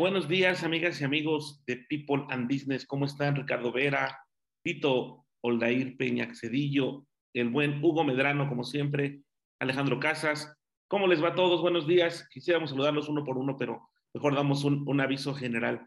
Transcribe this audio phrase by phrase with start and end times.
[0.00, 2.86] buenos días, amigas y amigos de People and Business.
[2.86, 3.36] ¿Cómo están?
[3.36, 4.18] Ricardo Vera,
[4.62, 9.20] Pito Oldair Peña Cedillo, el buen Hugo Medrano, como siempre,
[9.58, 10.56] Alejandro Casas.
[10.88, 11.60] ¿Cómo les va a todos?
[11.60, 12.26] Buenos días.
[12.32, 15.86] Quisiéramos saludarlos uno por uno, pero mejor damos un, un aviso general.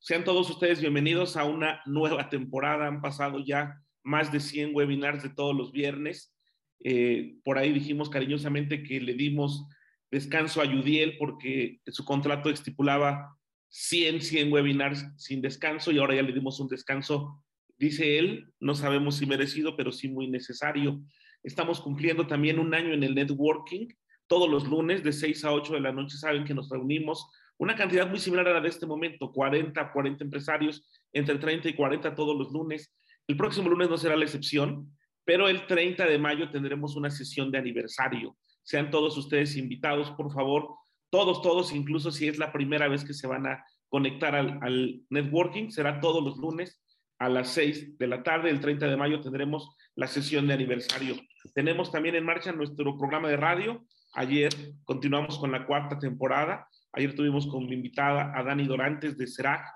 [0.00, 2.88] Sean todos ustedes bienvenidos a una nueva temporada.
[2.88, 6.34] Han pasado ya más de 100 webinars de todos los viernes.
[6.82, 9.68] Eh, por ahí dijimos cariñosamente que le dimos
[10.10, 13.38] descanso a Yudiel porque su contrato estipulaba
[13.72, 17.42] 100, 100 webinars sin descanso y ahora ya le dimos un descanso,
[17.78, 21.02] dice él, no sabemos si merecido, pero sí muy necesario.
[21.42, 23.88] Estamos cumpliendo también un año en el networking.
[24.26, 27.74] Todos los lunes de 6 a 8 de la noche saben que nos reunimos una
[27.74, 32.14] cantidad muy similar a la de este momento, 40, 40 empresarios, entre 30 y 40
[32.14, 32.94] todos los lunes.
[33.26, 34.90] El próximo lunes no será la excepción,
[35.24, 40.32] pero el 30 de mayo tendremos una sesión de aniversario sean todos ustedes invitados, por
[40.32, 40.76] favor,
[41.12, 45.68] todos, todos, incluso si es la primera vez que se van a conectar al, networking,
[45.68, 46.82] será todos los lunes
[47.18, 48.48] a las 6 de la tarde.
[48.48, 51.16] El 30 de mayo tendremos la sesión de aniversario.
[51.52, 53.84] Tenemos también en marcha nuestro programa de radio.
[54.14, 54.48] Ayer
[54.84, 56.66] continuamos con la cuarta temporada.
[56.94, 59.66] Ayer tuvimos como invitada a Dani Dorantes de CERAC.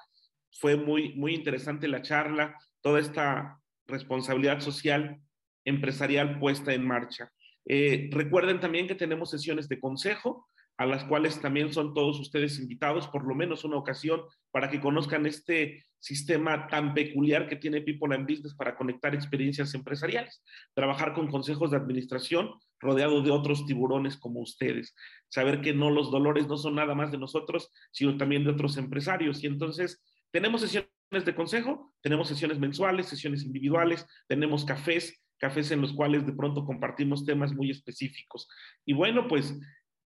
[0.59, 5.21] Fue muy, muy interesante la charla, toda esta responsabilidad social
[5.67, 7.31] empresarial puesta en marcha.
[7.67, 12.59] Eh, recuerden también que tenemos sesiones de consejo, a las cuales también son todos ustedes
[12.59, 17.81] invitados, por lo menos una ocasión, para que conozcan este sistema tan peculiar que tiene
[17.81, 20.43] People and Business para conectar experiencias empresariales.
[20.75, 24.95] Trabajar con consejos de administración rodeado de otros tiburones como ustedes.
[25.29, 28.77] Saber que no los dolores no son nada más de nosotros, sino también de otros
[28.77, 29.43] empresarios.
[29.43, 35.81] Y entonces tenemos sesiones de consejo, tenemos sesiones mensuales, sesiones individuales, tenemos cafés, cafés en
[35.81, 38.49] los cuales de pronto compartimos temas muy específicos.
[38.85, 39.59] Y bueno, pues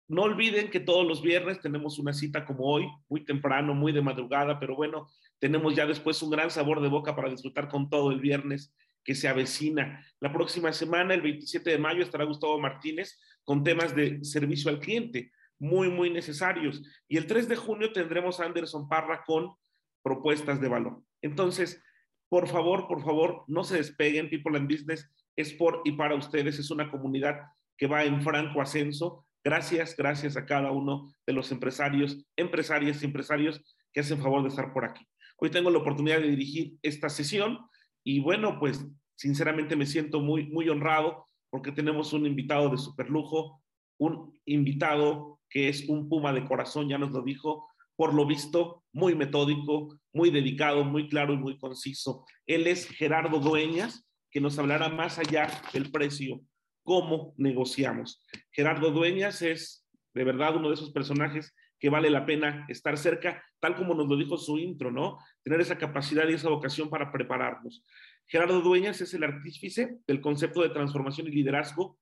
[0.09, 4.01] no olviden que todos los viernes tenemos una cita como hoy, muy temprano, muy de
[4.01, 8.11] madrugada, pero bueno, tenemos ya después un gran sabor de boca para disfrutar con todo
[8.11, 10.03] el viernes que se avecina.
[10.19, 14.79] La próxima semana, el 27 de mayo, estará Gustavo Martínez con temas de servicio al
[14.79, 16.81] cliente, muy, muy necesarios.
[17.07, 19.53] Y el 3 de junio tendremos Anderson Parra con
[20.01, 21.03] propuestas de valor.
[21.21, 21.83] Entonces,
[22.29, 24.29] por favor, por favor, no se despeguen.
[24.29, 26.57] People and Business es por y para ustedes.
[26.57, 27.41] Es una comunidad
[27.77, 29.25] que va en franco ascenso.
[29.43, 34.49] Gracias, gracias a cada uno de los empresarios, empresarias y empresarios que hacen favor de
[34.49, 35.05] estar por aquí.
[35.37, 37.59] Hoy tengo la oportunidad de dirigir esta sesión
[38.03, 38.85] y bueno, pues
[39.15, 43.63] sinceramente me siento muy, muy honrado porque tenemos un invitado de super lujo,
[43.97, 48.83] un invitado que es un puma de corazón, ya nos lo dijo, por lo visto,
[48.93, 52.25] muy metódico, muy dedicado, muy claro y muy conciso.
[52.45, 56.41] Él es Gerardo Dueñas, que nos hablará más allá del precio,
[56.89, 58.25] cómo negociamos.
[58.49, 63.43] Gerardo Dueñas es de verdad uno de esos personajes que vale la pena estar cerca,
[63.59, 65.19] tal como nos lo dijo su intro, ¿no?
[65.43, 67.85] Tener esa capacidad y esa vocación para prepararnos.
[68.25, 71.99] Gerardo Dueñas es el artífice del concepto de transformación y liderazgo.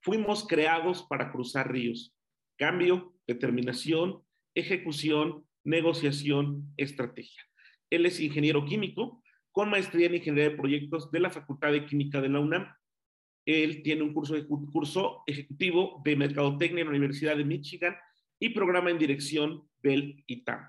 [0.00, 2.12] Fuimos creados para cruzar ríos.
[2.58, 4.24] Cambio, determinación,
[4.56, 7.44] ejecución, negociación, estrategia.
[7.88, 9.22] Él es ingeniero químico
[9.52, 12.74] con maestría en ingeniería de proyectos de la Facultad de Química de la UNAM.
[13.46, 14.34] Él tiene un curso,
[14.72, 17.96] curso ejecutivo de mercadotecnia en la Universidad de Michigan
[18.40, 20.66] y programa en dirección del ITAM.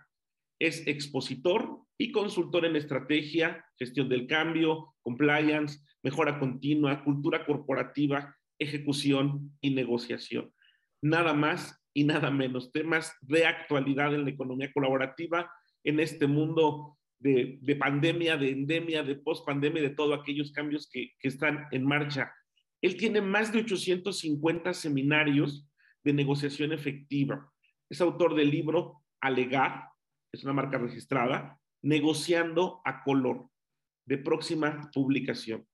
[0.60, 9.58] Es expositor y consultor en estrategia, gestión del cambio, compliance, mejora continua, cultura corporativa, ejecución
[9.62, 10.54] y negociación.
[11.02, 15.50] Nada más y nada menos, temas de actualidad en la economía colaborativa,
[15.84, 21.28] en este mundo de, pandemia, de endemia, de post-pandemia, de todos aquellos cambios que, que
[21.30, 22.34] están en marcha.
[22.86, 25.68] Él tiene más de 850 seminarios
[26.04, 27.52] de negociación efectiva.
[27.90, 29.86] Es autor del libro Alegar,
[30.32, 33.50] es una marca registrada, Negociando a Color,
[34.06, 35.66] de próxima publicación.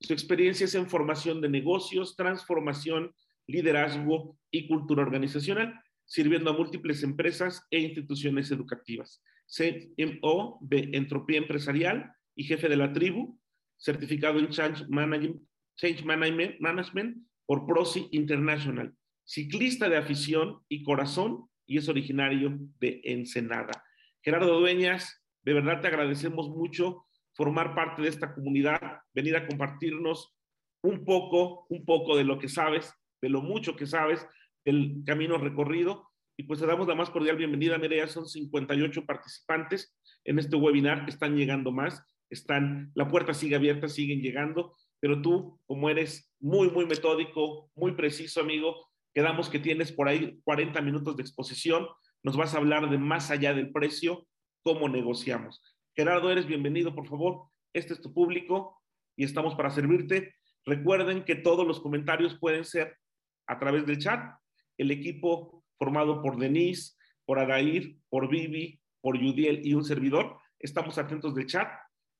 [0.00, 3.14] Su experiencia es en formación de negocios, transformación
[3.46, 9.22] liderazgo y cultura organizacional, sirviendo a múltiples empresas e instituciones educativas.
[9.46, 13.38] CMO de Entropía Empresarial y jefe de la tribu,
[13.76, 15.46] certificado en Change Management,
[15.76, 18.94] Change Management por Prosi International,
[19.24, 23.84] ciclista de afición y corazón y es originario de Ensenada.
[24.22, 30.34] Gerardo Dueñas, de verdad te agradecemos mucho formar parte de esta comunidad, venir a compartirnos
[30.82, 34.26] un poco, un poco de lo que sabes de lo mucho que sabes
[34.64, 36.10] del camino recorrido.
[36.36, 38.08] Y pues te damos la más cordial bienvenida, Mireya.
[38.08, 41.08] Son 58 participantes en este webinar.
[41.08, 42.02] Están llegando más.
[42.28, 44.76] Están, la puerta sigue abierta, siguen llegando.
[45.00, 50.40] Pero tú, como eres muy, muy metódico, muy preciso, amigo, quedamos que tienes por ahí
[50.44, 51.86] 40 minutos de exposición.
[52.22, 54.26] nos vas a hablar de más allá del precio,
[54.62, 55.62] cómo negociamos.
[55.94, 57.48] Gerardo, eres bienvenido, por favor.
[57.72, 58.82] Este es tu público
[59.16, 60.34] y estamos para servirte.
[60.64, 62.98] Recuerden que todos los comentarios pueden ser
[63.46, 64.34] a través del chat.
[64.76, 70.38] El equipo formado por Denise, por Adair, por Vivi, por Yudiel y un servidor.
[70.58, 71.68] Estamos atentos del chat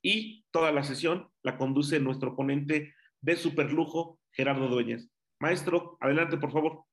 [0.06, 5.10] y toda la sesión la conduce nuestro ponente de superlujo, Gerardo Dueñas.
[5.40, 6.84] Maestro, adelante, por favor.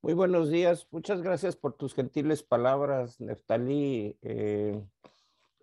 [0.00, 0.88] Muy buenos días.
[0.90, 4.16] Muchas gracias por tus gentiles palabras, Neftalí.
[4.22, 4.82] Eh,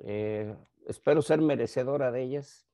[0.02, 0.56] eh,
[0.86, 2.68] espero ser merecedora de ellas.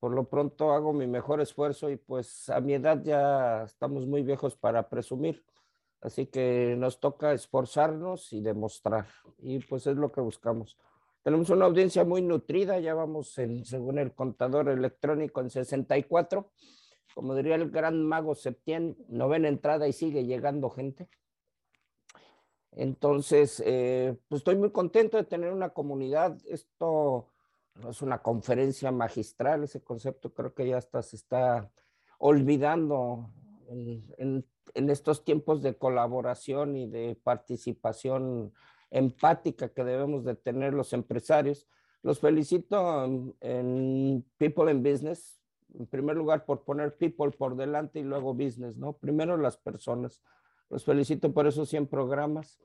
[0.00, 4.22] Por lo pronto hago mi mejor esfuerzo y pues a mi edad ya estamos muy
[4.22, 5.44] viejos para presumir.
[6.00, 9.08] Así que nos toca esforzarnos y demostrar.
[9.36, 10.78] Y pues es lo que buscamos.
[11.22, 16.50] Tenemos una audiencia muy nutrida, ya vamos en, según el contador electrónico, en 64.
[17.14, 21.08] Como diría el gran mago Septién, novena entrada y sigue llegando gente.
[22.72, 26.38] Entonces, eh, pues estoy muy contento de tener una comunidad.
[26.46, 27.26] Esto
[27.82, 31.70] no es una conferencia magistral, ese concepto creo que ya hasta se está
[32.18, 33.30] olvidando
[33.68, 34.44] en,
[34.74, 38.52] estos tiempos de colaboración y de participación
[38.90, 41.66] empática que debemos de tener los empresarios.
[42.02, 43.04] Los felicito
[43.40, 45.40] en, People in Business,
[45.74, 48.94] en primer lugar por poner people por delante y luego business, ¿no?
[48.94, 50.22] Primero las personas.
[50.70, 52.60] Los felicito por esos 100 programas.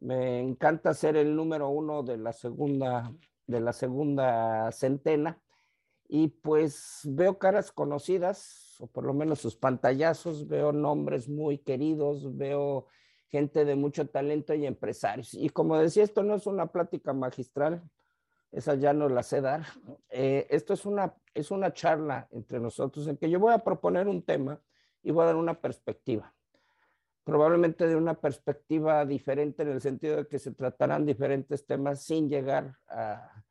[0.00, 3.12] Me encanta ser el número uno de la segunda,
[3.46, 5.40] de la segunda centena
[6.08, 12.36] y pues veo caras conocidas, o por lo menos sus pantallazos, veo nombres muy queridos,
[12.36, 12.86] veo
[13.34, 15.34] gente de mucho talento y empresarios.
[15.34, 17.82] Y como decía, esto no es una plática magistral,
[18.52, 19.66] esa ya no la sé dar.
[20.08, 24.06] Eh, esto es una, es una charla entre nosotros en que yo voy a proponer
[24.06, 24.60] un tema
[25.02, 26.32] y voy a dar una perspectiva.
[27.24, 32.28] Probablemente de una perspectiva diferente en el sentido de que se tratarán diferentes temas sin
[32.28, 33.42] llegar a,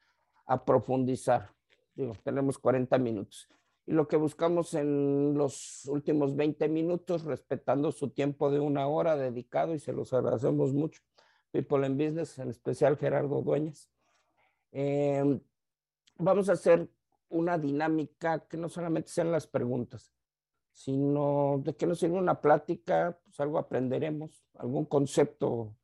[0.45, 1.49] a profundizar
[1.95, 3.47] digo, tenemos 40 minutos.
[3.85, 9.17] Y lo que buscamos en los últimos 20 minutos, respetando su tiempo de una hora
[9.17, 11.01] dedicado, y se los agradecemos mucho,
[11.51, 13.89] People in Business, en especial Gerardo Dueñas.
[14.71, 15.39] Em,
[16.17, 16.89] vamos a hacer
[17.29, 20.13] una dinámica que no solamente sean las preguntas,
[20.71, 25.75] sino de que nos sirva una plática, pues algo aprenderemos, algún concepto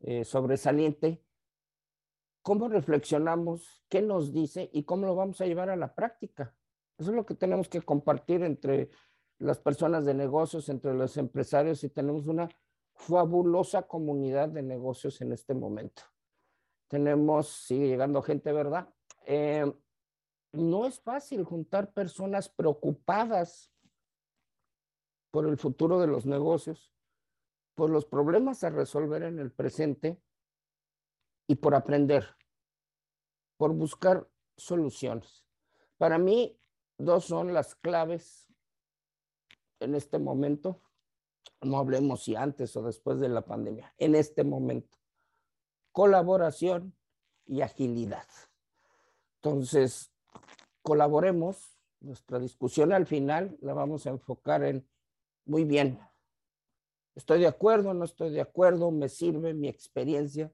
[0.00, 1.22] eh, sobresaliente
[2.46, 6.54] cómo reflexionamos, qué nos dice y cómo lo vamos a llevar a la práctica.
[6.98, 8.90] Eso es lo que tenemos que compartir entre
[9.38, 12.48] las personas de negocios, entre los empresarios y tenemos una
[12.94, 16.02] fabulosa comunidad de negocios en este momento.
[16.88, 18.88] Tenemos, sigue llegando gente, ¿verdad?
[19.26, 19.70] Eh,
[20.52, 23.70] no es fácil juntar personas preocupadas
[25.30, 26.94] por el futuro de los negocios,
[27.74, 30.22] por los problemas a resolver en el presente
[31.46, 32.36] y por aprender,
[33.58, 34.26] por buscar
[34.56, 35.44] soluciones.
[35.98, 36.58] Para mí,
[36.98, 38.48] dos son las claves
[39.80, 40.82] en este momento.
[41.62, 44.98] No hablemos si antes o después de la pandemia, en este momento.
[45.92, 46.94] Colaboración
[47.46, 48.26] y agilidad.
[49.36, 50.12] Entonces,
[50.82, 51.72] colaboremos.
[52.00, 54.86] Nuestra discusión al final la vamos a enfocar en,
[55.46, 55.98] muy bien,
[57.14, 60.52] estoy de acuerdo, no estoy de acuerdo, me sirve mi experiencia,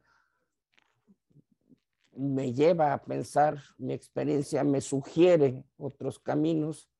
[2.14, 6.90] me lleva a pensar, mi experiencia me sugiere otros caminos,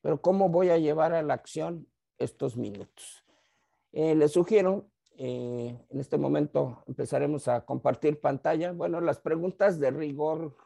[0.00, 1.86] pero ¿cómo voy a llevar a la acción
[2.18, 3.24] estos minutos?
[3.92, 8.72] Eh, les sugiero, eh, en este momento empezaremos a compartir pantalla.
[8.72, 10.56] Bueno, las preguntas de rigor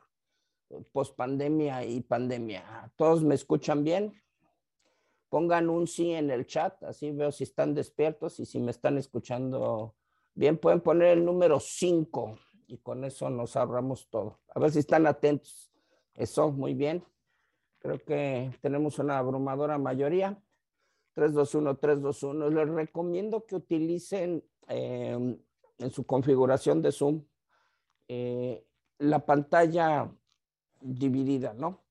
[0.92, 2.92] post pandemia y pandemia.
[2.96, 4.14] ¿Todos me escuchan bien?
[5.28, 8.98] Pongan un sí en el chat, así veo si están despiertos y si me están
[8.98, 9.94] escuchando
[10.34, 10.58] bien.
[10.58, 12.38] Pueden poner el número 5
[12.72, 14.38] y con eso nos ahorramos todo.
[14.48, 15.70] A ver si están atentos.
[16.14, 17.04] Eso, muy bien.
[17.80, 20.42] Creo que tenemos una abrumadora mayoría.
[21.12, 22.48] 321, 321.
[22.48, 25.38] Les recomiendo que utilicen em,
[25.78, 27.22] en su configuración de Zoom
[28.08, 28.64] eh,
[28.96, 30.10] la pantalla
[30.80, 31.84] dividida, ¿no?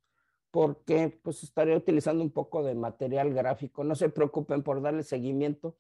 [0.49, 3.83] Porque pues estaré utilizando un poco de material gráfico.
[3.83, 5.77] No se preocupen por darle seguimiento.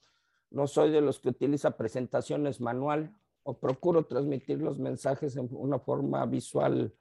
[0.51, 5.79] No soy de los que utiliza presentaciones manual o procuro transmitir los mensajes en una
[5.79, 6.93] forma visual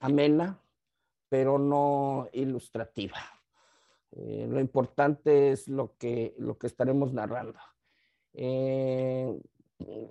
[0.00, 0.60] amena,
[1.28, 3.18] pero no ilustrativa.
[4.12, 7.58] Eh, lo importante es lo que, lo que estaremos narrando.
[8.34, 9.40] Eh,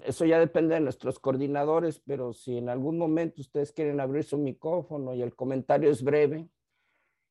[0.03, 4.37] eso ya depende de nuestros coordinadores, pero si en algún momento ustedes quieren abrir su
[4.37, 6.49] micrófono y el comentario es breve,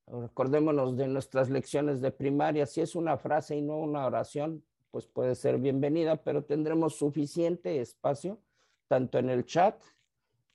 [0.07, 5.07] recordémonos de nuestras lecciones de primaria, si es una frase y no una oración, pues
[5.07, 8.41] puede ser bienvenida, pero tendremos suficiente espacio
[8.89, 9.81] tanto en el chat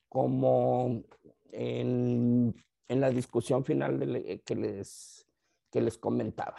[0.10, 1.04] como
[1.52, 2.54] en,
[2.88, 5.28] la discusión final que, les,
[5.72, 6.58] que les comentaba.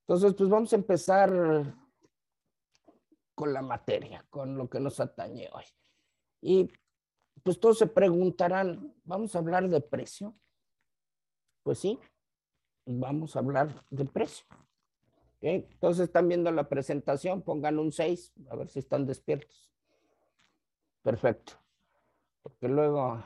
[0.00, 1.76] Entonces, pues vamos a empezar
[3.34, 5.64] con la materia, con lo que nos atañe hoy.
[6.40, 6.68] Y
[7.42, 10.34] pues todos se preguntarán, ¿vamos a hablar de precio?
[11.62, 11.98] Pues sí,
[12.84, 14.44] vamos a hablar de precio.
[15.42, 19.70] Entonces están viendo la presentación, pongan un 6, a ver si están despiertos.
[21.02, 21.54] Perfecto.
[22.42, 23.22] Porque luego,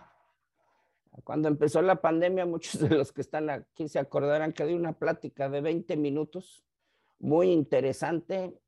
[1.25, 4.95] cuando empezó la pandemia, muchos de los que están aquí se acordarán que di una
[4.95, 6.65] plática de 20 minutos,
[7.19, 8.59] muy interesante,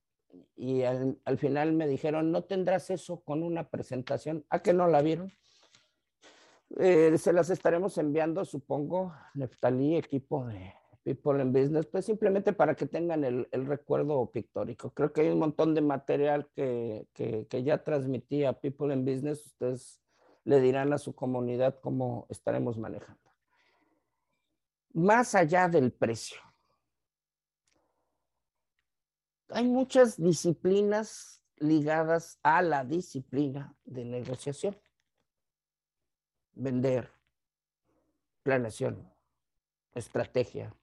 [0.57, 4.45] y al, final me dijeron, no tendrás eso con una presentación.
[4.51, 5.33] ¿A que no la vieron?
[6.79, 10.75] Eh, se las estaremos enviando, supongo, Neftalí, equipo de
[11.05, 14.91] People in Business, pues simplemente para que tengan el, recuerdo pictórico.
[14.91, 19.47] Creo que hay un montón de material que, que ya transmití a People in Business.
[19.47, 20.01] Ustedes
[20.45, 23.31] le dirán a su comunidad cómo estaremos manejando.
[24.93, 26.39] Más allá del precio,
[29.51, 34.79] hay muchas disciplinas ligadas a la disciplina de negociación.
[36.53, 37.11] Vender,
[38.43, 39.13] planeación,
[39.95, 40.75] estrategia,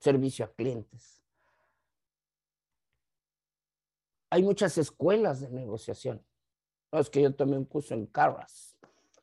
[0.00, 1.22] servicio a clientes.
[4.30, 6.24] Hay muchas escuelas de negociación.
[6.92, 8.76] No es que yo tomé un curso en Carras,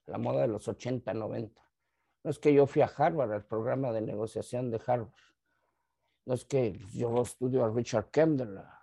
[0.06, 1.62] la moda de los 80, 90.
[2.24, 5.12] No es que yo fui a Harvard, al programa de negociación de Harvard.
[6.26, 8.78] No es que yo estudio a Richard Kemp la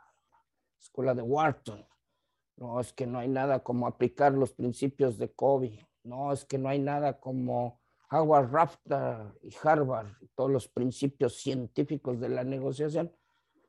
[0.78, 1.86] escuela de Wharton.
[2.56, 5.86] No es que no hay nada como aplicar los principios de Kobe.
[6.02, 12.20] No es que no hay nada como Howard Rafta y Harvard, todos los principios científicos
[12.20, 13.12] de la negociación,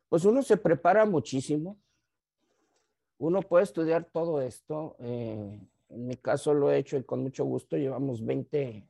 [0.10, 1.78] pues uno se prepara muchísimo.
[3.18, 4.96] Uno puede estudiar todo esto.
[5.00, 7.78] Eh, en mi caso lo he hecho y con mucho gusto.
[7.78, 8.88] Llevamos 20,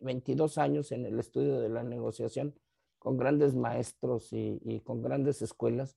[0.00, 2.54] 22 años en el estudio de la negociación
[2.98, 5.96] con grandes maestros y, y con grandes escuelas.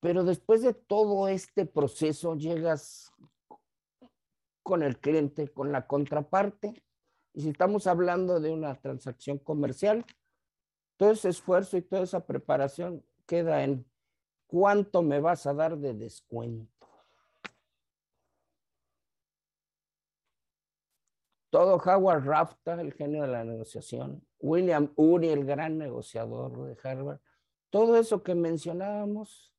[0.00, 3.12] Pero después de todo este proceso llegas
[4.62, 6.82] con el cliente, con la contraparte,
[7.38, 10.04] y si estamos hablando de una transacción comercial,
[10.96, 13.86] todo ese esfuerzo y toda esa preparación queda en
[14.48, 16.88] cuánto me vas a dar de descuento.
[21.50, 27.20] Todo Howard Rafta, el genio de la negociación, William Uri, el gran negociador de Harvard,
[27.70, 29.54] todo eso que mencionábamos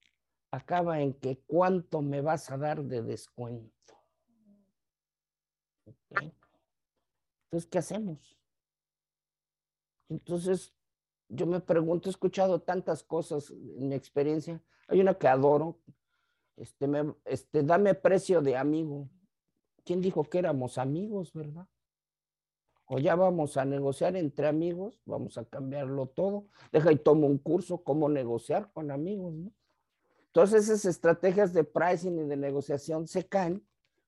[0.51, 3.95] acaba en que cuánto me vas a dar de descuento.
[7.49, 8.37] Entonces, ¿qué hacemos?
[10.07, 10.71] Entonces,
[11.29, 14.61] yo me pregunto, he escuchado tantas cosas en mi experiencia.
[14.87, 15.79] Hay una que adoro.
[16.57, 16.87] Este,
[17.25, 19.09] este, dame precio de amigo.
[19.83, 21.67] ¿Quién dijo que éramos amigos, verdad?
[22.85, 26.47] O ya vamos a negociar entre amigos, vamos a cambiarlo todo.
[26.71, 29.51] Deja y tomo un curso, cómo negociar con amigos, ¿no?
[30.27, 33.65] Entonces, esas estrategias de pricing y de negociación se caen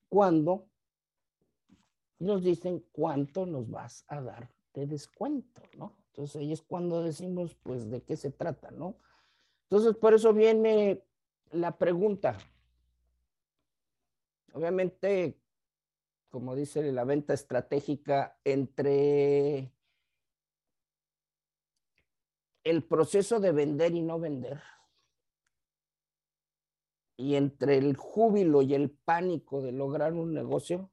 [0.08, 0.68] cuando
[2.22, 5.96] nos dicen cuánto nos vas a dar de descuento, ¿no?
[6.06, 8.96] Entonces ahí es cuando decimos, pues, de qué se trata, ¿no?
[9.64, 11.02] Entonces, por eso viene
[11.50, 12.38] la pregunta.
[14.52, 15.40] Obviamente,
[16.28, 19.72] como dice la venta estratégica, entre
[22.62, 24.62] el proceso de vender y no vender,
[27.16, 30.91] y entre el júbilo y el pánico de lograr un negocio,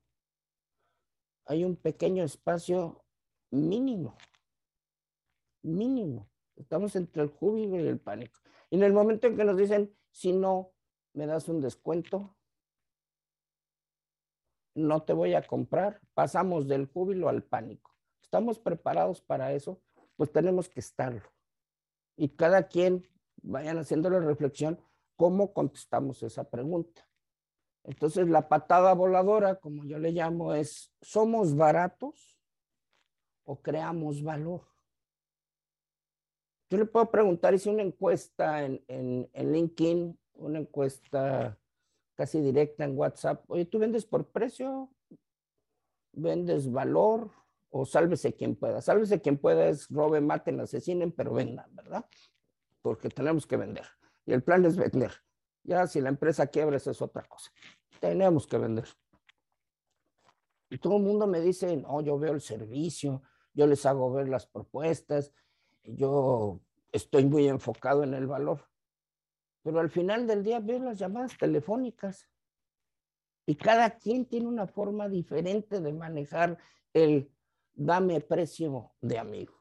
[1.50, 3.04] hay un pequeño espacio
[3.50, 4.16] mínimo,
[5.64, 6.30] mínimo.
[6.56, 8.40] Estamos entre el júbilo y el pánico.
[8.70, 10.74] Y en el momento en que nos dicen, si no
[11.14, 12.38] me das un descuento,
[14.76, 17.96] no te voy a comprar, pasamos del júbilo al pánico.
[18.22, 19.82] ¿Estamos preparados para eso?
[20.18, 21.32] Pues tenemos que estarlo.
[22.16, 23.08] Y cada quien
[23.42, 24.80] vayan haciendo la reflexión,
[25.16, 27.09] ¿cómo contestamos esa pregunta?
[27.90, 32.40] Entonces, la patada voladora, como yo le llamo, es, ¿somos baratos
[33.46, 34.62] o creamos valor?
[36.70, 41.58] Yo le puedo preguntar, hice una encuesta en, en, LinkedIn, una encuesta
[42.14, 43.44] casi directa en WhatsApp.
[43.48, 44.92] Oye, ¿tú vendes por precio?
[46.12, 47.32] ¿Vendes valor?
[47.72, 48.82] O sálvese quien pueda.
[48.82, 52.06] Sálvese quien pueda es robe, maten, asesinen, pero vendan, ¿verdad?
[52.84, 53.88] Porque tenemos que vender.
[54.28, 55.12] Y el plan es vender.
[55.64, 57.52] Ya si la empresa quiebra, eso es otra cosa.
[58.00, 58.88] Tenemos que vender.
[60.70, 64.30] Y todo el mundo me dice, no, yo veo el servicio, yo les hago ver
[64.30, 65.34] las propuestas,
[65.84, 66.60] yo
[66.92, 68.66] estoy muy enfocado en el valor.
[69.62, 72.28] pero al final del día veo las llamadas telefónicas
[73.46, 76.58] y cada quien tiene una forma diferente de manejar
[76.94, 77.32] el
[77.74, 79.54] dame precio de amigo.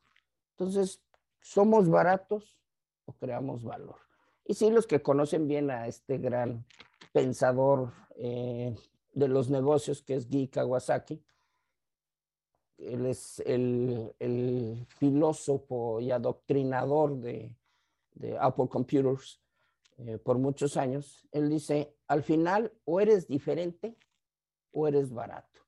[0.50, 1.02] Entonces,
[1.40, 2.58] ¿somos baratos
[3.06, 3.99] o creamos valor?
[4.44, 6.64] Y sí, los que conocen bien a este gran
[7.12, 8.74] pensador eh,
[9.14, 11.22] de los negocios que es Guy Kawasaki,
[12.78, 17.54] él es el, filósofo y adoctrinador de,
[18.40, 19.40] Apple Computers
[19.98, 23.96] eh, por muchos años, él dice, al final o eres diferente
[24.72, 25.60] o eres barato.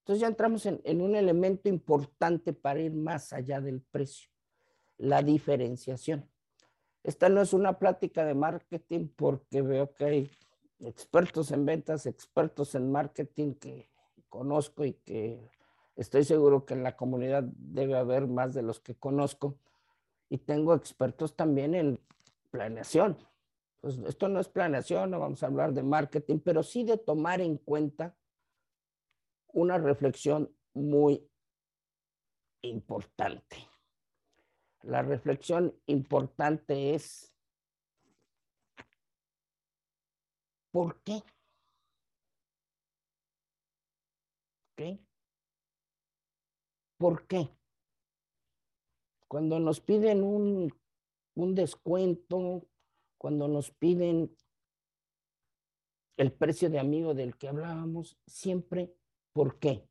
[0.00, 4.30] Entonces ya entramos en, en un elemento importante para ir más allá del precio,
[4.98, 6.28] la diferenciación.
[7.02, 10.30] Esta no es una plática de marketing porque veo que hay
[10.82, 13.88] expertos en ventas, expertos en marketing que
[14.28, 15.50] conozco y que
[15.96, 19.58] Estoy seguro que en la comunidad debe haber más de los que conozco.
[20.28, 22.00] Y tengo expertos también en
[22.50, 23.18] planeación.
[23.80, 27.40] Pues esto no es planeación, no vamos a hablar de marketing, pero sí de tomar
[27.40, 28.16] en cuenta
[29.48, 31.28] una reflexión muy
[32.62, 33.56] importante.
[34.82, 37.31] La reflexión importante es,
[40.72, 41.22] ¿por qué?
[44.72, 44.98] ¿Okay?
[46.98, 47.48] ¿Por qué?
[49.28, 50.72] Cuando nos piden un,
[51.54, 52.66] descuento,
[53.18, 54.34] cuando nos piden
[56.16, 58.94] el precio de amigo del que hablábamos, siempre
[59.32, 59.88] ¿por qué?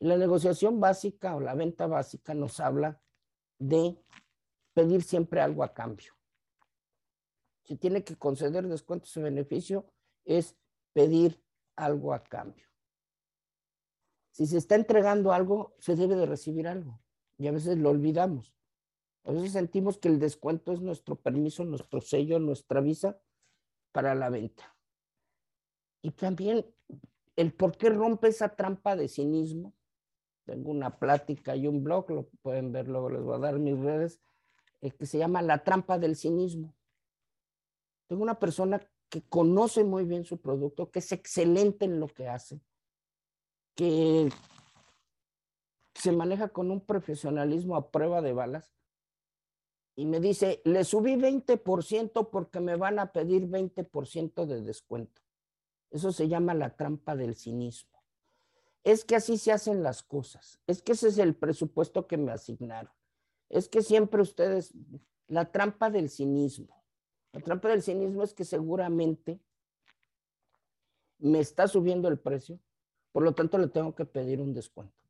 [0.00, 3.00] La negociación básica o la venta básica nos habla
[3.58, 3.96] de
[4.74, 6.14] pedir siempre algo a cambio.
[7.64, 9.86] Si tiene que conceder descuentos o beneficio,
[10.24, 10.56] es
[10.92, 11.42] pedir
[11.76, 12.66] algo a cambio.
[14.30, 17.00] Si se está entregando algo, se debe de recibir algo.
[17.38, 18.54] Y a veces lo olvidamos.
[19.24, 23.18] A veces sentimos que el descuento es nuestro permiso, nuestro sello, nuestra visa
[23.92, 24.76] para la venta.
[26.02, 26.66] Y también
[27.36, 29.72] el por qué rompe esa trampa de cinismo.
[30.44, 33.78] Tengo una plática y un blog, lo pueden ver luego, les voy a dar mis
[33.78, 34.20] redes,
[34.82, 36.74] eh, que se llama La trampa del cinismo.
[38.06, 42.28] Tengo una persona que conoce muy bien su producto, que es excelente en lo que
[42.28, 42.60] hace,
[43.74, 44.28] que
[45.94, 48.74] se maneja con un profesionalismo a prueba de balas
[49.96, 55.22] y me dice, le subí 20% porque me van a pedir 20% de descuento.
[55.90, 58.02] Eso se llama la trampa del cinismo.
[58.82, 60.60] Es que así se hacen las cosas.
[60.66, 62.92] Es que ese es el presupuesto que me asignaron.
[63.48, 64.74] Es que siempre ustedes,
[65.28, 66.83] la trampa del cinismo.
[67.34, 69.38] La trampa del cinismo es que seguramente
[71.18, 72.58] me está subiendo el precio,
[73.12, 75.04] por lo tanto, le tengo que pedir un descuento.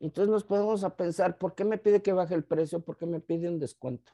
[0.00, 2.80] Entonces nos podemos a pensar, ¿por qué me pide que baje el precio?
[2.80, 4.12] ¿Por qué me pide un descuento?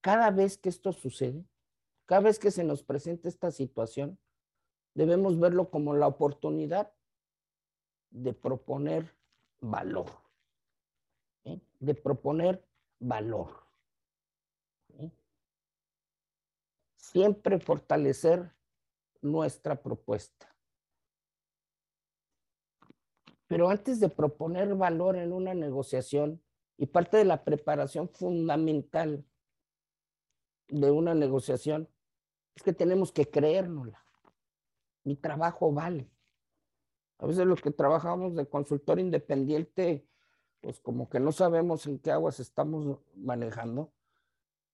[0.00, 1.44] Cada vez que esto sucede,
[2.06, 4.18] cada vez que se nos presenta esta situación,
[4.94, 6.92] debemos verlo como la oportunidad
[8.10, 9.14] de proponer
[9.60, 10.06] valor.
[11.44, 11.60] ¿eh?
[11.78, 12.64] De proponer
[12.98, 13.48] valor.
[14.98, 15.10] ¿eh?
[17.12, 18.54] Siempre fortalecer
[19.20, 20.54] nuestra propuesta.
[23.48, 26.40] Pero antes de proponer valor en una negociación,
[26.78, 29.26] y parte de la preparación fundamental
[30.68, 31.88] de una negociación,
[32.54, 34.04] es que tenemos que creérnosla.
[35.02, 36.08] Mi trabajo vale.
[37.18, 40.08] A veces los que trabajamos de consultor independiente,
[40.60, 43.92] pues como que no sabemos en qué aguas estamos manejando.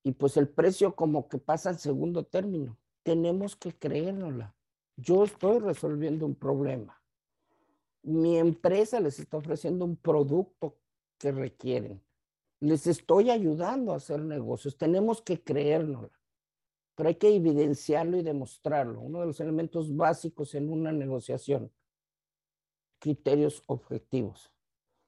[0.07, 2.79] Y pues el precio como que pasa al segundo término.
[3.03, 4.55] Tenemos que creérnosla.
[4.97, 6.97] Yo estoy resolviendo un problema
[8.07, 10.79] mi empresa les está ofreciendo un producto
[11.19, 12.01] que requieren.
[12.61, 14.77] Les estoy ayudando a hacer negocios.
[14.77, 16.13] Tenemos que creérnoslo,
[16.95, 19.01] pero hay que evidenciarlo y demostrarlo.
[19.01, 21.73] Uno de los elementos básicos en una negociación,
[23.01, 24.53] criterios objetivos.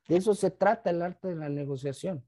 [0.09, 2.25] De eso se trata el arte de la negociación.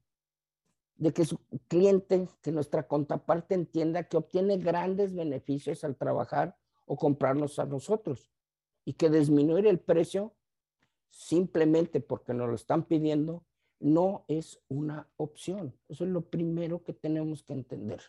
[1.01, 6.97] De que su cliente, que nuestra contraparte entienda que obtiene grandes beneficios al trabajar o
[6.97, 8.31] comprarnos a nosotros
[8.85, 10.35] y que disminuir el precio
[11.09, 13.45] simplemente porque nos lo están pidiendo,
[13.81, 15.75] no es una opción.
[15.89, 18.03] Eso es lo primero que tenemos que entender.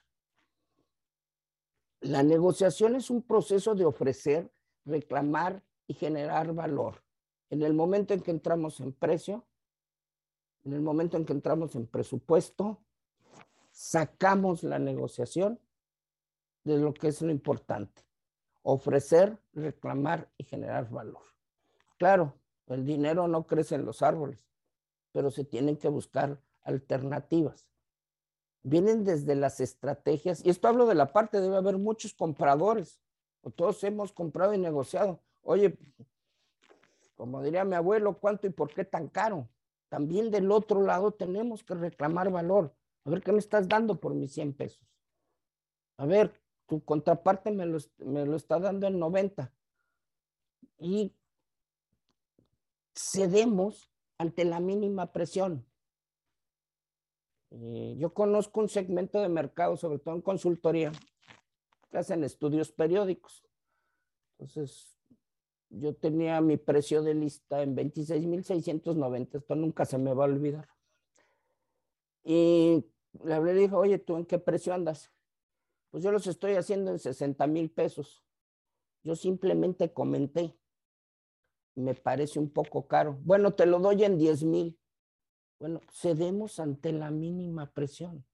[2.01, 4.51] La negociación es un proceso de ofrecer,
[4.85, 7.03] reclamar y generar valor.
[7.49, 9.45] En el momento en que entramos en precio,
[10.63, 12.79] en el momento en que entramos en presupuesto,
[13.71, 15.59] sacamos la negociación
[16.63, 18.03] de lo que es lo importante.
[18.63, 21.23] Ofrecer, reclamar y generar valor.
[21.97, 22.35] Claro,
[22.67, 24.45] el dinero no crece en los árboles,
[25.11, 27.67] pero se tienen que buscar alternativas.
[28.63, 32.99] vienen desde las estrategias, y esto hablo de la parte, debe haber muchos compradores,
[33.41, 35.19] o todos hemos comprado y negociado.
[35.41, 35.77] Oye,
[37.15, 39.47] como diría mi abuelo, ¿cuánto y por qué tan caro?
[39.91, 42.73] También del otro lado tenemos que reclamar valor.
[43.03, 44.87] A ver, ¿qué me estás dando por mis 100 pesos?
[45.97, 49.53] A ver, tu contraparte me lo, me lo está dando en 90.
[50.77, 51.13] Y
[52.95, 55.65] cedemos ante la mínima presión.
[57.49, 60.93] Eh, yo conozco un segmento de mercado, sobre todo en consultoría,
[61.89, 63.43] que hacen estudios periódicos.
[64.37, 65.00] Entonces,
[65.71, 70.67] yo tenía mi precio de lista en 26,690, esto nunca se me va a olvidar.
[72.23, 72.85] Y
[73.23, 75.11] le hablé y dije, oye, ¿tú en qué precio andas?
[75.89, 78.23] Pues yo los estoy haciendo en 60 mil pesos.
[79.03, 80.55] Yo simplemente comenté,
[81.75, 83.17] me parece un poco caro.
[83.23, 84.77] Bueno, te lo doy en 10 mil.
[85.57, 88.25] Bueno, cedemos ante la mínima presión.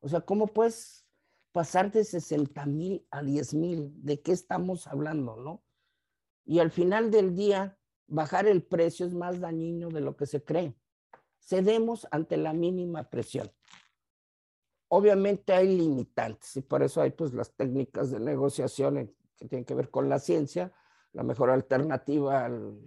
[0.00, 1.06] O sea, ¿cómo puedes
[1.52, 3.92] pasar de 60 mil a 10 mil?
[4.02, 5.62] ¿De qué estamos hablando, no?
[6.44, 10.42] Y al final del día, bajar el precio es más dañino de lo que se
[10.42, 10.74] cree.
[11.38, 13.50] Cedemos ante la mínima presión.
[14.88, 19.74] Obviamente hay limitantes y por eso hay pues las técnicas de negociación que tienen que
[19.74, 20.72] ver con la ciencia,
[21.12, 22.78] la mejor alternativa al,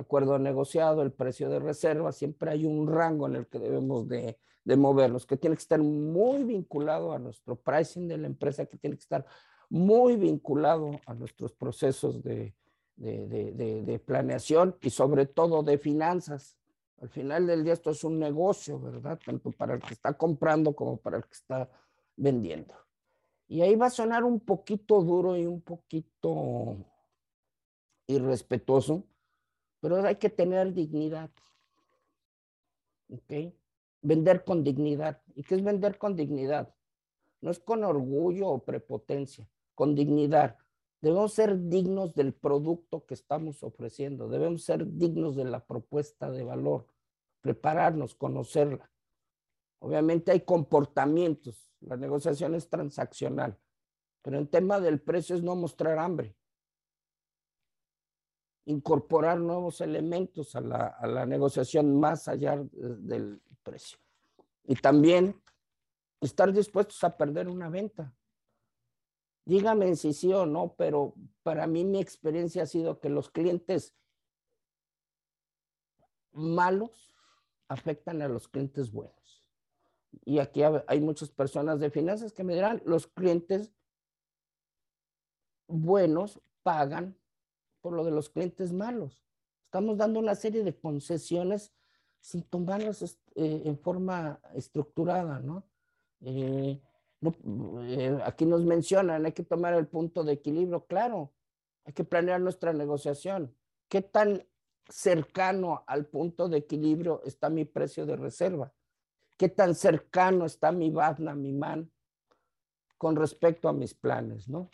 [0.00, 4.38] acuerdo negociado, el precio de reserva, siempre hay un rango en el que debemos de,
[4.64, 8.96] movernos, que tiene que estar muy vinculado a nuestro pricing de la empresa, que tiene
[8.96, 9.26] que estar
[9.68, 12.54] muy vinculado a nuestros procesos de,
[12.96, 16.56] de, planeación y sobre todo de finanzas.
[17.00, 19.18] Al final del día esto es un negocio, ¿verdad?
[19.24, 21.70] Tanto para el que está comprando como para el que está
[22.16, 22.74] vendiendo.
[23.48, 26.76] Y ahí va a sonar un poquito duro y un poquito
[28.06, 29.04] irrespetuoso,
[29.80, 31.30] pero hay que tener dignidad.
[33.08, 33.54] ¿Ok?
[34.02, 35.20] Vender con dignidad.
[35.34, 36.72] ¿Y qué es vender con dignidad?
[37.40, 40.56] No es con orgullo o prepotencia, con dignidad.
[41.00, 46.44] Debemos ser dignos del producto que estamos ofreciendo, debemos ser dignos de la propuesta de
[46.44, 46.86] valor,
[47.40, 48.90] prepararnos, conocerla.
[49.78, 53.58] Obviamente hay comportamientos, la negociación es transaccional,
[54.20, 56.36] pero el tema del precio es no mostrar hambre
[58.70, 63.98] incorporar nuevos elementos a la, negociación más allá del precio.
[64.64, 65.40] Y también
[66.20, 68.14] estar dispuestos a perder una venta.
[69.50, 73.96] Dígame si sí o no, pero para mí mi experiencia ha sido que los clientes
[76.30, 77.12] malos
[77.66, 79.44] afectan a los clientes buenos.
[80.24, 83.72] Y aquí hay muchas personas de finanzas que me dirán, los clientes
[85.66, 87.18] buenos pagan
[87.80, 89.24] por lo de los clientes malos.
[89.64, 91.72] Estamos dando una serie de concesiones
[92.20, 93.02] sin tomarlas
[93.34, 95.64] eh, en forma estructurada, ¿no?
[96.20, 96.80] Eh,
[97.22, 101.32] eh, aquí nos mencionan, hay que tomar el punto de equilibrio, claro,
[101.84, 103.54] hay que planear nuestra negociación.
[103.88, 104.46] ¿Qué tan
[104.88, 108.72] cercano al punto de equilibrio está mi precio de reserva?
[109.36, 111.90] ¿Qué tan cercano está mi BADNA, mi MAN,
[112.98, 114.70] con respecto a mis planes, no?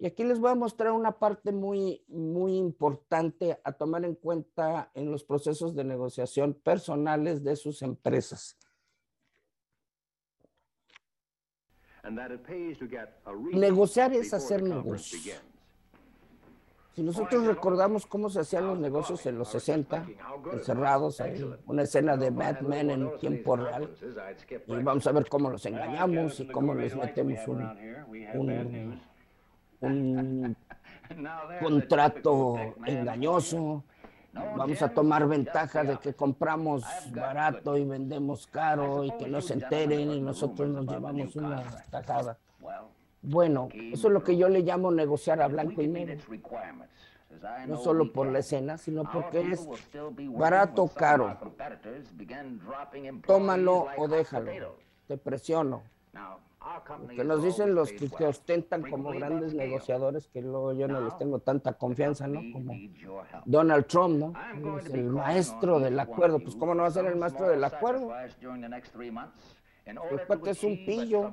[0.00, 4.92] Y aquí les voy a mostrar una parte muy, muy importante a tomar en cuenta
[4.94, 8.56] en los procesos de negociación personales de sus empresas.
[13.52, 15.42] Negociar es hacer negocios.
[16.94, 20.04] Si nosotros recordamos cómo se hacían los negocios en los 60,
[20.52, 23.88] encerrados, en una escena de Batman en tiempo real,
[24.66, 27.62] y vamos a ver cómo los engañamos y cómo les metemos un,
[28.34, 28.98] un
[29.80, 30.56] un
[31.62, 33.84] contrato engañoso.
[34.32, 39.54] Vamos a tomar ventaja de que compramos barato y vendemos caro y que no se
[39.54, 42.36] enteren y nosotros nos llevamos una tajada.
[43.22, 46.20] Bueno, eso es lo que yo le llamo negociar a blanco y negro.
[47.66, 49.66] No solo por la escena, sino porque es
[50.30, 51.36] barato o caro.
[53.26, 54.76] Tómalo o déjalo.
[55.06, 55.82] Te presiono
[57.14, 61.38] que nos dicen los que, ostentan como grandes negociadores, que luego yo no les tengo
[61.38, 62.40] tanta confianza, ¿no?
[62.52, 62.74] Como
[63.44, 64.78] Donald Trump, ¿no?
[64.78, 66.40] Es el maestro del acuerdo.
[66.40, 68.12] Pues, ¿cómo no va a ser el maestro del acuerdo?
[70.26, 71.32] Pues es un pillo.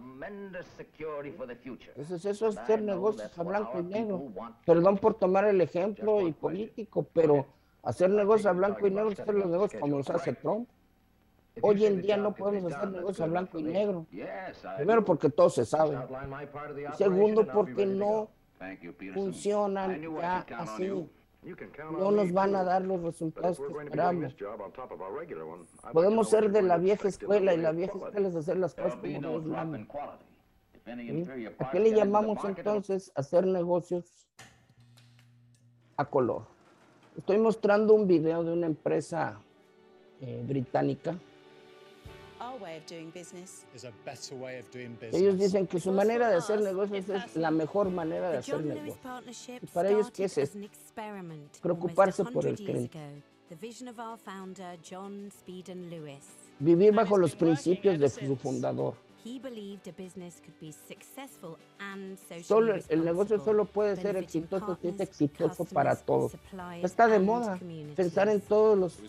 [1.95, 4.31] Eso es, eso es hacer negocios a blanco y negro.
[4.65, 7.45] Perdón por tomar el ejemplo y político, pero
[7.83, 10.69] hacer negocios a blanco y negro es hacer los negocios como los hace Trump.
[11.61, 14.05] Hoy en día no podemos hacer negocios a blanco y negro.
[14.77, 15.97] Primero porque todo se sabe.
[16.97, 18.29] segundo porque no
[19.13, 21.09] funcionan ya así.
[21.91, 24.35] no nos van a dar los resultados que esperamos.
[25.93, 29.39] Podemos ser de la vieja escuela y la vieja escuela es hacer las cosas como
[29.41, 29.85] manda.
[31.59, 34.27] ¿A qué le llamamos entonces hacer negocios
[35.97, 36.43] a color?
[37.17, 39.39] Estoy mostrando un video de una empresa
[40.21, 41.15] eh, británica.
[45.11, 48.97] Ellos dicen que su manera de hacer negocios es la mejor manera de hacer negocios.
[49.61, 50.57] ¿Y para ellos qué es eso?
[51.61, 53.23] Preocuparse por el cliente.
[56.59, 58.95] Vivir bajo los principios de su fundador.
[62.43, 66.33] Solo, el negocio solo puede ser exitoso si es exitoso para todos.
[66.83, 67.59] Está de moda
[67.95, 68.99] pensar en todos los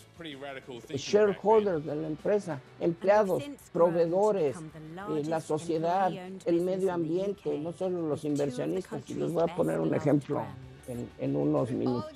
[0.89, 6.11] shareholders de la empresa, empleados, proveedores, eh, la sociedad,
[6.47, 9.09] el medio ambiente, no solo los inversionistas.
[9.11, 10.43] Y les voy a poner un ejemplo
[10.89, 12.13] en, unos minutos.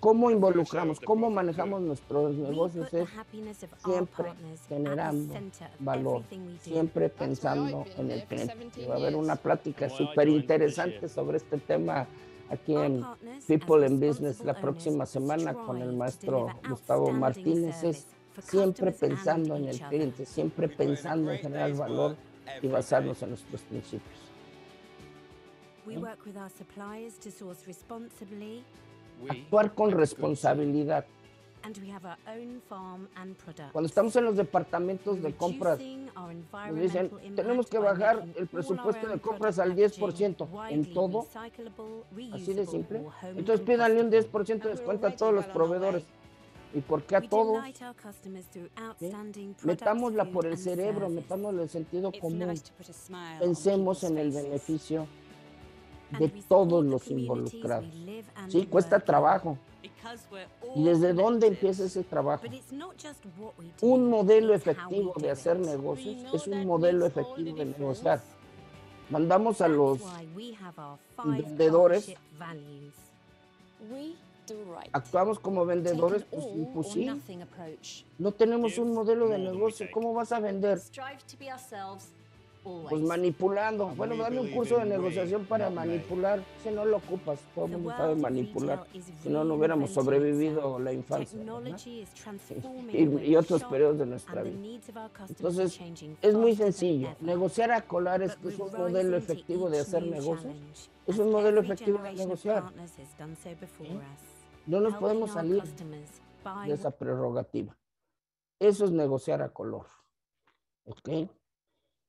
[0.00, 2.92] ¿Cómo involucramos, cómo manejamos nuestros negocios?
[2.92, 3.08] Es
[3.84, 4.32] siempre
[4.68, 5.34] generando
[5.78, 6.22] valor,
[6.60, 8.86] siempre pensando en el cliente.
[8.86, 12.06] Va a haber una plática súper interesante sobre este tema
[12.50, 13.04] aquí en
[13.46, 17.82] People in Business la próxima semana con el maestro Gustavo Martínez.
[17.82, 18.06] Es
[18.40, 22.16] siempre pensando en el cliente, siempre pensando en generar valor
[22.62, 24.25] y basarnos en nuestros principios.
[29.28, 31.06] Actuar con responsabilidad.
[33.72, 39.18] Cuando estamos en los departamentos de compras, nos dicen, tenemos que bajar el presupuesto de
[39.18, 41.26] compras al 10% en todo,
[42.32, 43.02] así de simple.
[43.34, 46.04] Entonces pídanle un 10% de descuento a todos los proveedores.
[46.74, 47.64] ¿Y por qué a todos?
[49.64, 52.54] Metámosla por el cerebro, metámosla en el sentido común.
[53.40, 55.06] Pensemos en el beneficio
[56.10, 57.92] de todos los involucrados.
[58.48, 59.58] Sí, cuesta trabajo.
[60.74, 62.44] ¿Y desde dónde empieza ese trabajo?
[63.80, 68.20] Un modelo efectivo de hacer negocios es un modelo efectivo de negociar.
[69.10, 70.00] Mandamos a los
[71.24, 72.14] vendedores.
[74.92, 77.08] Actuamos como vendedores, pues, pues sí.
[78.18, 79.88] No tenemos un modelo de negocio.
[79.92, 80.80] ¿Cómo vas a vender?
[82.88, 83.88] Pues manipulando.
[83.90, 86.42] Bueno, dame un curso de negociación para manipular.
[86.64, 88.84] Si no lo ocupas, todo el mundo sabe manipular.
[89.22, 91.38] Si no, no hubiéramos sobrevivido la infancia
[92.92, 94.58] y, otros periodos de nuestra vida.
[95.28, 95.80] Entonces,
[96.20, 97.10] es muy sencillo.
[97.20, 100.54] Negociar a colares, que es un modelo efectivo de hacer negocios,
[101.06, 102.64] es un modelo efectivo de negociar.
[104.66, 107.76] No nos podemos salir de esa prerrogativa.
[108.58, 109.86] Eso es negociar a color.
[110.84, 111.08] ¿Ok?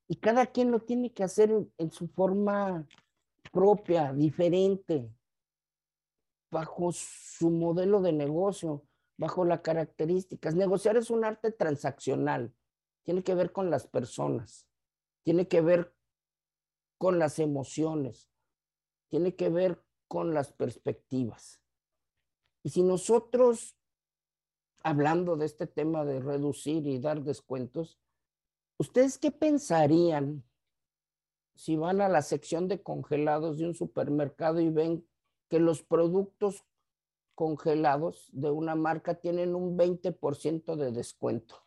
[0.07, 2.87] Y cada quien lo tiene que hacer en, su forma
[3.51, 5.11] propia, diferente,
[6.49, 8.85] bajo su modelo de negocio,
[9.17, 10.55] bajo las características.
[10.55, 12.53] Negociar es un arte transaccional,
[13.03, 14.65] tiene que ver con las personas,
[15.23, 15.93] tiene que ver
[16.97, 18.29] con las emociones,
[19.09, 21.61] tiene que ver con las perspectivas.
[22.63, 23.77] Y si nosotros,
[24.83, 27.99] hablando de este tema de reducir y dar descuentos,
[28.77, 30.43] ¿Ustedes qué pensarían
[31.55, 35.07] si van a la sección de congelados de un supermercado y ven
[35.49, 36.63] que los productos
[37.33, 41.63] congelados de una marca tienen un 20% de descuento?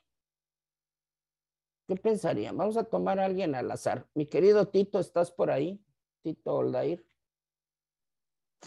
[1.89, 2.57] ¿Qué pensarían?
[2.57, 4.07] Vamos a tomar a alguien al azar.
[4.15, 5.85] Mi querido Tito, ¿estás por ahí?
[6.23, 7.05] Tito Oldair.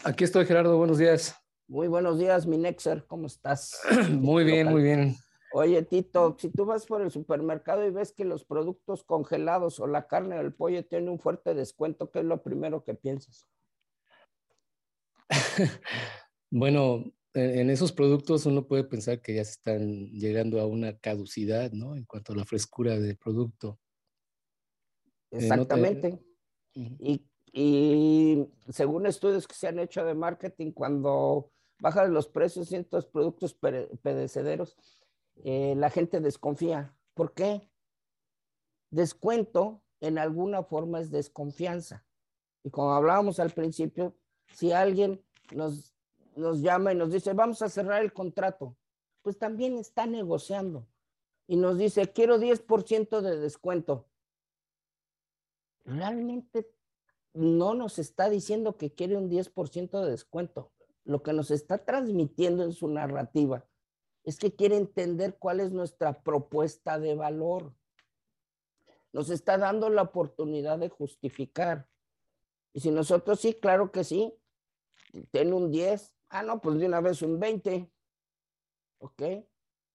[0.04, 0.76] Aquí estoy, Gerardo.
[0.76, 1.34] Buenos días.
[1.66, 3.06] Muy buenos días, mi Nexer.
[3.06, 3.80] ¿Cómo estás?
[4.10, 5.16] muy bien, muy bien.
[5.56, 9.86] Oye, Tito, si tú vas por el supermercado y ves que los productos congelados o
[9.86, 13.46] la carne o el pollo tienen un fuerte descuento, ¿qué es lo primero que piensas?
[16.50, 21.70] bueno, en esos productos uno puede pensar que ya se están llegando a una caducidad,
[21.70, 21.94] ¿no?
[21.94, 23.78] En cuanto a la frescura del producto.
[25.30, 26.18] Eh, Exactamente.
[26.74, 32.78] y, y, según estudios que se han hecho de marketing, cuando bajan los precios de
[32.78, 34.76] estos productos perecederos,
[35.36, 36.96] eh, la gente desconfía.
[37.14, 37.68] ¿Por qué?
[38.90, 42.06] Descuento en alguna forma es desconfianza.
[42.62, 44.16] Y como hablábamos al principio,
[44.52, 45.94] si alguien nos,
[46.36, 48.76] nos llama y nos dice, vamos a cerrar el contrato,
[49.22, 50.86] pues también está negociando.
[51.46, 54.08] Y nos dice, quiero 10% de descuento.
[55.84, 56.70] Realmente
[57.34, 60.72] no nos está diciendo que quiere un 10% de descuento.
[61.04, 63.66] Lo que nos está transmitiendo en su narrativa
[64.24, 67.74] es que quiere entender cuál es nuestra propuesta de valor.
[69.12, 71.86] Nos está dando la oportunidad de justificar.
[72.72, 74.34] Y si nosotros sí, claro que sí,
[75.30, 76.12] tiene un 10.
[76.30, 77.88] Ah, no, pues de una vez un 20.
[78.98, 79.22] ¿Ok?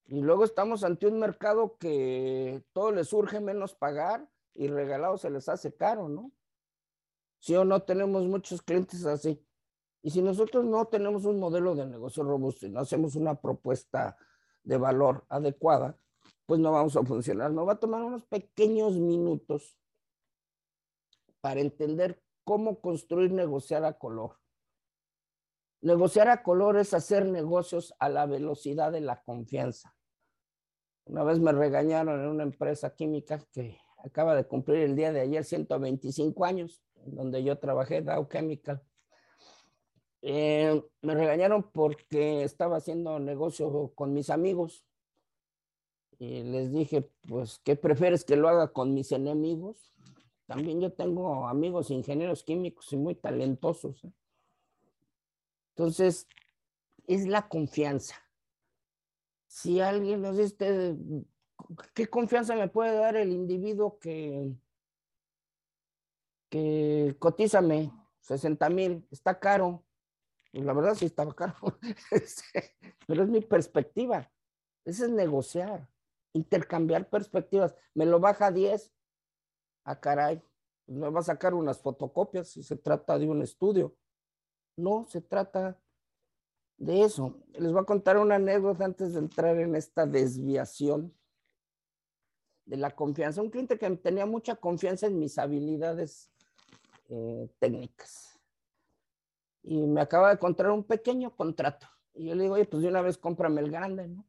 [0.05, 5.29] Y luego estamos ante un mercado que todo le surge menos pagar y regalado se
[5.29, 6.31] les hace caro, ¿no?
[7.39, 9.43] Sí o no tenemos muchos clientes así.
[10.01, 14.17] Y si nosotros no tenemos un modelo de negocio robusto y no hacemos una propuesta
[14.63, 15.97] de valor adecuada,
[16.45, 17.51] pues no vamos a funcionar.
[17.51, 19.77] Nos va a tomar unos pequeños minutos
[21.41, 24.37] para entender cómo construir negociar a color.
[25.81, 29.95] Negociar a color es hacer negocios a la velocidad de la confianza.
[31.05, 35.21] Una vez me regañaron en una empresa química que acaba de cumplir el día de
[35.21, 38.81] ayer 125 años, donde yo trabajé, Dow Chemical.
[40.21, 44.85] Eh, me regañaron porque estaba haciendo negocio con mis amigos
[46.19, 49.93] y les dije, pues, ¿qué prefieres que lo haga con mis enemigos?
[50.45, 54.03] También yo tengo amigos ingenieros químicos y muy talentosos.
[54.03, 54.11] ¿eh?
[55.75, 56.27] Entonces,
[57.07, 58.15] es la confianza.
[59.47, 60.97] Si alguien nos dice,
[61.93, 64.53] ¿qué confianza me puede dar el individuo que,
[66.49, 69.07] que cotízame 60 mil?
[69.11, 69.85] Está caro.
[70.51, 71.55] Y la verdad sí estaba caro.
[72.11, 72.75] Este,
[73.07, 74.31] pero es mi perspectiva.
[74.85, 75.87] Ese es negociar,
[76.33, 77.75] intercambiar perspectivas.
[77.93, 78.91] Me lo baja a 10.
[79.83, 80.41] a ah, caray.
[80.87, 83.95] Me va a sacar unas fotocopias si se trata de un estudio.
[84.75, 85.79] No, se trata
[86.77, 87.37] de eso.
[87.53, 91.13] Les voy a contar una anécdota antes de entrar en esta desviación
[92.65, 93.41] de la confianza.
[93.41, 96.31] Un cliente que tenía mucha confianza en mis habilidades
[97.09, 98.38] eh, técnicas
[99.63, 101.87] y me acaba de encontrar un pequeño contrato.
[102.13, 104.25] Y yo le digo, oye, pues de una vez cómprame el grande, ¿no?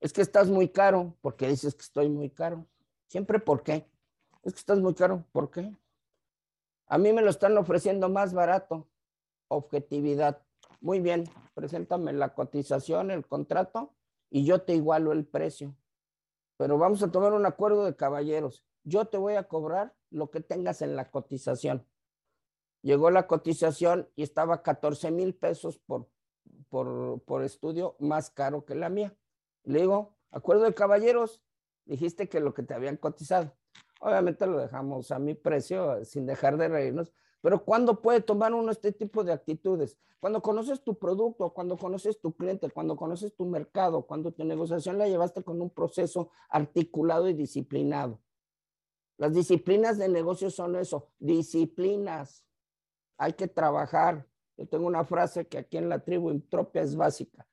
[0.00, 2.66] Es que estás muy caro, porque dices que estoy muy caro.
[3.08, 3.88] Siempre, ¿por qué?
[4.42, 5.74] Es que estás muy caro, ¿por qué?
[6.86, 8.86] A mí me lo están ofreciendo más barato.
[9.48, 10.42] Objetividad.
[10.80, 11.24] Muy bien,
[11.54, 13.92] preséntame la cotización, el contrato,
[14.30, 15.74] y yo te igualo el precio.
[16.56, 18.64] Pero vamos a tomar un acuerdo de caballeros.
[18.84, 21.84] Yo te voy a cobrar lo que tengas en la cotización.
[22.86, 26.06] Llegó la cotización y estaba 14 mil pesos por,
[26.70, 29.12] por, estudio, más caro que la mía.
[29.64, 31.42] Le digo, acuerdo de caballeros,
[31.84, 33.56] dijiste que lo que te habían cotizado.
[33.98, 38.70] Obviamente lo dejamos a mi precio, sin dejar de reírnos, pero ¿cuándo puede tomar uno
[38.70, 39.98] este tipo de actitudes?
[40.20, 44.96] Cuando conoces tu producto, cuando conoces tu cliente, cuando conoces tu mercado, cuando tu negociación
[44.96, 48.20] la llevaste con un proceso articulado y disciplinado.
[49.16, 52.45] Las disciplinas de negocio son eso, disciplinas
[53.18, 54.26] hay que trabajar.
[54.56, 57.46] Yo tengo una frase que aquí en la tribu Intropia es básica.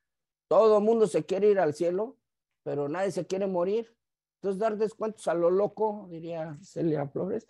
[0.48, 2.16] Todo mundo se quiere ir al cielo,
[2.62, 3.94] pero nadie se quiere morir.
[4.36, 7.46] Entonces, dar descuentos a lo loco, diría Celia Flores,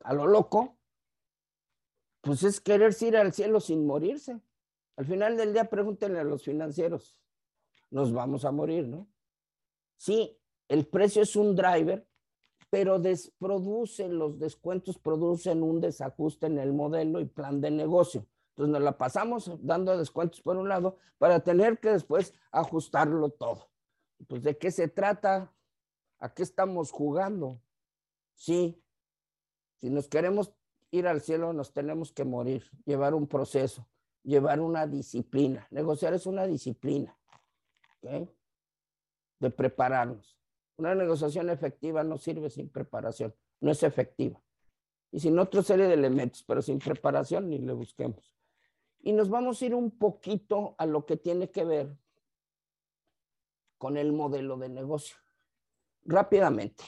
[0.00, 0.78] a lo loco,
[2.20, 4.40] pues es quererse ir al cielo sin morirse.
[4.96, 7.20] Al final del día, pregúntenle a los financieros,
[7.90, 9.08] nos vamos a morir, ¿no?
[9.96, 10.38] Sí,
[10.68, 12.05] el precio es un driver,
[12.76, 18.26] pero desproducen, los descuentos producen un desajuste en el modelo y plan de negocio.
[18.50, 23.70] Entonces nos la pasamos dando descuentos por un lado para tener que después ajustarlo todo.
[24.28, 25.54] Pues de qué se trata,
[26.18, 27.62] a qué estamos jugando.
[28.34, 28.84] Sí,
[29.76, 30.52] si nos queremos
[30.90, 33.88] ir al cielo nos tenemos que morir, llevar un proceso,
[34.22, 35.66] llevar una disciplina.
[35.70, 37.18] Negociar es una disciplina
[38.02, 40.36] de prepararnos.
[40.78, 44.40] Una negociación efectiva no sirve sin preparación, no es efectiva.
[45.10, 48.34] Y sin otra serie de elementos, pero sin preparación ni le busquemos.
[49.00, 51.96] Y nos vamos a ir un poquito a lo que tiene que ver
[53.78, 55.16] con el modelo de negocio.
[56.04, 56.84] Rápidamente.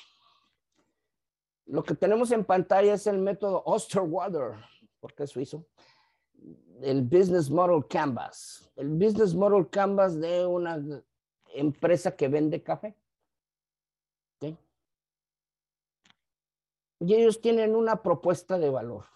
[1.67, 4.55] Lo que tenemos en pantalla es el método Osterwater,
[5.01, 5.67] porque es suizo,
[6.83, 8.71] el Business Model Canvas.
[8.77, 10.83] El Business Model Canvas de una
[11.55, 12.97] empresa que vende café.
[17.01, 19.07] Y ellos tienen una propuesta de valor.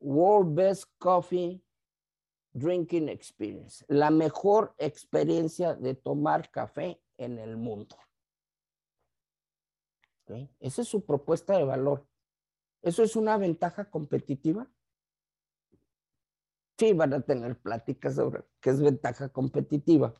[0.00, 1.62] World Best Coffee
[2.52, 3.84] Drinking Experience.
[3.88, 7.96] La mejor experiencia de tomar café en el mundo.
[10.60, 12.06] Esa es su propuesta de valor.
[12.82, 14.70] ¿Eso es una ventaja competitiva?
[16.78, 20.14] Sí, van a tener pláticas sobre qué es ventaja competitiva.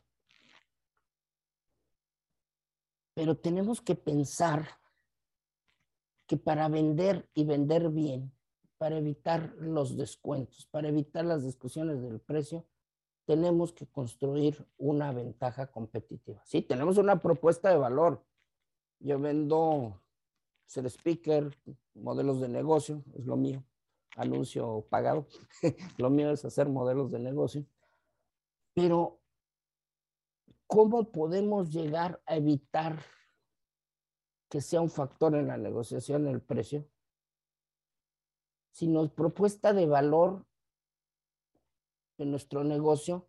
[3.13, 4.67] Pero tenemos que pensar
[6.27, 8.33] que para vender y vender bien,
[8.77, 12.65] para evitar los descuentos, para evitar las discusiones del precio,
[13.25, 16.41] tenemos que construir una ventaja competitiva.
[16.45, 18.23] Sí, tenemos una propuesta de valor.
[18.99, 20.01] Yo vendo
[20.65, 21.55] ser speaker,
[21.93, 23.63] modelos de negocio, es lo mío.
[24.17, 25.27] anuncio pagado.
[25.97, 27.65] Lo mío es hacer modelos de negocio.
[28.73, 29.19] Pero,
[30.67, 32.97] ¿cómo podemos llegar a evitar
[34.49, 36.87] que sea un factor en la negociación el precio?
[38.71, 40.45] Si nos propuesta de valor
[42.17, 43.27] en nuestro negocio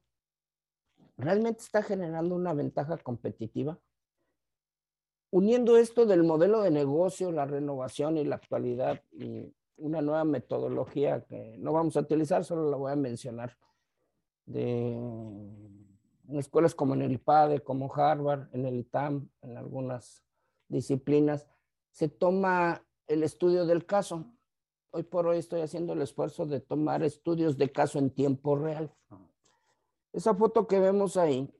[1.17, 3.79] realmente está generando una ventaja competitiva.
[5.31, 11.25] Uniendo esto del modelo de negocio, la renovación y la actualidad y una nueva metodología
[11.25, 13.57] que no vamos a utilizar, solo la voy a mencionar,
[14.47, 14.97] de
[16.35, 20.26] escuelas como en el IPADE, como Harvard, en el ITAM, en algunas
[20.69, 21.47] disciplinas,
[21.91, 24.27] se toma el estudio del caso.
[24.91, 28.95] Hoy por hoy estoy haciendo el esfuerzo de tomar estudios de caso en tiempo real.
[30.13, 31.53] Esa foto que vemos ahí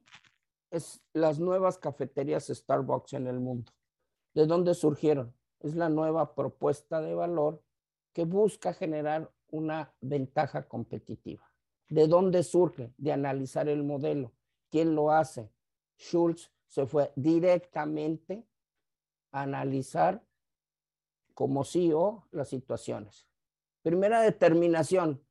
[0.71, 3.73] es las nuevas cafeterías Starbucks en el mundo.
[4.35, 5.35] ¿De dónde surgieron?
[5.61, 7.63] Es la nueva propuesta de valor
[8.13, 11.51] que busca generar una ventaja competitiva.
[11.89, 12.93] ¿De dónde surge?
[12.97, 14.33] De analizar el modelo.
[14.71, 15.51] ¿Quién lo hace?
[15.99, 18.47] Schultz se fue directamente
[19.33, 20.23] analizar
[21.35, 23.27] como CEO las situaciones.
[23.83, 25.23] Primera determinación,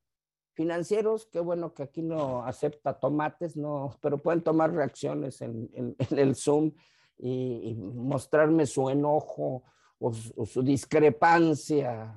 [0.54, 5.70] financieros, qué bueno que aquí no acepta tomates, no, pero pueden tomar reacciones en,
[6.12, 6.72] el Zoom
[7.18, 9.64] y, mostrarme su enojo
[10.00, 12.14] o su discrepancia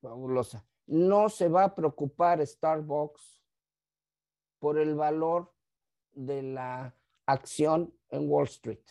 [0.00, 0.66] fabulosa.
[0.86, 3.40] No se va a preocupar Starbucks
[4.58, 5.52] por el valor
[6.12, 6.94] de la
[7.26, 8.82] acción en Wall Street,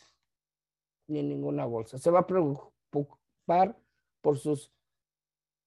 [1.09, 1.97] ni en ninguna bolsa.
[1.97, 3.77] Se va a preocupar
[4.21, 4.71] por sus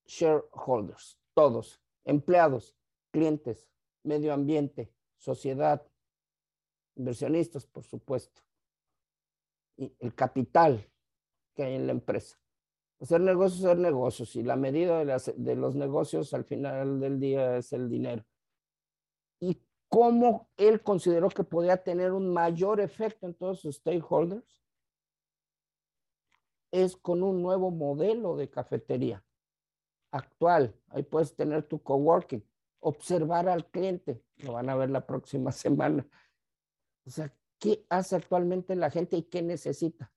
[0.06, 2.76] shareholders, todos, empleados,
[3.10, 3.68] clientes,
[4.02, 5.86] medio ambiente, sociedad,
[6.96, 8.42] inversionistas, por supuesto,
[9.76, 10.88] y el capital
[11.54, 12.38] que hay en la empresa.
[13.00, 14.36] Hacer negocios, hacer negocios.
[14.36, 18.24] Y la medida de, de los negocios al final del día es el dinero.
[19.40, 24.61] Y cómo él consideró que podía tener un mayor efecto en todos sus stakeholders
[26.72, 29.24] es con un nuevo modelo de cafetería
[30.10, 30.74] actual.
[30.88, 32.44] Ahí puedes tener tu coworking,
[32.80, 36.06] observar al cliente, lo van a ver la próxima semana.
[37.06, 40.12] O sea, ¿qué hace actualmente la gente y qué necesita?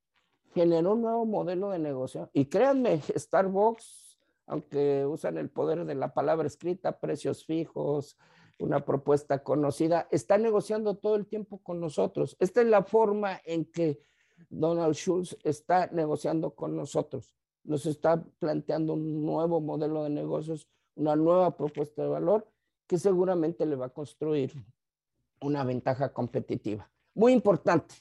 [0.56, 2.30] generó un nuevo modelo de negocio.
[2.34, 8.18] Y créanme, Starbucks, aunque usan el poder de la palabra escrita, precios fijos,
[8.58, 12.38] una propuesta conocida, está negociando todo el tiempo con nosotros.
[12.40, 14.00] Esta es la forma en que
[14.50, 17.34] Donald Schultz está negociando con nosotros.
[17.64, 22.48] Nos está planteando un nuevo modelo de negocios, una nueva propuesta de valor
[22.88, 24.54] que seguramente le va a construir
[25.42, 26.90] una ventaja competitiva.
[27.14, 27.96] Muy importante,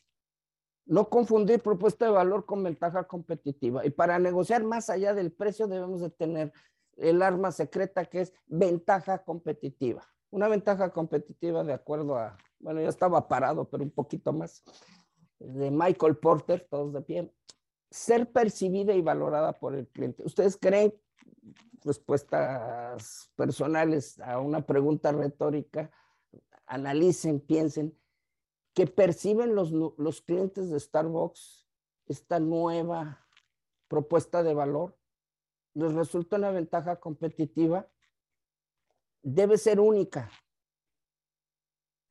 [0.86, 3.84] no confundir propuesta de valor con ventaja competitiva.
[3.86, 6.52] Y para negociar más allá del precio debemos de tener
[6.96, 10.06] el arma secreta que es ventaja competitiva.
[10.30, 14.62] Una ventaja competitiva de acuerdo a, bueno, ya estaba parado, pero un poquito más,
[15.38, 17.32] de Michael Porter, todos de pie,
[17.90, 20.24] ser percibida y valorada por el cliente.
[20.24, 20.94] ¿Ustedes creen
[21.82, 25.90] respuestas personales a una pregunta retórica?
[26.66, 27.96] Analicen, piensen
[28.72, 31.64] que perciben los, los clientes de Starbucks
[32.06, 33.26] esta nueva
[33.88, 34.98] propuesta de valor,
[35.74, 37.88] les resulta una ventaja competitiva,
[39.22, 40.30] debe ser única,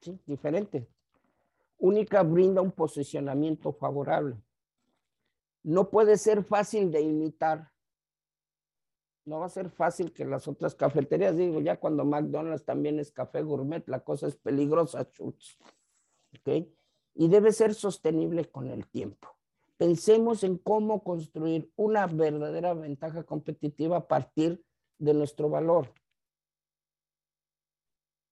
[0.01, 0.19] ¿sí?
[0.25, 0.87] diferente.
[1.83, 4.41] Única brinda un posicionamiento favorable.
[5.63, 7.73] No puede ser fácil de imitar.
[9.25, 13.11] No va a ser fácil que las otras cafeterías, digo, ya cuando McDonald's también es
[13.11, 15.57] café gourmet, la cosa es peligrosa, chutz.
[16.39, 16.69] ¿ok?
[17.15, 19.27] Y debe ser sostenible con el tiempo.
[19.75, 24.63] Pensemos en cómo construir una verdadera ventaja competitiva a partir
[24.99, 25.89] de nuestro valor.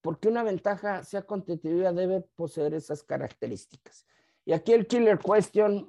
[0.02, 4.08] Porque una ventaja sea competitiva debe poseer esas características.
[4.46, 5.88] Y aquí el killer question,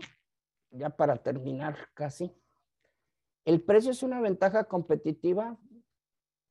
[0.71, 2.35] ya para terminar casi.
[3.45, 5.59] ¿El precio es una ventaja competitiva?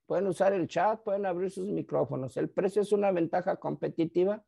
[0.07, 2.35] Pueden usar el chat, pueden abrir sus micrófonos.
[2.35, 4.43] ¿El precio es una ventaja competitiva?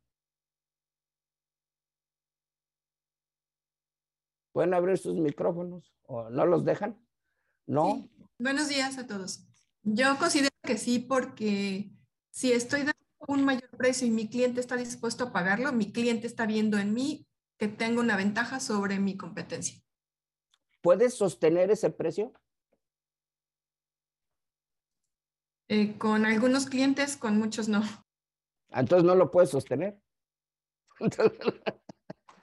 [4.52, 7.00] ¿Pueden abrir sus micrófonos o no los dejan?
[7.66, 8.08] ¿No?
[8.38, 9.46] Buenos días a todos.
[9.82, 11.90] Yo considero que sí porque
[12.30, 12.84] si estoy
[13.26, 16.94] un mayor precio y mi cliente está dispuesto a pagarlo, mi cliente está viendo en
[16.94, 17.26] mí
[17.58, 19.80] que tengo una ventaja sobre mi competencia.
[20.82, 22.32] ¿Puedes sostener ese precio?
[25.68, 27.82] Eh, con algunos clientes, con muchos no.
[28.68, 29.98] Entonces no lo puedes sostener.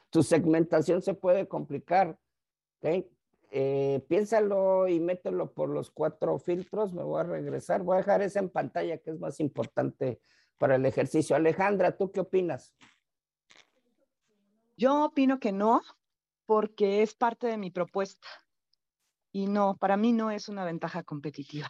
[0.09, 2.17] tu segmentación se puede complicar.
[3.51, 6.93] eh, piénsalo y mételo por los cuatro filtros.
[6.93, 7.83] Me voy a regresar.
[7.83, 10.19] Voy a dejar esa en pantalla que es más importante
[10.61, 11.35] para el ejercicio.
[11.35, 12.75] Alejandra, ¿tú qué opinas?
[14.77, 15.81] Yo opino que no,
[16.45, 18.27] porque es parte de mi propuesta.
[19.31, 21.67] Y no, para mí no es una ventaja competitiva.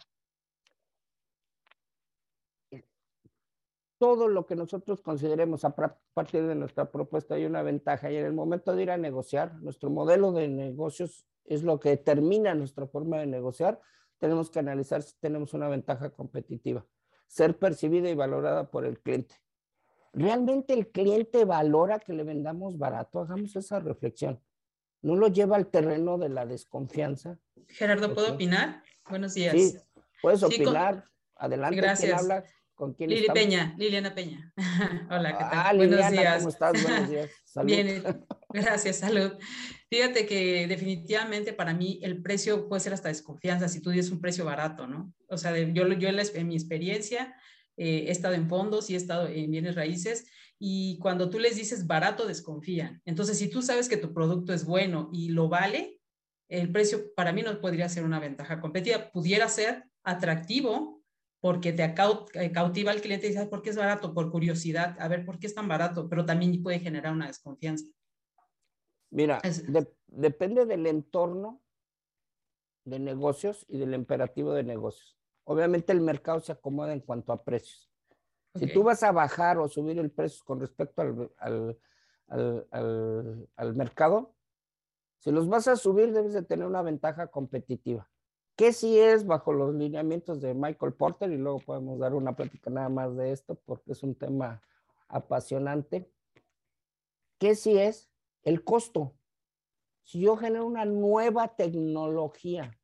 [3.96, 5.74] Todo lo que nosotros consideremos a
[6.12, 9.54] partir de nuestra propuesta hay una ventaja y en el momento de ir a negociar,
[9.62, 13.80] nuestro modelo de negocios es lo que determina nuestra forma de negociar.
[14.18, 16.84] Tenemos que analizar si tenemos una ventaja competitiva,
[17.32, 19.36] ser percibida y valorada por el cliente.
[20.12, 23.20] ¿Realmente el cliente valora que le vendamos barato?
[23.20, 24.38] Hagamos esa reflexión.
[25.00, 27.38] ¿No lo lleva al terreno de la desconfianza?
[27.68, 28.82] Gerardo, ¿puedo opinar?
[29.08, 29.56] Buenos días.
[29.56, 29.74] Sí,
[30.20, 31.08] puedes opinar.
[31.36, 31.76] Adelante.
[31.76, 32.00] Gracias.
[32.10, 32.44] ¿Quién habla?
[32.74, 34.52] ¿Con quién Lili Peña, Liliana Peña.
[35.10, 35.50] Hola, ¿qué tal?
[35.52, 36.36] Ah, Buenos Liliana, días.
[36.36, 36.82] ¿cómo estás?
[36.82, 37.30] Buenos días.
[37.44, 37.66] Salud.
[37.66, 39.32] Bien, gracias, salud.
[39.88, 44.20] Fíjate que definitivamente para mí el precio puede ser hasta desconfianza si tú dices un
[44.20, 45.12] precio barato, ¿no?
[45.28, 47.34] O sea, yo, yo en, mi experiencia
[47.76, 50.26] eh, he estado en fondos y he estado en bienes raíces
[50.58, 53.02] y cuando tú les dices barato desconfían.
[53.04, 56.00] Entonces, si tú sabes que tu producto es bueno y lo vale,
[56.48, 59.10] el precio para mí no podría ser una ventaja competitiva.
[59.10, 61.02] Pudiera ser atractivo
[61.40, 64.14] porque te eh, cautiva al cliente y dice, "Ay, ¿por qué es barato?
[64.14, 66.08] Por curiosidad, a ver, ¿por qué es tan barato?
[66.08, 67.86] Pero también puede generar una desconfianza.
[69.12, 71.60] Mira, de- depende del entorno
[72.84, 75.16] de negocios y del imperativo de negocios.
[75.44, 77.90] Obviamente el mercado se acomoda en cuanto a precios.
[78.54, 81.78] Si tú vas a bajar o subir el precio con respecto al, al-
[82.28, 84.34] al- al- al mercado,
[85.18, 88.10] si los vas a subir debes de tener una ventaja competitiva.
[88.56, 91.30] ¿Qué si es bajo los lineamientos de Michael Porter?
[91.32, 94.60] Y luego podemos dar una plática nada más de esto porque es un tema
[95.08, 96.10] apasionante.
[97.38, 98.11] ¿Qué si es
[98.42, 99.14] el costo?
[100.04, 102.76] Si yo genero una nueva tecnología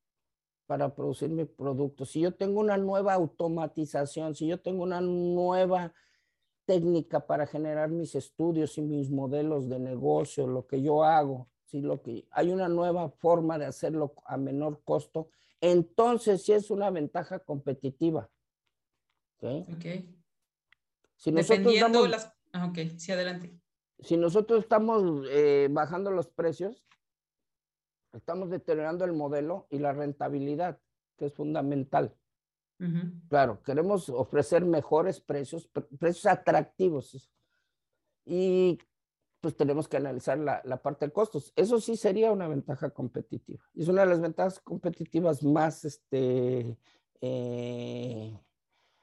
[0.67, 5.93] para producir mi producto, si yo tengo una nueva automatización, si yo tengo una nueva
[6.65, 11.81] técnica para generar mis estudios y mis modelos de negocio, lo que yo hago, si
[11.81, 15.31] lo que hay una nueva forma de hacerlo a menor costo,
[15.61, 18.31] entonces sí es una ventaja competitiva.
[19.39, 19.69] ¿ok?
[19.75, 19.87] Ok.
[21.17, 22.33] Si nosotros Dependiendo damos- las...
[22.53, 23.59] Ah, ok, sí, adelante.
[24.01, 26.85] Si nosotros estamos eh, bajando los precios,
[28.13, 30.81] estamos deteriorando el modelo y la rentabilidad,
[31.17, 32.17] que es fundamental.
[33.29, 37.31] Claro, queremos ofrecer mejores precios, pre- precios atractivos.
[38.25, 38.79] Y
[39.41, 41.53] pues tenemos que analizar la, la parte de costos.
[41.57, 43.65] Eso sí sería una ventaja competitiva.
[43.75, 46.77] Es una de las ventajas competitivas más, este,
[47.21, 48.39] eh,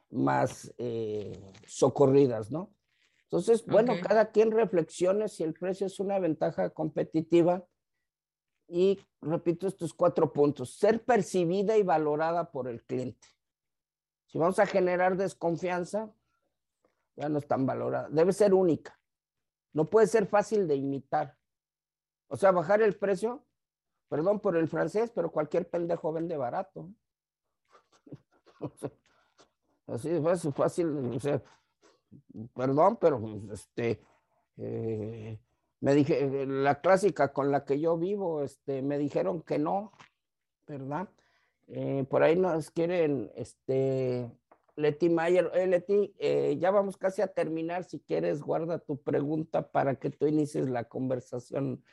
[0.10, 2.75] más eh, socorridas, ¿no?
[3.26, 7.66] Entonces, bueno, cada quien reflexione si el precio es una ventaja competitiva.
[8.68, 10.76] Y repito estos cuatro puntos.
[10.78, 13.28] Ser percibida y valorada por el cliente.
[14.28, 16.12] Si vamos a generar desconfianza,
[17.16, 18.10] ya no es tan valorada.
[18.10, 19.00] Debe ser única.
[19.74, 21.38] No puede ser fácil de imitar.
[22.28, 23.46] O sea, bajar el precio,
[24.10, 26.90] perdón por el francés, pero cualquier pendejo vende barato.
[29.88, 31.44] Así es fácil, fácil, o sea,
[32.53, 34.01] perdón, pero este,
[34.57, 35.39] eh,
[35.80, 39.91] me dije, la clásica con la que yo vivo, este, me dijeron que no,
[40.68, 41.09] ¿verdad?
[41.68, 44.32] Eh, por ahí nos quieren, este,
[44.76, 46.13] Leti Mayer, eh, Leti,
[46.59, 50.86] ya vamos casi a terminar, si quieres guarda tu pregunta para que tú inicies la
[50.86, 51.84] conversación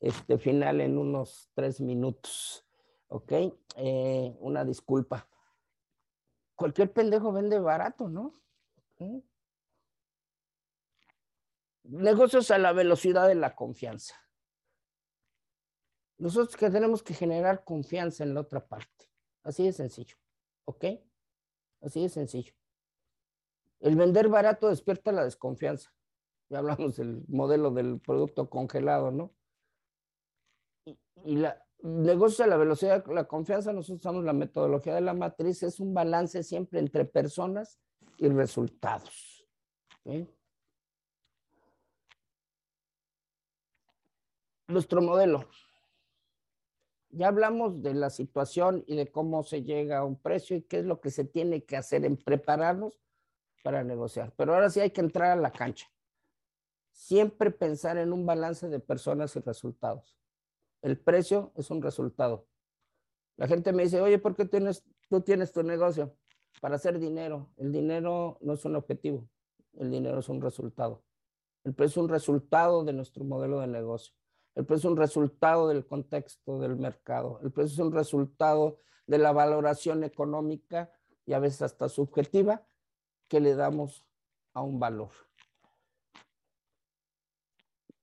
[0.00, 2.66] este, final en unos tres minutos,
[3.08, 3.32] ¿ok?
[3.76, 5.28] Eh, una disculpa.
[6.56, 8.34] Cualquier pendejo vende barato, ¿no?
[11.90, 14.14] Negocios a la velocidad de la confianza.
[16.18, 19.10] Nosotros que tenemos que generar confianza en la otra parte.
[19.42, 20.16] Así de sencillo.
[20.66, 20.84] ¿Ok?
[21.80, 22.52] Así de sencillo.
[23.80, 25.92] El vender barato despierta la desconfianza.
[26.48, 29.34] Ya hablamos del modelo del producto congelado, ¿no?
[31.24, 35.14] Y, la negocios a la velocidad de la confianza, nosotros usamos la metodología de la
[35.14, 37.80] matriz, es un balance siempre entre personas
[38.18, 39.48] y resultados.
[40.04, 40.28] ¿ok?
[44.70, 45.46] Nuestro modelo.
[47.10, 50.78] Ya hablamos de la situación y de cómo se llega a un precio y qué
[50.78, 53.00] es lo que se tiene que hacer en prepararnos
[53.64, 54.32] para negociar.
[54.36, 55.90] Pero ahora sí hay que entrar a la cancha.
[56.92, 60.16] Siempre pensar en un balance de personas y resultados.
[60.82, 62.46] El precio es un resultado.
[63.36, 66.14] La gente me dice, oye, ¿por qué tienes, tú tienes tu negocio?
[66.60, 67.50] Para hacer dinero.
[67.56, 69.28] El dinero no es un objetivo.
[69.72, 71.02] El dinero es un resultado.
[71.64, 74.14] El precio es un resultado de nuestro modelo de negocio.
[74.54, 77.40] El precio es un resultado del contexto del mercado.
[77.42, 80.92] El precio es un resultado de la valoración económica
[81.24, 82.66] y a veces hasta subjetiva
[83.28, 84.06] que le damos
[84.54, 85.10] a un valor.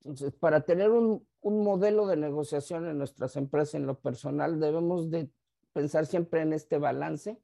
[0.04, 5.10] Entonces, para tener un, un modelo de negociación en nuestras empresas en lo personal, debemos
[5.10, 5.30] de
[5.72, 7.40] pensar siempre en este balance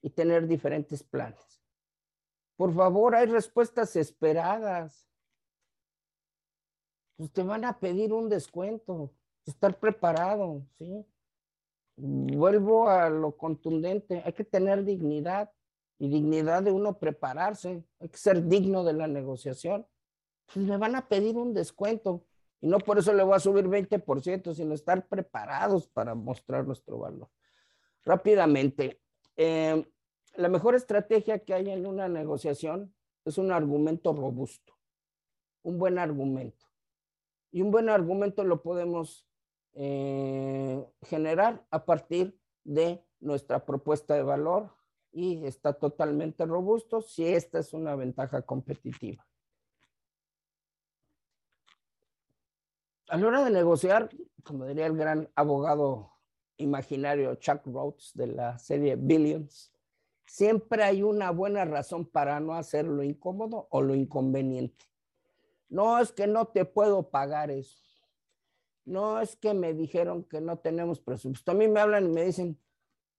[0.00, 1.62] y tener diferentes planes.
[2.56, 5.07] Por favor, hay respuestas esperadas.
[7.18, 9.10] Pues te van a pedir un descuento,
[9.44, 11.04] estar preparado, ¿sí?
[11.96, 15.50] Vuelvo a lo contundente, hay que tener dignidad
[15.98, 19.84] y dignidad de uno prepararse, hay que ser digno de la negociación.
[20.46, 22.24] Pues me van a pedir un descuento
[22.60, 26.98] y no por eso le voy a subir 20%, sino estar preparados para mostrar nuestro
[26.98, 27.28] valor.
[28.04, 29.00] Rápidamente,
[29.36, 29.84] eh,
[30.36, 32.94] la mejor estrategia que hay en una negociación
[33.24, 34.72] es un argumento robusto,
[35.62, 36.67] un buen argumento.
[37.50, 39.26] Y un buen argumento lo podemos
[39.74, 44.74] eh, generar a partir de nuestra propuesta de valor
[45.12, 49.26] y está totalmente robusto si esta es una ventaja competitiva.
[53.08, 54.10] A la hora de negociar,
[54.44, 56.12] como diría el gran abogado
[56.58, 59.72] imaginario Chuck Rhodes de la serie Billions,
[60.26, 64.84] siempre hay una buena razón para no hacer lo incómodo o lo inconveniente.
[65.68, 67.76] No es que no te puedo pagar eso.
[68.84, 71.52] No es que me dijeron que no tenemos presupuesto.
[71.52, 72.58] A mí me hablan y me dicen,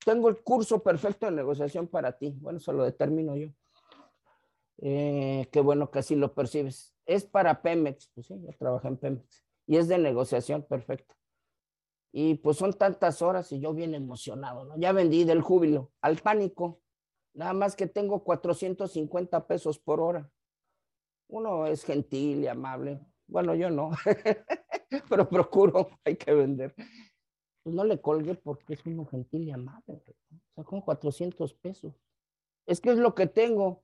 [0.03, 2.35] tengo el curso perfecto de negociación para ti.
[2.39, 3.49] Bueno, eso lo determino yo.
[4.81, 6.95] Eh, qué bueno que así lo percibes.
[7.05, 8.09] Es para Pemex.
[8.15, 9.45] Pues sí, yo trabajé en Pemex.
[9.67, 11.15] Y es de negociación perfecta.
[12.11, 14.75] Y pues son tantas horas y yo bien emocionado, ¿no?
[14.77, 16.81] Ya vendí del júbilo al pánico.
[17.33, 20.31] Nada más que tengo 450 pesos por hora.
[21.29, 22.99] Uno es gentil y amable.
[23.27, 23.91] Bueno, yo no,
[25.09, 26.73] pero procuro, hay que vender.
[27.61, 30.03] Pues no le colgue porque es uno gentil y amable.
[30.07, 31.93] O sea, con 400 pesos.
[32.65, 33.83] Es que es lo que tengo.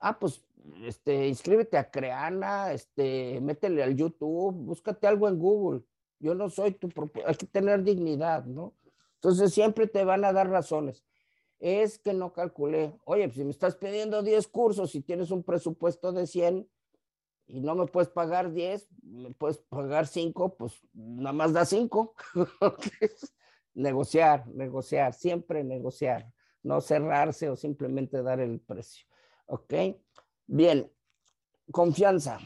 [0.00, 0.44] Ah, pues,
[0.82, 5.82] este, inscríbete a Creana, este, métele al YouTube, búscate algo en Google.
[6.18, 6.88] Yo no soy tu
[7.26, 8.74] hay que tener dignidad, ¿no?
[9.14, 11.04] Entonces siempre te van a dar razones
[11.62, 12.92] es que no calculé.
[13.04, 16.68] Oye, pues si me estás pidiendo 10 cursos y tienes un presupuesto de 100
[17.46, 22.14] y no me puedes pagar 10, me puedes pagar 5, pues nada más da 5.
[23.74, 26.30] negociar, negociar, siempre negociar,
[26.62, 29.06] no cerrarse o simplemente dar el precio.
[29.46, 29.74] ¿Ok?
[30.46, 30.90] Bien,
[31.70, 32.38] confianza.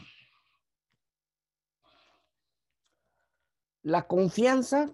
[3.83, 4.93] La confianza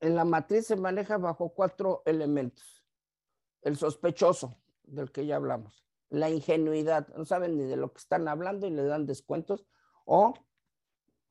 [0.00, 2.76] en la matriz se maneja bajo cuatro elementos
[3.66, 8.28] el sospechoso del que ya hablamos, la ingenuidad, no saben ni de lo que están
[8.28, 9.66] hablando y le dan descuentos
[10.04, 10.34] o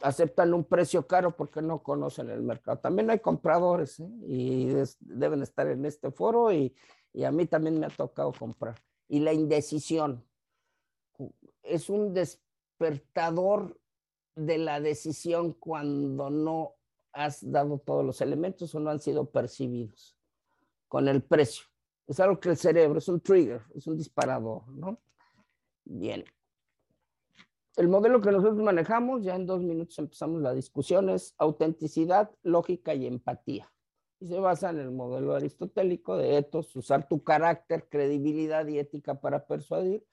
[0.02, 2.80] aceptan un precio caro porque no conocen el mercado.
[2.80, 4.10] También hay compradores ¿eh?
[4.28, 6.76] y deben estar en este foro y,
[7.14, 8.76] y a mí también me ha tocado comprar.
[9.08, 10.26] Y la indecisión
[11.64, 13.80] es un despertador
[14.36, 16.74] de la decisión cuando no
[17.14, 20.18] has dado todos los elementos o no han sido percibidos
[20.88, 21.66] con el precio.
[22.08, 25.00] Es algo que el cerebro, es un trigger, es un disparador, ¿no?
[25.84, 26.24] Bien.
[27.76, 32.94] El modelo que nosotros manejamos, ya en dos minutos empezamos la discusión, es autenticidad, lógica
[32.94, 33.72] y empatía.
[34.20, 39.20] Y se basa en el modelo aristotélico de etos, usar tu carácter, credibilidad y ética
[39.20, 40.06] para persuadir.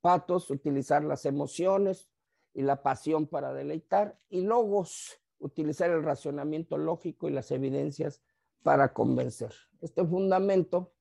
[0.00, 2.10] Patos, utilizar las emociones
[2.54, 4.18] y la pasión para deleitar.
[4.30, 8.22] Y logos, utilizar el razonamiento lógico y las evidencias
[8.62, 9.52] para convencer.
[9.82, 10.92] Este fundamento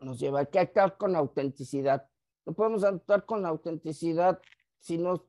[0.00, 0.40] nos lleva.
[0.40, 2.08] Hay que actuar con autenticidad.
[2.44, 4.40] No podemos actuar con autenticidad
[4.78, 5.26] si no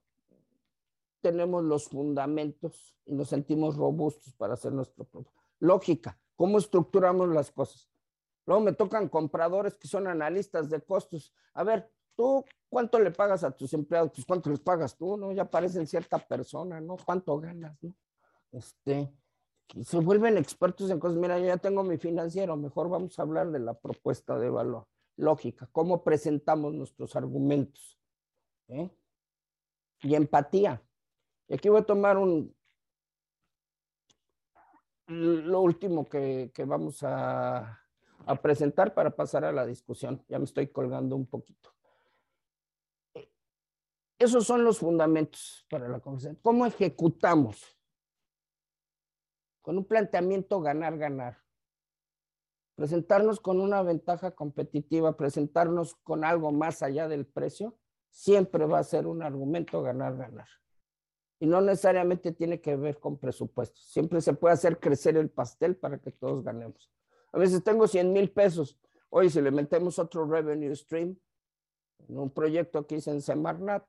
[1.21, 5.33] tenemos los fundamentos y nos sentimos robustos para hacer nuestro producto.
[5.59, 7.89] Lógica, ¿cómo estructuramos las cosas?
[8.45, 11.33] Luego me tocan compradores que son analistas de costos.
[11.53, 14.11] A ver, tú, ¿cuánto le pagas a tus empleados?
[14.13, 15.17] Pues, ¿cuánto les pagas tú?
[15.17, 15.31] ¿No?
[15.31, 16.95] Ya parecen cierta persona, ¿no?
[17.03, 17.77] ¿Cuánto ganas?
[17.81, 17.93] ¿no?
[18.51, 19.11] Este,
[19.83, 21.17] se vuelven expertos en cosas.
[21.17, 24.87] Mira, yo ya tengo mi financiero, mejor vamos a hablar de la propuesta de valor.
[25.17, 27.99] Lógica, cómo presentamos nuestros argumentos.
[28.67, 28.89] ¿eh?
[30.01, 30.81] Y empatía.
[31.47, 32.55] Y aquí voy a tomar un,
[35.07, 37.81] lo último que, vamos a,
[38.25, 40.23] a, presentar para pasar a la discusión.
[40.27, 41.73] Ya me estoy colgando un poquito.
[44.19, 46.39] Esos son los fundamentos para la conversación.
[46.41, 47.76] ¿Cómo ejecutamos?
[49.67, 51.39] Con un planteamiento ganar-ganar.
[52.75, 57.77] Presentarnos con una ventaja competitiva, presentarnos con algo más allá del precio,
[58.09, 60.47] siempre va a ser un argumento ganar-ganar.
[61.41, 63.83] Y no necesariamente tiene que ver con presupuestos.
[63.83, 66.89] Siempre se puede hacer crecer el pastel para que todos ganemos.
[67.33, 68.79] A veces tengo 100 mil pesos.
[69.09, 71.19] Oye, si le metemos otro revenue stream
[72.07, 73.85] en un proyecto que hice en Semarnat,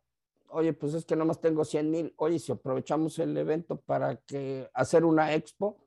[0.51, 2.15] oye, pues es que nomás tengo 100 mil.
[2.17, 5.79] Oye, si aprovechamos el evento para que hacer una expo,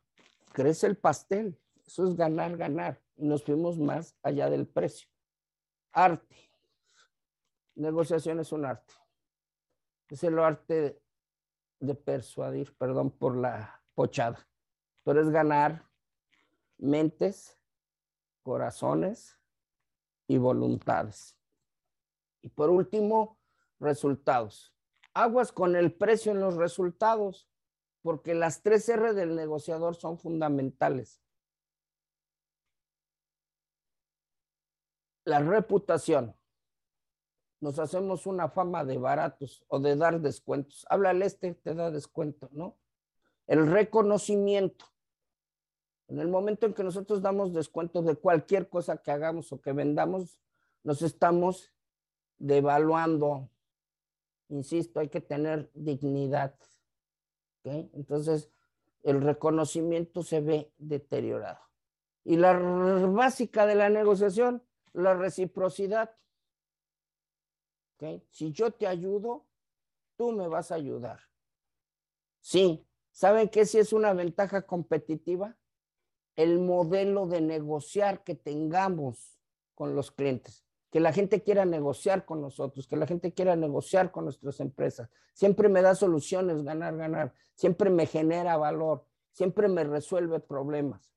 [0.53, 1.59] crece el pastel.
[1.86, 3.01] Eso es ganar, ganar.
[3.16, 5.07] Y nos fuimos más allá del precio.
[5.91, 6.36] Arte.
[7.76, 8.93] Negociación es un arte.
[10.09, 11.01] Es el arte
[11.80, 14.47] de persuadir, perdón por la pochada,
[15.03, 15.89] pero es ganar
[16.78, 17.57] mentes,
[18.43, 19.38] corazones
[20.28, 21.38] y voluntades.
[22.41, 23.41] Y por último,
[23.82, 24.74] resultados.
[25.14, 27.50] Aguas con el precio en los resultados,
[28.02, 31.22] porque las tres R del negociador son fundamentales.
[35.26, 36.36] La reputación,
[37.62, 40.86] nos hacemos una fama de baratos o de dar descuentos.
[40.90, 42.78] Háblale este, te da descuento, ¿no?
[43.46, 44.86] El reconocimiento.
[46.08, 49.74] En el momento en que nosotros damos descuento de cualquier cosa que hagamos o que
[49.74, 50.40] vendamos,
[50.84, 51.72] nos estamos
[52.40, 53.50] devaluando.
[54.52, 56.54] Insisto, hay que tener dignidad.
[57.64, 58.49] Entonces,
[59.02, 61.62] el reconocimiento se ve deteriorado.
[62.26, 64.62] Y la básica de la negociación,
[64.93, 66.16] la reciprocidad.
[68.30, 69.45] Si yo te ayudo,
[70.18, 71.20] tú me vas a ayudar.
[72.41, 75.56] Sí, ¿saben qué si es una ventaja competitiva?
[76.36, 79.39] El modelo de negociar que tengamos
[79.76, 84.12] con los clientes, que la gente quiera negociar con nosotros, que la gente quiera negociar
[84.12, 85.10] con nuestras empresas.
[85.34, 87.34] Siempre me da soluciones, ganar, ganar.
[87.56, 91.14] Siempre me genera valor, siempre me resuelve problemas.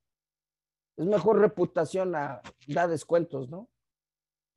[0.95, 3.69] Es mejor reputación a da descuentos, ¿no?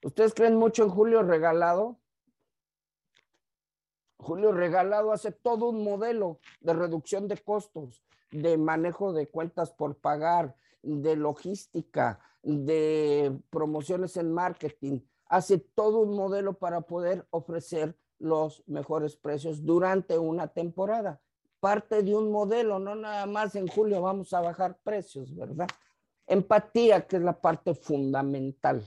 [0.05, 1.99] ¿Ustedes creen mucho en Julio Regalado?
[4.19, 9.97] Julio Regalado hace todo un modelo de reducción de costos, de manejo de cuentas por
[9.97, 15.01] pagar, de logística, de promociones en marketing.
[15.27, 21.21] Hace todo un modelo para poder ofrecer los mejores precios durante una temporada.
[21.61, 25.69] Parte de un modelo, no nada más en julio vamos a bajar precios, ¿verdad?
[26.27, 28.85] Empatía, que es la parte fundamental.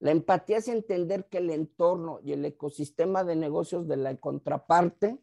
[0.00, 5.18] La empatía es entender que el entorno y el ecosistema de negocios de la contraparte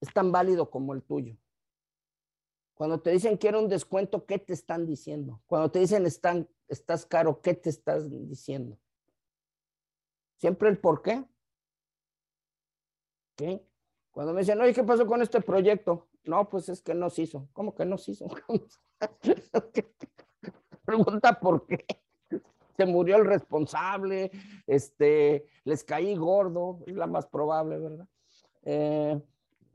[0.00, 1.36] es tan válido como el tuyo.
[2.78, 5.42] Cuando te dicen quiero un descuento, ¿qué te están diciendo?
[5.48, 8.78] Cuando te dicen estás caro, ¿qué te estás diciendo?
[10.36, 11.24] Siempre el por qué.
[14.12, 16.06] Cuando me dicen, oye, ¿qué pasó con este proyecto?
[16.22, 17.48] No, pues es que no se hizo.
[17.52, 18.28] ¿Cómo que no se hizo?
[20.84, 21.84] Pregunta por qué
[22.76, 24.30] se murió el responsable,
[24.68, 28.06] este, les caí gordo, es la más probable, ¿verdad?
[28.62, 29.20] Eh,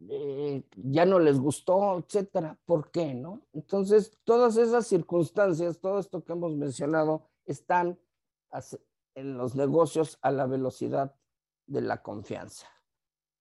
[0.10, 2.58] eh, ya no les gustó, etcétera.
[2.66, 3.42] ¿Por qué, no?
[3.54, 8.00] Entonces, todas esas circunstancias, todo esto que hemos mencionado, están
[9.16, 11.16] en los negocios a la velocidad
[11.66, 12.68] de la confianza.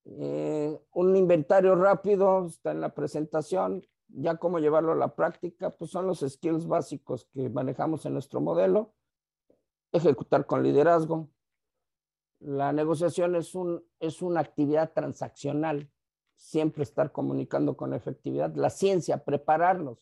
[0.04, 5.90] Eh, un inventario rápido está en la presentación, ya cómo llevarlo a la práctica, pues
[5.90, 8.92] son los skills básicos que manejamos en nuestro modelo
[9.92, 11.30] ejecutar con liderazgo.
[12.40, 15.91] La negociación es, un, es una actividad transaccional,
[16.42, 18.52] siempre estar comunicando con efectividad.
[18.56, 19.98] La ciencia, prepararnos,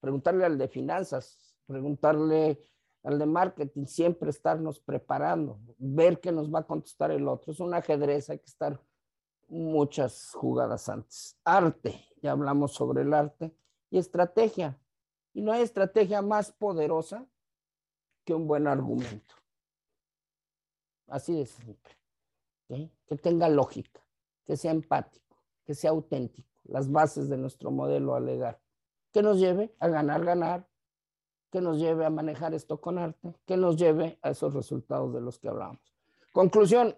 [0.00, 2.58] preguntarle al de finanzas, preguntarle
[3.02, 7.52] al de marketing, siempre estarnos preparando, ver qué nos va a contestar el otro.
[7.52, 8.80] Es un ajedrez, hay que estar
[9.48, 11.36] muchas jugadas antes.
[11.44, 13.54] Arte, ya hablamos sobre el arte,
[13.90, 14.78] y estrategia.
[15.34, 17.26] Y no hay estrategia más poderosa
[18.24, 19.34] que un buen argumento.
[21.06, 21.92] Así de simple.
[23.06, 24.00] Que tenga lógica,
[24.46, 25.31] que sea empático,
[25.74, 26.48] sea auténtico.
[26.64, 28.60] Las bases de nuestro modelo alegar.
[29.12, 30.68] Que nos lleve a ganar, ganar.
[31.50, 33.34] Que nos lleve a manejar esto con arte.
[33.46, 35.80] Que nos lleve a esos resultados de los que hablamos.
[36.32, 36.96] Conclusión.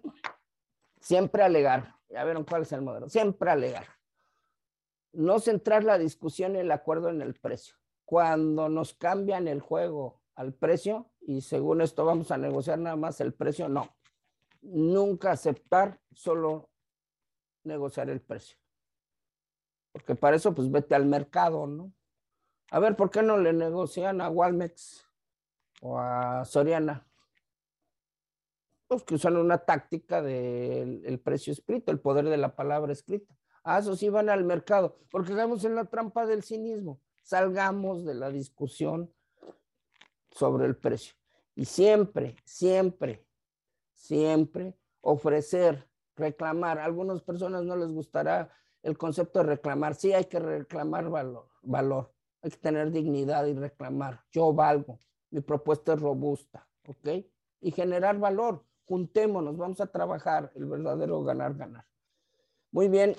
[0.99, 1.95] Siempre alegar.
[2.09, 3.09] Ya vieron cuál es el modelo.
[3.09, 3.85] Siempre alegar.
[5.11, 7.75] No centrar la discusión y el acuerdo en el precio.
[8.05, 13.19] Cuando nos cambian el juego al precio y según esto vamos a negociar nada más
[13.21, 13.95] el precio, no.
[14.61, 16.69] Nunca aceptar, solo
[17.63, 18.57] negociar el precio.
[19.95, 21.93] Porque para eso pues vete al mercado, ¿no?
[22.69, 25.07] A ver, ¿por qué no le negocian a Walmex
[25.79, 27.07] o a Soriana?
[28.87, 33.33] Pues que usan una táctica del precio escrito, el poder de la palabra escrita.
[33.63, 36.99] Ah, eso sí van al mercado, porque estamos en la trampa del cinismo.
[37.23, 39.09] Salgamos de la discusión
[40.29, 41.15] sobre el precio.
[41.55, 43.25] Y siempre, siempre,
[43.93, 45.87] siempre ofrecer,
[46.17, 46.79] reclamar.
[46.79, 48.51] A algunas personas no les gustará
[48.85, 49.95] el concepto de reclamar.
[49.95, 52.13] Sí, hay que reclamar valor, valor.
[52.43, 54.23] Hay que tener dignidad y reclamar.
[54.31, 54.99] Yo valgo.
[55.31, 56.67] Mi propuesta es robusta.
[56.87, 57.25] ¿Ok?
[57.61, 58.63] Y generar valor.
[58.87, 61.87] Juntémonos, vamos a trabajar el verdadero ganar, ganar.
[62.69, 63.15] Muy bien,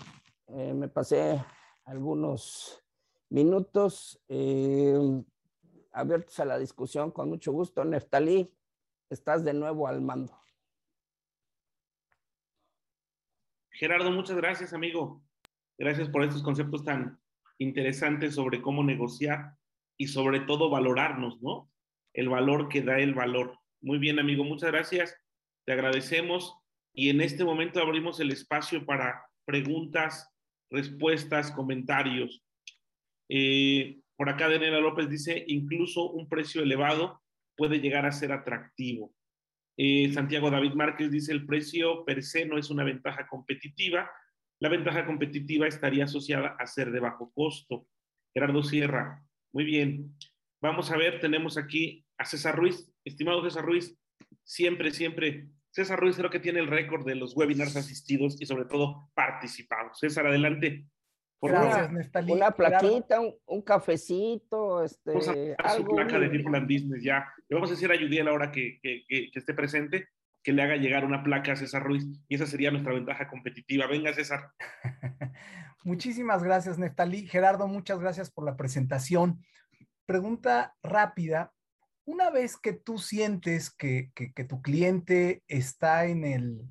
[0.46, 1.44] eh, me pasé
[1.84, 2.84] algunos
[3.28, 4.96] minutos eh,
[5.90, 7.84] abiertos a la discusión con mucho gusto.
[7.84, 8.54] Neftalí,
[9.10, 10.40] estás de nuevo al mando.
[13.70, 15.25] Gerardo, muchas gracias, amigo.
[15.78, 17.18] Gracias por estos conceptos tan
[17.58, 19.52] interesantes sobre cómo negociar
[19.98, 21.70] y sobre todo valorarnos, ¿no?
[22.14, 23.58] El valor que da el valor.
[23.80, 25.16] Muy bien, amigo, muchas gracias.
[25.66, 26.56] Te agradecemos
[26.94, 30.30] y en este momento abrimos el espacio para preguntas,
[30.70, 32.42] respuestas, comentarios.
[33.28, 37.22] Eh, por acá Daniela López dice, incluso un precio elevado
[37.56, 39.14] puede llegar a ser atractivo.
[39.76, 44.10] Eh, Santiago David Márquez dice, el precio per se no es una ventaja competitiva.
[44.58, 47.86] La ventaja competitiva estaría asociada a ser de bajo costo.
[48.32, 50.14] Gerardo Sierra, muy bien.
[50.62, 52.90] Vamos a ver, tenemos aquí a César Ruiz.
[53.04, 53.98] Estimado César Ruiz,
[54.44, 55.48] siempre, siempre.
[55.70, 59.98] César Ruiz creo que tiene el récord de los webinars asistidos y sobre todo participados.
[59.98, 60.86] César, adelante.
[61.38, 65.28] Por Gracias, Una plaquita, un, cafecito, este, Vamos
[65.58, 67.30] a su placa de People and Business ya.
[67.48, 70.08] Le vamos a decir a Judiel ahora que, que, que, esté presente
[70.46, 73.88] que le haga llegar una placa a César Ruiz y esa sería nuestra ventaja competitiva.
[73.88, 74.52] Venga, César.
[75.84, 77.26] Muchísimas gracias, Neftalí.
[77.26, 79.44] Gerardo, muchas gracias por la presentación.
[80.06, 81.52] Pregunta rápida.
[82.04, 86.62] Una vez que tú sientes que, que tu cliente está en el,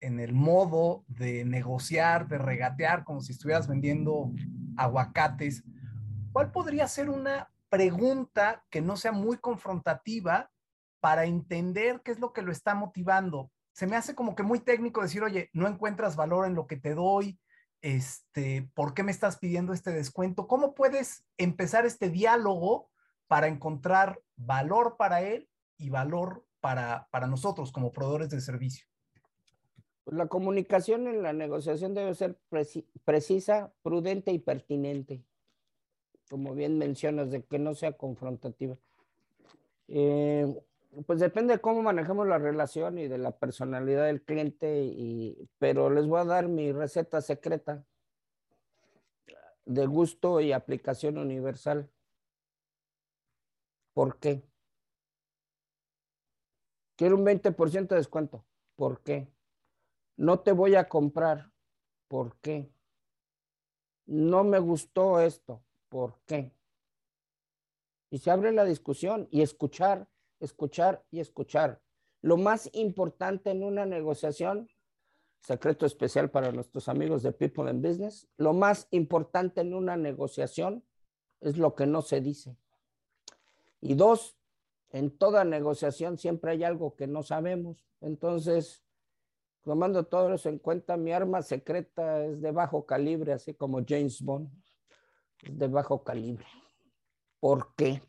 [0.00, 4.32] en el modo de negociar, de regatear, como si estuvieras vendiendo
[4.78, 5.62] aguacates,
[6.32, 10.50] ¿cuál podría ser una pregunta que no sea muy confrontativa
[11.00, 13.50] para entender qué es lo que lo está motivando?
[13.72, 16.76] Se me hace como que muy técnico decir, oye, no encuentras valor en lo que
[16.76, 17.38] te doy,
[17.82, 20.46] este, ¿por qué me estás pidiendo este descuento?
[20.46, 22.90] ¿Cómo puedes empezar este diálogo
[23.26, 25.48] para encontrar valor para él
[25.78, 28.86] y valor para, para nosotros como proveedores de servicio?
[30.10, 32.38] Pues, la comunicación en la negociación debe ser
[33.04, 35.24] precisa, prudente y pertinente,
[36.28, 38.76] como bien mencionas, de que no sea confrontativa.
[39.88, 40.52] Eh,
[41.06, 45.90] pues depende de cómo manejamos la relación y de la personalidad del cliente, y, pero
[45.90, 47.84] les voy a dar mi receta secreta
[49.64, 51.90] de gusto y aplicación universal.
[53.94, 54.42] ¿Por qué?
[56.96, 58.44] Quiero un 20% de descuento.
[58.76, 59.28] ¿Por qué?
[60.20, 61.50] no te voy a comprar.
[62.06, 62.70] ¿Por qué?
[64.04, 65.64] No me gustó esto.
[65.88, 66.52] ¿Por qué?
[68.10, 70.08] Y se abre la discusión y escuchar,
[70.40, 71.80] escuchar y escuchar.
[72.22, 74.68] Lo más importante en una negociación,
[75.40, 80.84] secreto especial para nuestros amigos de People in Business, lo más importante en una negociación
[81.40, 82.56] es lo que no se dice.
[83.80, 84.36] Y dos,
[84.90, 87.86] en toda negociación siempre hay algo que no sabemos.
[88.00, 88.82] Entonces,
[89.62, 94.22] Tomando todo eso en cuenta, mi arma secreta es de bajo calibre, así como James
[94.22, 94.50] Bond,
[95.42, 96.46] es de bajo calibre.
[97.40, 98.02] ¿Por qué?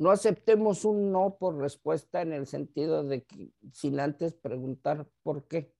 [0.00, 5.46] No aceptemos un no por respuesta en el sentido de que sin antes preguntar por
[5.46, 5.74] qué.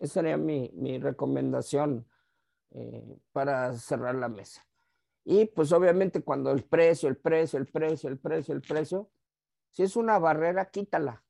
[0.00, 2.08] Esa sería mi, recomendación
[2.72, 4.66] eh, para cerrar la mesa.
[5.24, 9.08] Y pues obviamente cuando el precio, el precio, el precio, el precio, el precio,
[9.70, 11.24] si es una barrera, quítala.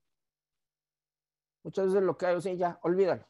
[1.64, 3.28] Muchas veces lo que hay, o sea, ya, olvídalo.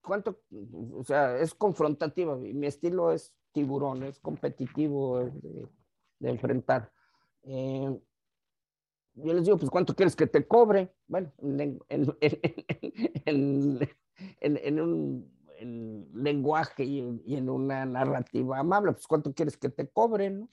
[0.00, 0.40] ¿Cuánto?
[0.94, 2.36] O sea, es confrontativa.
[2.36, 5.68] Mi estilo es tiburón, es competitivo de,
[6.20, 6.92] enfrentar.
[7.42, 8.00] Eh,
[9.14, 10.94] yo les digo, pues, ¿cuánto quieres que te cobre?
[11.08, 11.80] Bueno, en,
[14.80, 20.30] un lenguaje y, en una narrativa amable, pues, ¿cuánto quieres que te cobre?
[20.30, 20.48] ¿no?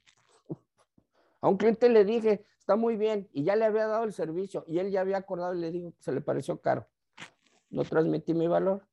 [1.41, 4.65] A un cliente le dije, está muy bien, y ya le había dado el servicio,
[4.67, 6.87] y él ya había acordado y le digo se le pareció caro.
[7.69, 8.87] No transmití mi valor.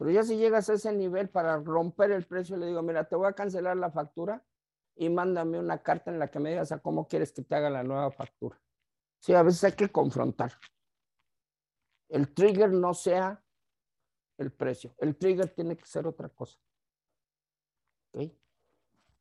[0.00, 3.16] Pero ya si llegas a ese nivel para romper el precio, le digo, mira, te
[3.16, 4.42] voy a cancelar la factura
[4.96, 7.68] y mándame una carta en la que me digas a cómo quieres que te haga
[7.68, 8.58] la nueva factura.
[9.18, 10.52] Sí, a veces hay que confrontar.
[12.08, 13.44] El trigger no sea
[14.38, 14.94] el precio.
[14.96, 16.58] El trigger tiene que ser otra cosa.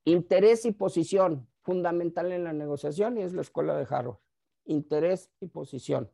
[0.06, 4.20] Interés y posición fundamental en la negociación y es la escuela de Harvard.
[4.64, 6.10] Interés y posición.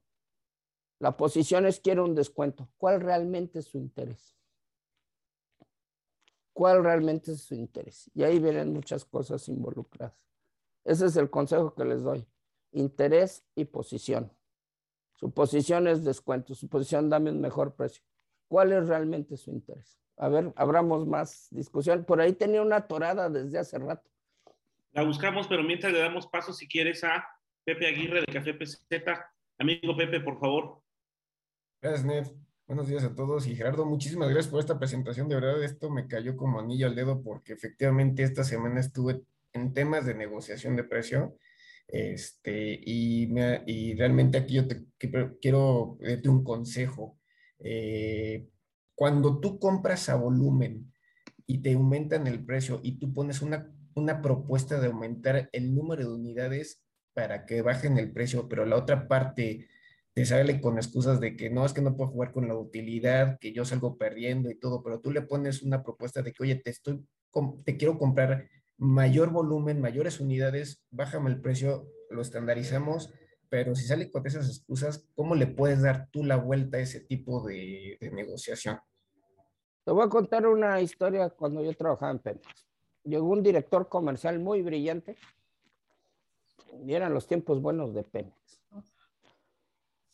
[0.97, 2.67] La posición es quiero un descuento.
[2.77, 4.35] ¿Cuál realmente es su interés?
[6.55, 8.09] ¿Cuál realmente es su interés?
[8.15, 10.15] Y ahí vienen muchas cosas involucradas.
[10.85, 12.25] Ese es el consejo que les doy.
[12.71, 14.31] Interés y posición.
[15.15, 18.05] Su posición es descuento, su posición dame un mejor precio.
[18.47, 19.99] ¿Cuál es realmente su interés?
[20.15, 22.05] A ver, abramos más discusión.
[22.05, 24.09] Por ahí tenía una torada desde hace rato.
[24.93, 27.27] La buscamos, pero mientras le damos paso, si quieres, a
[27.65, 28.79] Pepe Aguirre de Café PZ.
[29.59, 30.81] Amigo Pepe, por favor.
[31.81, 32.44] Gracias, Ned.
[32.67, 33.45] Buenos días a todos.
[33.45, 35.29] Y Gerardo, muchísimas gracias por esta presentación.
[35.29, 39.21] De verdad, esto me cayó como anillo al dedo porque efectivamente esta semana estuve
[39.53, 41.37] en temas de negociación de precio.
[41.87, 44.63] Este, y, me, y realmente aquí yo
[45.39, 47.19] quiero darte un consejo.
[47.59, 48.47] Eh,
[48.95, 50.91] cuando tú compras a volumen
[51.45, 56.09] y te aumentan el precio y tú pones una, una propuesta de aumentar el número
[56.09, 56.81] de unidades
[57.13, 59.67] para que bajen el precio, pero la otra parte
[60.15, 63.37] te sale con excusas de que no, es que no puedo jugar con la utilidad,
[63.37, 66.55] que yo salgo perdiendo y todo, pero tú le pones una propuesta de que, oye,
[66.55, 67.05] te estoy,
[67.65, 68.47] te quiero comprar
[68.77, 73.13] mayor volumen, mayores unidades, bájame el precio, lo estandarizamos,
[73.49, 77.01] pero si sale con esas excusas, ¿cómo le puedes dar tú la vuelta a ese
[77.01, 78.79] tipo de, negociación?
[79.83, 82.65] Te voy a contar una historia cuando yo trabajaba en Pemex.
[83.03, 85.17] Llegó un director comercial muy brillante,
[86.85, 88.64] y eran los tiempos buenos de Pemex.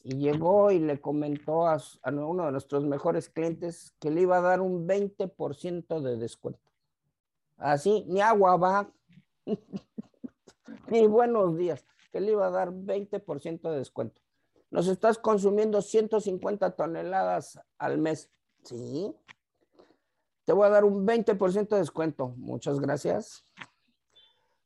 [0.03, 4.41] Y llegó y le comentó a, uno de nuestros mejores clientes que le iba a
[4.41, 6.59] dar un 20% de descuento.
[7.57, 8.91] Así, ni agua va,
[10.89, 14.21] ni buenos días, que le iba a dar 20% de descuento.
[14.71, 18.31] Nos estás consumiendo 150 toneladas al mes.
[18.63, 19.13] Sí.
[20.45, 22.33] Te voy a dar un 20% de descuento.
[22.37, 23.43] Muchas gracias.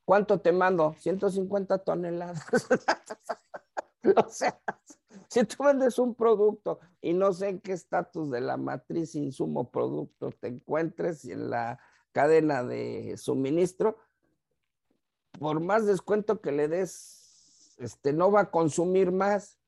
[0.05, 0.93] ¿Cuánto te mando?
[0.99, 2.45] 150 toneladas.
[4.15, 4.61] o sea,
[5.29, 9.69] si tú vendes un producto y no sé en qué estatus de la matriz insumo
[9.71, 11.79] producto te encuentres en la
[12.11, 13.97] cadena de suministro,
[15.39, 19.59] por más descuento que le des, este, no va a consumir más.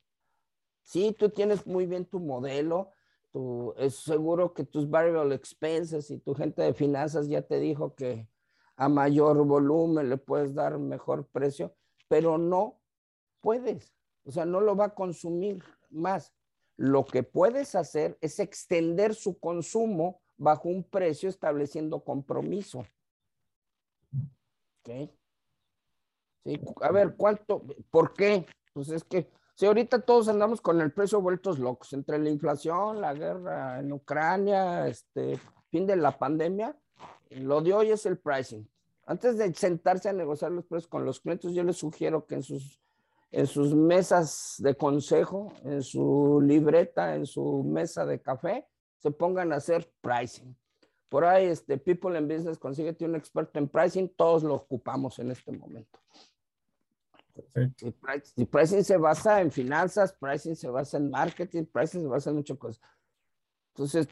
[0.81, 2.91] Sí, tú tienes muy bien tu modelo,
[3.33, 7.95] tu, es seguro que tus variable expenses y tu gente de finanzas ya te dijo
[7.95, 8.29] que
[8.77, 11.75] a mayor volumen le puedes dar mejor precio,
[12.07, 12.79] pero no
[13.41, 13.96] puedes,
[14.27, 16.33] o sea, no lo va a consumir más.
[16.75, 22.85] Lo que puedes hacer es extender su consumo bajo un precio estableciendo compromiso.
[24.81, 25.09] ¿Ok?
[26.43, 27.63] Sí, a ver, ¿cuánto?
[27.89, 28.45] ¿Por qué?
[28.73, 32.99] Pues es que si ahorita todos andamos con el precio vueltos locos, entre la inflación,
[32.99, 35.39] la guerra en Ucrania, este,
[35.71, 36.77] fin de la pandemia,
[37.31, 38.69] lo de hoy es el pricing.
[39.05, 42.43] Antes de sentarse a negociar los precios con los clientes, yo les sugiero que en
[42.43, 42.81] sus,
[43.31, 48.67] en sus mesas de consejo, en su libreta, en su mesa de café,
[48.97, 50.55] se pongan a hacer pricing.
[51.09, 55.31] Por ahí, este, People in Business, consíguete un experto en pricing, todos lo ocupamos en
[55.31, 55.99] este momento.
[57.33, 57.93] Perfecto.
[58.35, 62.37] Y, pricing se basa en finanzas, pricing se basa en marketing, pricing se basa en
[62.37, 62.81] muchas cosas.
[63.73, 64.07] Entonces,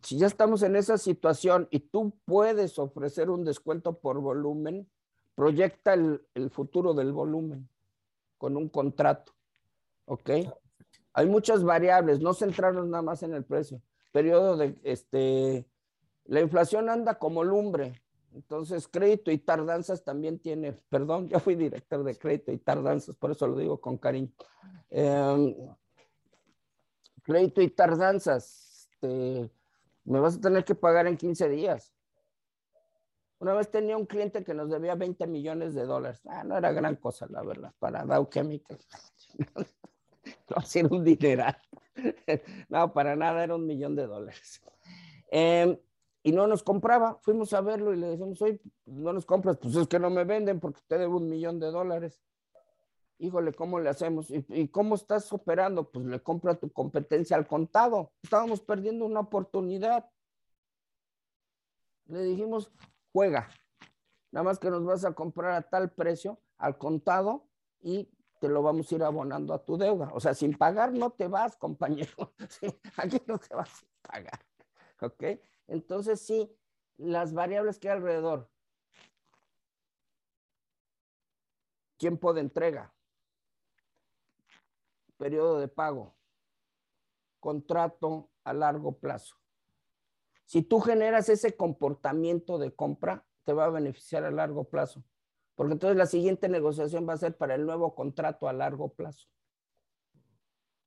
[0.00, 4.88] si ya estamos en esa situación y tú puedes ofrecer un descuento por volumen,
[5.34, 7.68] proyecta el, el futuro del volumen
[8.42, 9.32] con un contrato.
[10.04, 10.30] ¿Ok?
[11.12, 13.80] Hay muchas variables, no centrarnos nada más en el precio
[14.10, 15.64] periodo de, este,
[16.24, 18.02] la inflación anda como lumbre.
[18.32, 23.30] Entonces, crédito y tardanzas también tiene, perdón, yo fui director de crédito y tardanzas, por
[23.30, 24.32] eso lo digo con cariño.
[24.90, 25.54] Em,
[27.22, 29.48] crédito y tardanzas, este,
[30.02, 31.94] me vas a tener que pagar en 15 días.
[33.42, 36.22] Una vez tenía un cliente que nos debía 20 millones de dólares.
[36.26, 38.78] Ah, no era gran cosa, la verdad, para Dow Chemical.
[40.48, 41.58] no, hacía un dineral.
[42.68, 44.62] no, para nada, era un millón de dólares.
[45.28, 45.76] Em,
[46.22, 47.18] y no nos compraba.
[47.22, 50.22] Fuimos a verlo y le decimos, oye, no nos compras, pues es que no me
[50.22, 52.22] venden porque te debo un millón de dólares.
[53.18, 54.28] Híjole, ¿cómo le hacemos?
[54.30, 55.90] ¿Y, cómo estás operando?
[55.90, 58.12] Pues le compra tu competencia al contado.
[58.22, 60.08] Estábamos perdiendo una oportunidad.
[62.06, 62.70] Le dijimos,
[63.12, 63.48] juega.
[64.30, 67.46] Nada más que nos vas a comprar a tal precio, al contado,
[67.80, 68.10] y
[68.40, 70.10] te lo vamos a ir abonando a tu deuda.
[70.14, 72.34] O sea, sin pagar no te vas, compañero.
[72.96, 74.40] Aquí no te vas a pagar.
[75.00, 75.24] ¿Ok?
[75.68, 76.50] Entonces, sí,
[76.96, 78.50] las variables que hay alrededor.
[81.98, 82.92] Tiempo de entrega.
[85.18, 86.16] Periodo de pago.
[87.38, 89.41] Contrato a largo plazo.
[90.52, 95.02] Si tú generas ese comportamiento de compra, te va a beneficiar a largo plazo
[95.54, 99.28] porque entonces la siguiente negociación va a ser para el nuevo contrato a largo plazo.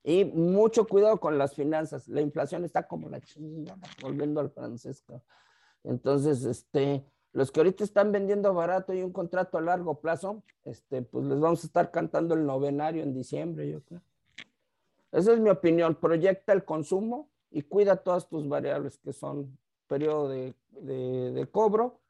[0.04, 2.08] Y mucho cuidado con las finanzas.
[2.08, 5.04] La inflación está como la chingada, volviendo al francés.
[5.84, 11.02] Entonces, este, los que ahorita están vendiendo barato y un contrato a largo plazo, este,
[11.02, 14.02] pues les vamos a estar cantando el novenario en diciembre, yo creo.
[15.12, 15.96] Esa es mi opinión.
[15.96, 22.02] Proyecta el consumo y cuida todas tus variables que son periodo de, cobro,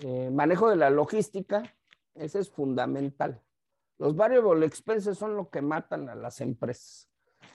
[0.00, 1.62] eh, manejo de la logística,
[2.14, 3.42] ese es fundamental.
[3.98, 7.08] Los variable expenses son lo que matan a las empresas.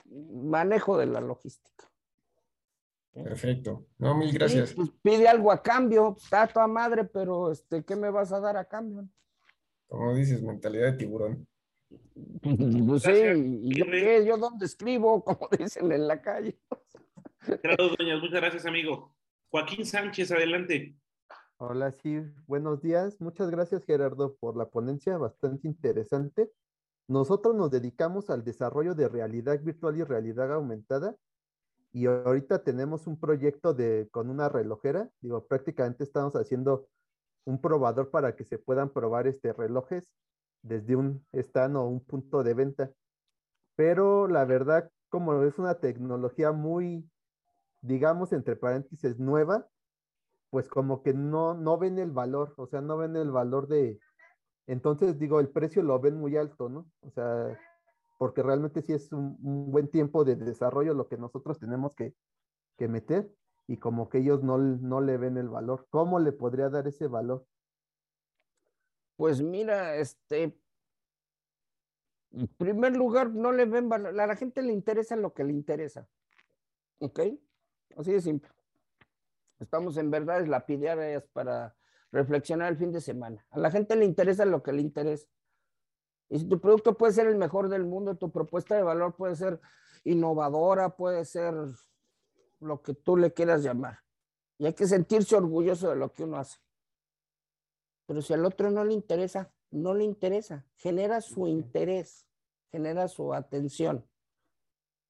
[0.04, 1.84] Manejo de la logística.
[3.12, 3.86] Perfecto.
[3.98, 4.74] No, mil gracias.
[4.74, 8.56] pues pide algo a cambio, está toda madre, pero este, ¿qué me vas a dar
[8.56, 9.08] a cambio?
[9.88, 11.46] Como dices, mentalidad de tiburón.
[12.88, 13.12] Pues sí,
[13.62, 14.24] ¿yo qué?
[14.26, 15.24] ¿Yo dónde escribo?
[15.24, 16.58] Como dicen en la calle.
[17.62, 19.14] Claro, doña, muchas gracias, amigo.
[19.50, 20.96] Joaquín Sánchez, adelante.
[21.58, 23.20] Hola, sí, buenos días.
[23.20, 26.50] Muchas gracias, Gerardo, por la ponencia, bastante interesante.
[27.08, 31.16] Nosotros nos dedicamos al desarrollo de realidad virtual y realidad aumentada
[31.92, 36.88] y ahorita tenemos un proyecto de, con una relojera, digo, prácticamente estamos haciendo
[37.46, 40.06] un probador para que se puedan probar este relojes
[40.62, 42.92] desde un stand o un punto de venta.
[43.76, 47.08] Pero la verdad, como es una tecnología muy,
[47.86, 49.68] digamos, entre paréntesis, nueva,
[50.50, 53.98] pues como que no, no ven el valor, o sea, no ven el valor de,
[54.66, 56.90] entonces digo, el precio lo ven muy alto, ¿no?
[57.00, 57.58] O sea,
[58.18, 59.36] porque realmente sí es un,
[59.70, 62.14] buen tiempo de desarrollo lo que nosotros tenemos que,
[62.78, 63.32] meter
[63.66, 65.86] y como que ellos no, no, le ven el valor.
[65.88, 67.46] ¿Cómo le podría dar ese valor?
[69.16, 70.58] Pues mira, este,
[72.32, 75.52] en primer lugar, no le ven valor, a la gente le interesa lo que le
[75.52, 76.06] interesa.
[76.98, 77.20] ¿Ok?
[77.96, 78.50] Así de simple.
[79.58, 81.76] Estamos en verdades lapidarias para
[82.12, 83.46] reflexionar el fin de semana.
[83.50, 85.26] A la gente le interesa lo que le interesa.
[86.28, 89.36] Y si tu producto puede ser el mejor del mundo, tu propuesta de valor puede
[89.36, 89.60] ser
[90.04, 91.54] innovadora, puede ser
[92.60, 94.00] lo que tú le quieras llamar.
[94.58, 96.58] Y hay que sentirse orgulloso de lo que uno hace.
[98.06, 100.66] Pero si al otro no le interesa, no le interesa.
[100.76, 102.26] Genera su interés,
[102.70, 104.08] genera su atención.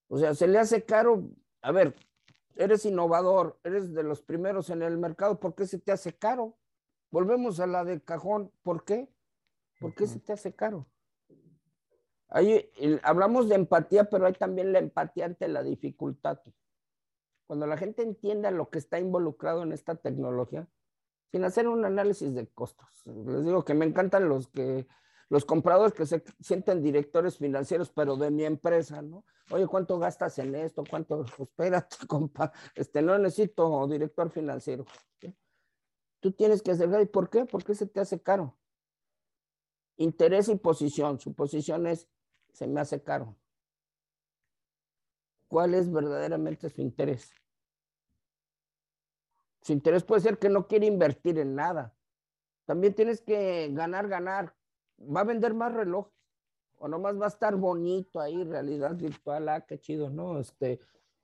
[0.09, 1.29] O sea, se le hace caro.
[1.63, 1.95] A ver,
[2.57, 6.57] eres innovador, eres de los primeros en el mercado, ¿por qué se te hace caro?
[7.11, 9.09] Volvemos a la de cajón, ¿por qué?
[9.81, 10.87] ¿Por qué se te hace caro?
[13.03, 16.41] hablamos de empatía, pero hay también la empatía ante la dificultad.
[17.47, 20.67] Cuando la gente entienda lo que está involucrado en esta tecnología,
[21.31, 22.89] sin hacer un análisis de costos.
[23.07, 24.89] Les digo que me encantan los que
[25.29, 29.25] los compradores que se sienten directores financieros, pero de mi empresa, ¿no?
[29.51, 30.85] Oye, ¿cuánto gastas en esto?
[30.89, 31.25] ¿Cuánto?
[31.39, 34.85] Espérate, compa, este, no necesito director financiero.
[36.21, 37.45] Tú tienes que hacer, ¿y por qué?
[37.45, 38.57] ¿Por qué se te hace caro?
[39.97, 41.21] Interés y posición.
[41.21, 42.09] Su posición es,
[42.53, 43.37] se me hace caro.
[45.49, 47.31] ¿Cuál es verdaderamente su interés?
[49.63, 51.95] Su interés puede ser que no quiere invertir en nada.
[52.65, 54.55] También tienes que ganar, ganar.
[54.99, 56.13] Va a vender más relojes.
[56.79, 59.49] O nomás va a estar bonito ahí, realidad virtual.
[59.49, 60.39] Ah, qué chido, ¿no?
[60.39, 60.81] Este,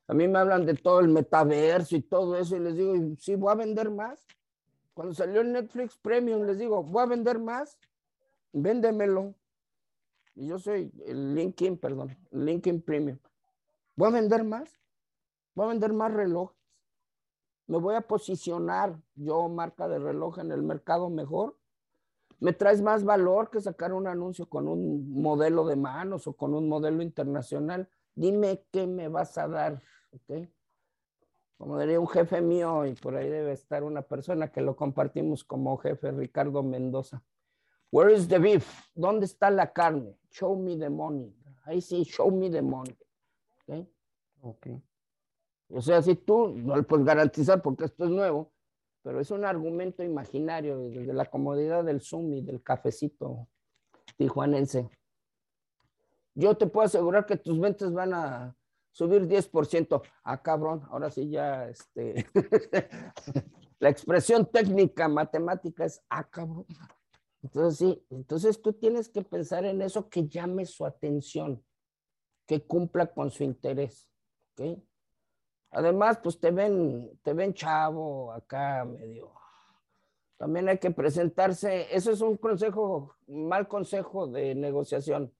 [0.06, 2.56] a mí me hablan de todo el metaverso y todo eso.
[2.56, 4.26] Y les digo, sí, voy a vender más.
[4.94, 7.78] Cuando salió el Netflix Premium, les digo, voy a vender más.
[8.52, 9.34] Véndemelo.
[10.34, 13.18] Y yo soy el LinkedIn, perdón, LinkedIn Premium.
[13.96, 14.80] Voy a vender más.
[15.54, 16.56] Voy a vender más relojes.
[17.66, 21.56] Me voy a posicionar yo, marca de reloj, en el mercado mejor.
[22.42, 26.54] Me traes más valor que sacar un anuncio con un modelo de manos o con
[26.54, 27.88] un modelo internacional.
[28.16, 30.48] Dime qué me vas a dar, ¿ok?
[31.56, 35.44] Como diría un jefe mío, y por ahí debe estar una persona que lo compartimos
[35.44, 37.22] como jefe, Ricardo Mendoza.
[37.92, 38.88] Where is the beef?
[38.92, 40.18] ¿Dónde está la carne?
[40.32, 41.32] Show me the money.
[41.62, 42.98] Ahí sí, show me the money.
[43.62, 43.88] ¿Okay?
[44.40, 44.66] ok.
[45.68, 48.50] O sea, si tú no le puedes garantizar porque esto es nuevo,
[49.02, 53.48] pero es un argumento imaginario desde la comodidad del Zoom y del cafecito
[54.16, 54.88] tijuanense.
[56.34, 58.56] Yo te puedo asegurar que tus ventas van a
[58.92, 60.02] subir 10%.
[60.22, 62.26] Ah, cabrón, ahora sí ya, este,
[63.80, 66.66] la expresión técnica matemática es, ah, cabrón.
[67.42, 71.62] Entonces, sí, entonces tú tienes que pensar en eso que llame su atención,
[72.46, 74.08] que cumpla con su interés,
[74.52, 74.78] ¿ok?
[75.72, 79.32] Además, pues te ven, te ven chavo acá medio.
[80.36, 81.86] También hay que presentarse.
[81.94, 85.32] Eso es un consejo, mal consejo de negociación.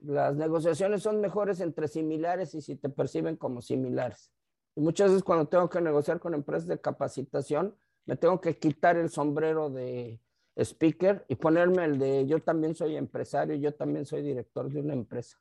[0.00, 4.32] Las negociaciones son mejores entre similares y si te perciben como similares.
[4.74, 7.76] Y muchas veces cuando tengo que negociar con empresas de capacitación,
[8.06, 10.18] me tengo que quitar el sombrero de
[10.56, 14.92] speaker y ponerme el de yo también soy empresario, yo también soy director de una
[14.92, 15.38] empresa.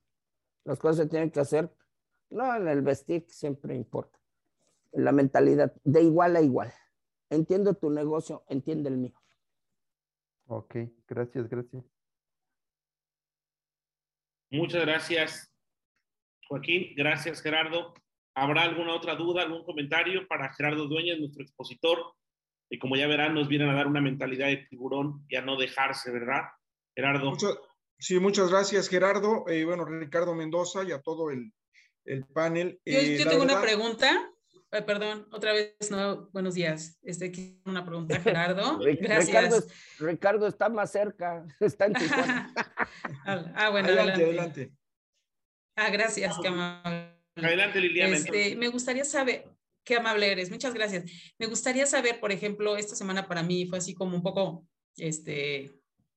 [0.64, 1.72] Las cosas se tienen que hacer
[2.34, 4.20] no, en el vestir siempre importa.
[4.92, 6.74] La mentalidad, de igual a igual.
[7.30, 9.20] Entiendo tu negocio, entiende el mío.
[10.48, 10.76] Ok,
[11.08, 11.84] gracias, gracias.
[14.52, 15.52] Muchas gracias.
[16.48, 17.94] Joaquín, gracias Gerardo.
[18.36, 22.00] ¿Habrá alguna otra duda, algún comentario para Gerardo Dueñas, nuestro expositor?
[22.70, 25.58] Y como ya verán, nos vienen a dar una mentalidad de tiburón y a no
[25.58, 26.44] dejarse, ¿verdad?
[26.96, 27.34] Gerardo.
[27.98, 29.48] sí, muchas gracias, Gerardo.
[29.48, 31.52] Eh, bueno, Ricardo Mendoza y a todo el,
[32.06, 32.80] el panel.
[32.86, 34.32] Yo, eh, tengo una pregunta.
[34.70, 37.00] perdón, otra vez, no, buenos días.
[37.04, 37.32] Este,
[37.66, 38.80] una pregunta, Gerardo.
[39.02, 39.68] Gracias.
[40.00, 42.54] Ricardo, está más cerca, está en Tijuana.
[43.56, 44.72] ah, bueno, adelante, adelante.
[45.76, 47.18] Ah, gracias, qué amable.
[47.36, 48.16] Adelante, Liliana.
[48.16, 49.50] Este, me gustaría saber,
[49.84, 51.06] qué amable eres, muchas gracias.
[51.40, 54.68] Me gustaría saber, por ejemplo, esta semana para mí fue así como un poco
[54.98, 55.72] este,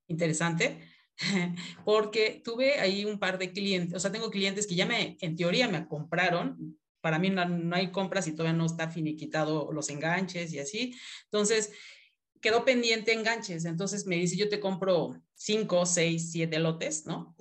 [0.08, 0.78] interesante,
[1.84, 5.36] porque tuve ahí un par de clientes, o sea, tengo clientes que ya me, en
[5.36, 10.52] teoría me compraron, para mí no, hay compras y todavía no está finiquitado los enganches
[10.52, 10.94] y así,
[11.24, 11.72] entonces
[12.40, 17.34] quedó pendiente enganches, entonces me dice, yo te compro cinco, seis, siete lotes, ¿no?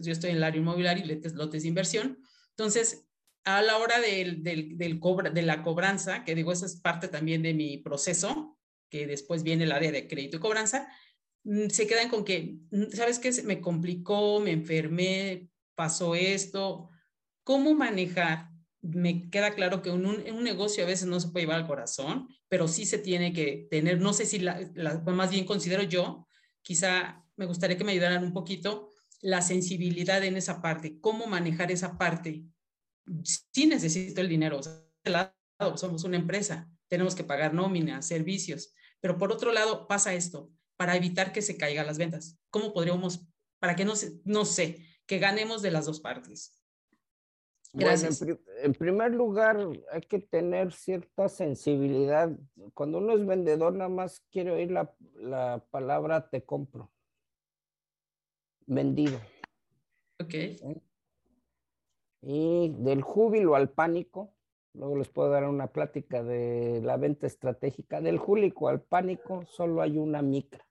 [0.00, 2.18] Yo estoy en el área inmobiliario y lotes, lotes de inversión,
[2.50, 3.06] entonces
[3.44, 5.00] a la hora del, del, del
[5.32, 8.58] de la cobranza, que digo, esa es parte también de mi proceso,
[8.90, 10.88] que después viene el área de crédito y cobranza,
[11.68, 13.30] se quedan con que, mm, ¿sabes qué?
[13.44, 16.88] Me complicó, me enfermé, pasó esto.
[17.44, 18.50] ¿Cómo manejar?
[18.82, 22.28] Me queda claro que un, un, negocio a veces no se puede llevar al corazón,
[22.48, 24.70] pero sí se tiene que tener, no sé si la,
[25.06, 26.26] más bien considero yo,
[26.62, 28.90] quizá me gustaría que me ayudaran un poquito
[29.20, 32.44] la sensibilidad en esa parte, cómo manejar esa parte
[33.24, 34.60] sí necesito el dinero.
[35.76, 40.50] somos una empresa, tenemos que pagar nóminas, servicios, pero por otro lado pasa esto,
[40.80, 42.38] para evitar que se caigan las ventas.
[42.48, 43.28] ¿Cómo podríamos,
[43.58, 43.92] para que no,
[44.24, 46.58] no sé, que ganemos de las dos partes?
[47.74, 48.22] Gracias.
[48.22, 49.58] en, primer lugar,
[49.92, 52.34] hay que tener cierta sensibilidad.
[52.72, 56.90] Cuando uno es vendedor, nada más quiere oír la, la palabra te compro.
[58.64, 59.20] Vendido.
[60.18, 60.34] Ok.
[62.22, 64.32] Y del júbilo al pánico,
[64.72, 68.00] luego les puedo dar una plática de la venta estratégica.
[68.00, 70.64] Del júbilo al pánico solo hay una micra.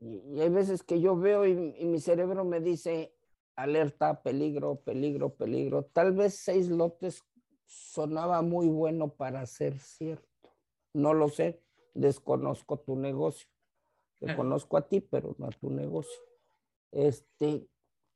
[0.00, 3.14] Y, hay veces que yo veo y, mi cerebro me dice,
[3.56, 5.84] alerta, peligro, peligro, peligro.
[5.84, 7.22] Tal vez seis lotes
[7.66, 10.26] sonaba muy bueno para ser cierto.
[10.94, 11.62] No lo sé,
[11.94, 13.48] desconozco tu negocio.
[14.20, 16.20] Te conozco a ti, pero no a tu negocio.
[16.90, 17.68] Este,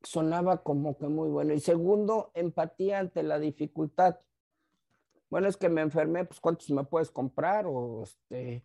[0.02, 1.54] sonaba como que muy bueno.
[1.54, 4.18] Y segundo, empatía ante la dificultad.
[5.30, 7.66] Bueno, es que me enfermé, pues ¿cuántos me puedes comprar?
[7.66, 8.64] O este...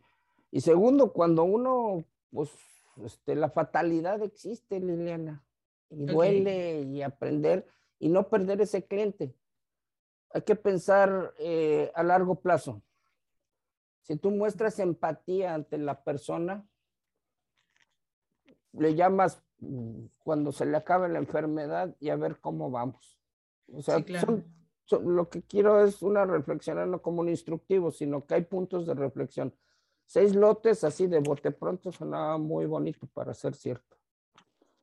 [0.49, 2.49] Y segundo, cuando uno, pues,
[3.03, 5.45] este, la fatalidad existe, Liliana,
[5.90, 7.68] y duele y aprender
[7.99, 9.36] y no perder ese cliente.
[10.32, 12.82] Hay que pensar eh, a largo plazo.
[14.02, 16.65] Si tú muestras empatía ante la persona,
[18.74, 19.44] le llamas
[20.19, 23.19] cuando se le acabe la enfermedad y a ver cómo vamos.
[23.74, 24.03] O sea,
[25.03, 28.94] lo que quiero es una reflexión, no como un instructivo, sino que hay puntos de
[28.94, 29.53] reflexión.
[30.08, 33.98] Seis lotes así de bote pronto sonaba muy bonito para ser cierto.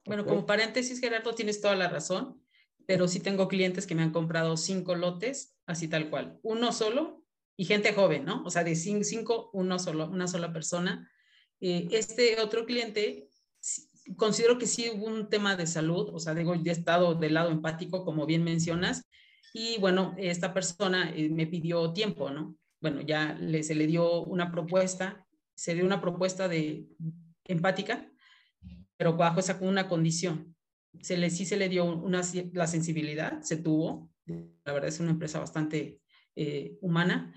[0.05, 2.43] Bueno, como paréntesis, Gerardo, tienes toda la razón,
[2.87, 6.39] pero sí tengo clientes que me han comprado cinco lotes, así tal cual.
[6.43, 7.25] Uno solo
[7.57, 8.43] y gente joven, ¿no?
[8.45, 11.11] O sea, de cinco, uno solo, una sola persona.
[11.61, 13.31] Eh, este otro cliente
[14.17, 17.35] considero que sí hubo un tema de salud, o sea, digo, ya he estado del
[17.35, 19.09] lado empático, como bien mencionas,
[19.55, 22.57] y bueno, esta persona eh, me pidió tiempo, ¿no?
[22.85, 26.87] Bueno, ya se le dio una propuesta, se dio una propuesta de
[27.47, 28.13] empática,
[28.99, 30.55] pero bajo esa una condición.
[31.01, 32.21] Se le, sí se le dio una,
[32.53, 36.03] la sensibilidad, se tuvo, la verdad es una empresa bastante
[36.37, 37.33] eh, humana,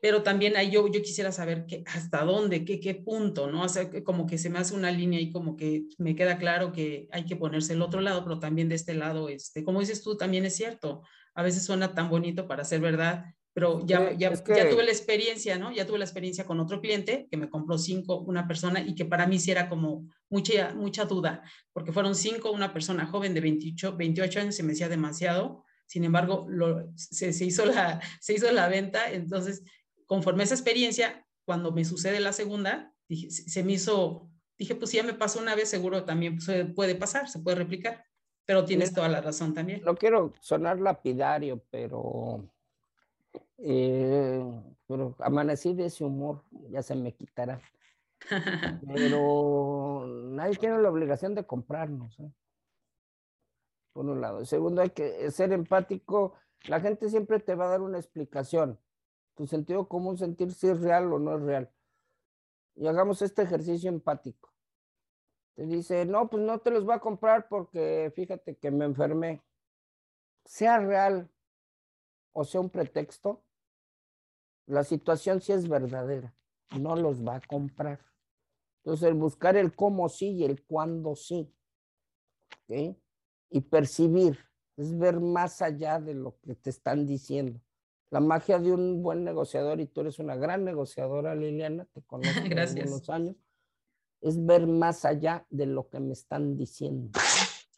[0.00, 3.64] pero también ahí yo, yo quisiera saber que, hasta dónde, qué, qué punto, ¿no?
[3.64, 6.70] O sea, como que se me hace una línea y como que me queda claro
[6.70, 10.04] que hay que ponerse el otro lado, pero también de este lado, este, como dices
[10.04, 11.02] tú, también es cierto.
[11.34, 13.24] A veces suena tan bonito para ser verdad,
[13.58, 15.72] pero ya, ya, ya tuve la experiencia, ¿no?
[15.72, 19.04] Ya tuve la experiencia con otro cliente que me compró cinco, una persona, y que
[19.04, 23.40] para mí sí era como mucha, mucha duda, porque fueron cinco, una persona joven de
[23.40, 28.34] 28, 28 años, se me decía demasiado, sin embargo, lo, se, se, hizo la, se
[28.34, 29.64] hizo la venta, entonces
[30.06, 34.92] conforme a esa experiencia, cuando me sucede la segunda, dije, se me hizo, dije, pues
[34.92, 36.38] si ya me pasó una vez, seguro también
[36.76, 38.04] puede pasar, se puede replicar.
[38.46, 39.82] Pero tienes toda la razón también.
[39.84, 42.48] No quiero sonar lapidario, pero,
[43.58, 44.44] eh,
[44.86, 47.60] pero amanecí de ese humor, ya se me quitará.
[48.86, 52.18] pero nadie tiene la obligación de comprarnos.
[52.20, 52.32] ¿eh?
[53.92, 54.44] Por un lado.
[54.44, 56.34] Segundo, hay que ser empático.
[56.66, 58.78] La gente siempre te va a dar una explicación
[59.38, 61.70] tu sentido común, sentir si es real o no es real.
[62.74, 64.52] Y hagamos este ejercicio empático.
[65.54, 69.40] Te dice, no, pues no te los voy a comprar porque fíjate que me enfermé.
[70.44, 71.30] sea real
[72.32, 73.44] o sea un pretexto,
[74.68, 76.34] la situación sí es verdadera,
[76.78, 78.00] no los va a comprar.
[78.84, 81.52] Entonces, el buscar el cómo sí y el cuándo sí.
[83.50, 84.38] Y percibir,
[84.76, 87.60] es ver más allá de lo que te están diciendo.
[88.10, 92.40] La magia de un buen negociador, y tú eres una gran negociadora, Liliana, te conozco
[92.58, 93.36] hace unos años,
[94.20, 97.18] es ver más allá de lo que me están diciendo.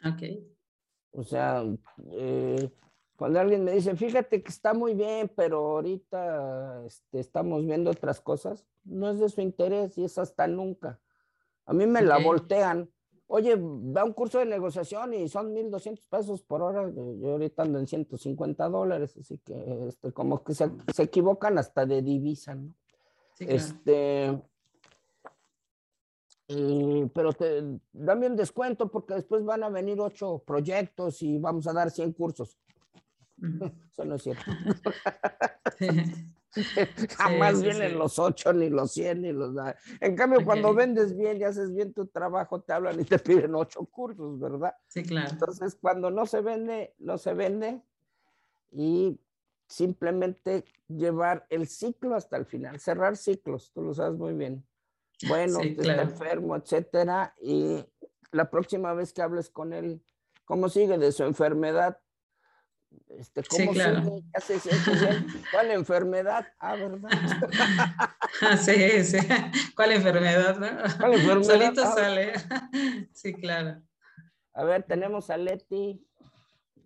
[0.05, 0.43] Ok.
[1.13, 1.65] O sea,
[2.13, 2.71] eh,
[3.21, 8.19] cuando alguien me dice, fíjate que está muy bien, pero ahorita este, estamos viendo otras
[8.19, 10.99] cosas, no es de su interés y es hasta nunca.
[11.67, 12.91] A mí me la voltean.
[13.27, 16.91] Oye, da un curso de negociación y son 1.200 pesos por hora.
[16.91, 21.85] Yo ahorita ando en 150 dólares, así que este, como que se, se equivocan hasta
[21.85, 22.75] de divisa, ¿no?
[23.35, 23.61] Sí, claro.
[23.61, 24.43] Este,
[27.13, 31.75] pero te, dame un descuento porque después van a venir ocho proyectos y vamos a
[31.75, 32.57] dar 100 cursos.
[33.93, 34.51] Eso no es cierto.
[37.17, 39.55] Jamás vienen los ocho, ni los 100, ni los...
[40.01, 43.55] En cambio, cuando vendes bien y haces bien tu trabajo, te hablan y te piden
[43.55, 44.75] ocho cursos, ¿verdad?
[44.89, 45.31] Sí, claro.
[45.31, 47.81] Entonces, cuando no se vende, no se vende
[48.73, 49.21] y
[49.69, 54.65] simplemente llevar el ciclo hasta el final, cerrar ciclos, tú lo sabes muy bien
[55.29, 57.85] bueno, está enfermo, etcétera, y
[58.33, 60.03] la próxima vez que hables con él,
[60.45, 61.99] ¿cómo sigue de su enfermedad?
[63.19, 63.85] Este, ¿Cómo sigue?
[65.53, 66.47] ¿Cuál enfermedad?
[66.59, 67.11] Ah, ¿verdad?
[68.61, 69.19] sí, sí.
[69.77, 70.59] ¿Cuál enfermedad?
[70.59, 70.69] No?
[70.99, 71.43] ¿Cuál enfermedad?
[71.43, 72.33] Solito ah, sale.
[73.13, 73.83] sí, claro.
[74.55, 76.05] A ver, tenemos a Leti.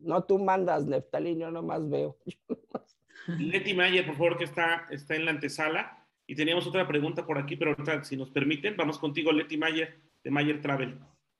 [0.00, 2.18] No tú mandas, Neftalí, yo nomás veo.
[3.38, 6.06] Leti Mayer, por favor, que está, está en la antesala.
[6.26, 9.98] Y teníamos otra pregunta por aquí, pero ahorita, si nos permiten, vamos contigo, Leti Mayer,
[10.22, 10.98] de Mayer Travel.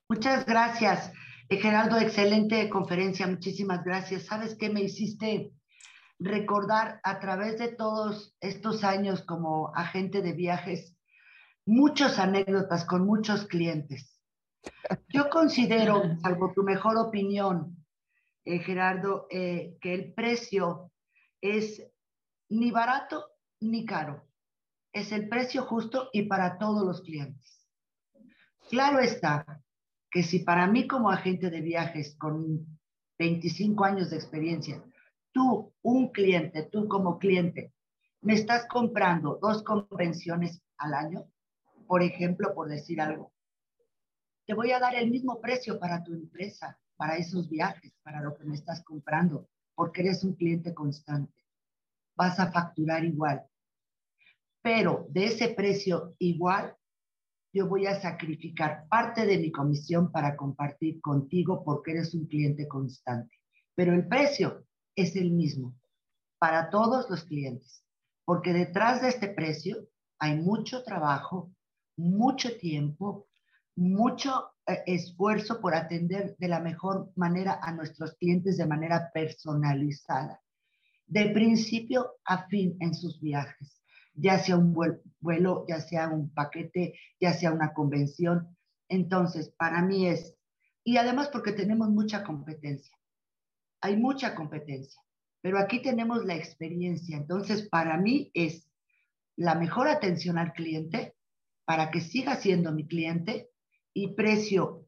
[0.09, 1.11] Muchas gracias.
[1.49, 4.25] Eh, Gerardo, excelente conferencia, muchísimas gracias.
[4.25, 5.51] ¿Sabes qué me hiciste
[6.19, 10.97] recordar a través de todos estos años como agente de viajes?
[11.65, 14.19] Muchas anécdotas con muchos clientes.
[15.09, 17.85] Yo considero, salvo tu mejor opinión,
[18.45, 20.91] eh, Gerardo, eh, que el precio
[21.41, 21.83] es
[22.49, 23.25] ni barato
[23.59, 24.25] ni caro
[24.95, 27.67] es el precio justo y para todos los clientes.
[28.69, 29.61] Claro está
[30.11, 32.65] que si para mí como agente de viajes con
[33.19, 34.83] 25 años de experiencia,
[35.31, 37.73] tú, un cliente, tú como cliente,
[38.21, 41.25] me estás comprando dos convenciones al año,
[41.87, 43.31] por ejemplo, por decir algo,
[44.45, 48.35] te voy a dar el mismo precio para tu empresa, para esos viajes, para lo
[48.35, 51.33] que me estás comprando, porque eres un cliente constante.
[52.15, 53.45] Vas a facturar igual
[54.65, 56.75] pero de ese precio igual,
[57.55, 62.67] yo voy a sacrificar parte de mi comisión para compartir contigo porque eres un cliente
[62.67, 63.39] constante.
[63.75, 65.73] Pero el precio es el mismo
[66.37, 67.81] para todos los clientes,
[68.25, 69.87] porque detrás de este precio
[70.19, 71.49] hay mucho trabajo,
[71.95, 73.29] mucho tiempo,
[73.77, 80.41] mucho eh, esfuerzo por atender de la mejor manera a nuestros clientes de manera personalizada,
[81.07, 83.81] de principio a fin en sus viajes
[84.15, 84.73] ya sea un
[85.19, 88.57] vuelo, ya sea un paquete, ya sea una convención.
[88.87, 90.35] Entonces, para mí es,
[90.83, 92.97] y además porque tenemos mucha competencia,
[93.81, 95.01] hay mucha competencia,
[95.41, 97.17] pero aquí tenemos la experiencia.
[97.17, 98.69] Entonces, para mí es
[99.35, 101.15] la mejor atención al cliente
[101.65, 103.49] para que siga siendo mi cliente
[103.93, 104.87] y precio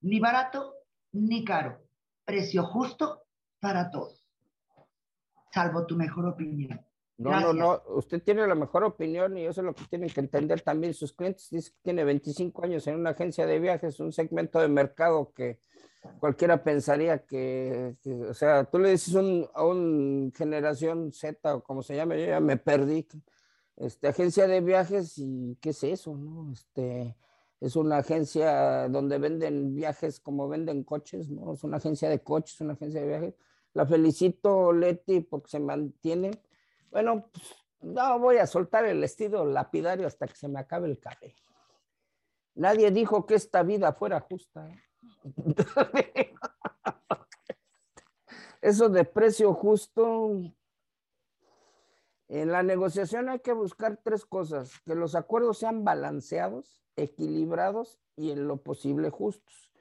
[0.00, 0.74] ni barato
[1.12, 1.80] ni caro,
[2.24, 3.22] precio justo
[3.60, 4.28] para todos,
[5.52, 6.84] salvo tu mejor opinión.
[7.18, 7.82] No, no, no.
[7.88, 11.12] Usted tiene la mejor opinión y eso es lo que tienen que entender también sus
[11.12, 11.48] clientes.
[11.50, 15.60] Dice que tiene 25 años en una agencia de viajes, un segmento de mercado que
[16.18, 17.96] cualquiera pensaría que,
[18.28, 19.14] o sea, tú le dices
[19.54, 23.06] a un generación Z o como se llame, yo ya me perdí.
[23.76, 26.52] Este, agencia de viajes y qué es eso, ¿no?
[26.52, 27.16] Este,
[27.60, 31.54] es una agencia donde venden viajes como venden coches, ¿no?
[31.54, 33.34] Es una agencia de coches, una agencia de viajes.
[33.74, 36.32] La felicito, Leti, porque se mantiene
[36.92, 41.00] bueno, pues, no voy a soltar el estilo lapidario hasta que se me acabe el
[41.00, 41.42] cabello.
[42.54, 44.68] Nadie dijo que esta vida fuera justa.
[48.60, 50.38] Eso de precio justo.
[52.28, 58.30] En la negociación hay que buscar tres cosas, que los acuerdos sean balanceados, equilibrados y
[58.30, 59.72] en lo posible justos.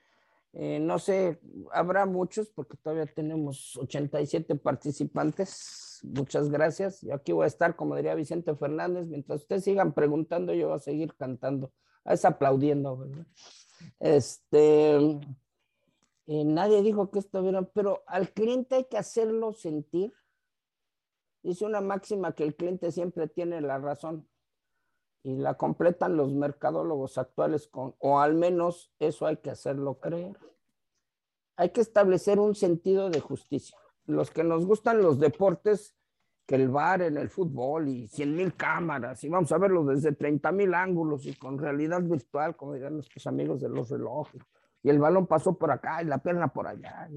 [0.53, 1.39] Eh, no sé,
[1.71, 5.90] habrá muchos porque todavía tenemos 87 participantes.
[6.01, 7.01] Muchas gracias.
[7.01, 10.75] Yo aquí voy a estar, como diría Vicente Fernández, mientras ustedes sigan preguntando, yo voy
[10.77, 11.71] a seguir cantando.
[12.05, 13.25] Es aplaudiendo, ¿verdad?
[13.99, 15.19] Este,
[16.27, 20.13] Eh, nadie dijo que esto hubiera, pero al cliente hay que hacerlo sentir.
[21.43, 24.27] Dice una máxima que el cliente siempre tiene la razón
[25.23, 30.37] y la completan los mercadólogos actuales con, o al menos eso hay que hacerlo creer.
[31.57, 33.77] Hay que establecer un sentido de justicia.
[34.15, 35.95] Los que nos gustan los deportes,
[36.45, 40.11] que el bar en el fútbol y 100 mil cámaras y vamos a verlo desde
[40.11, 44.41] 30 mil ángulos y con realidad virtual, como dirán nuestros amigos de los relojes.
[44.83, 47.09] Y el balón pasó por acá y la pierna por allá.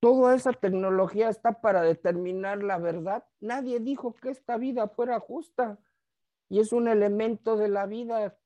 [0.00, 3.24] Toda esa tecnología está para determinar la verdad.
[3.40, 5.78] Nadie dijo que esta vida fuera justa.
[6.48, 8.36] Y es un elemento de la vida.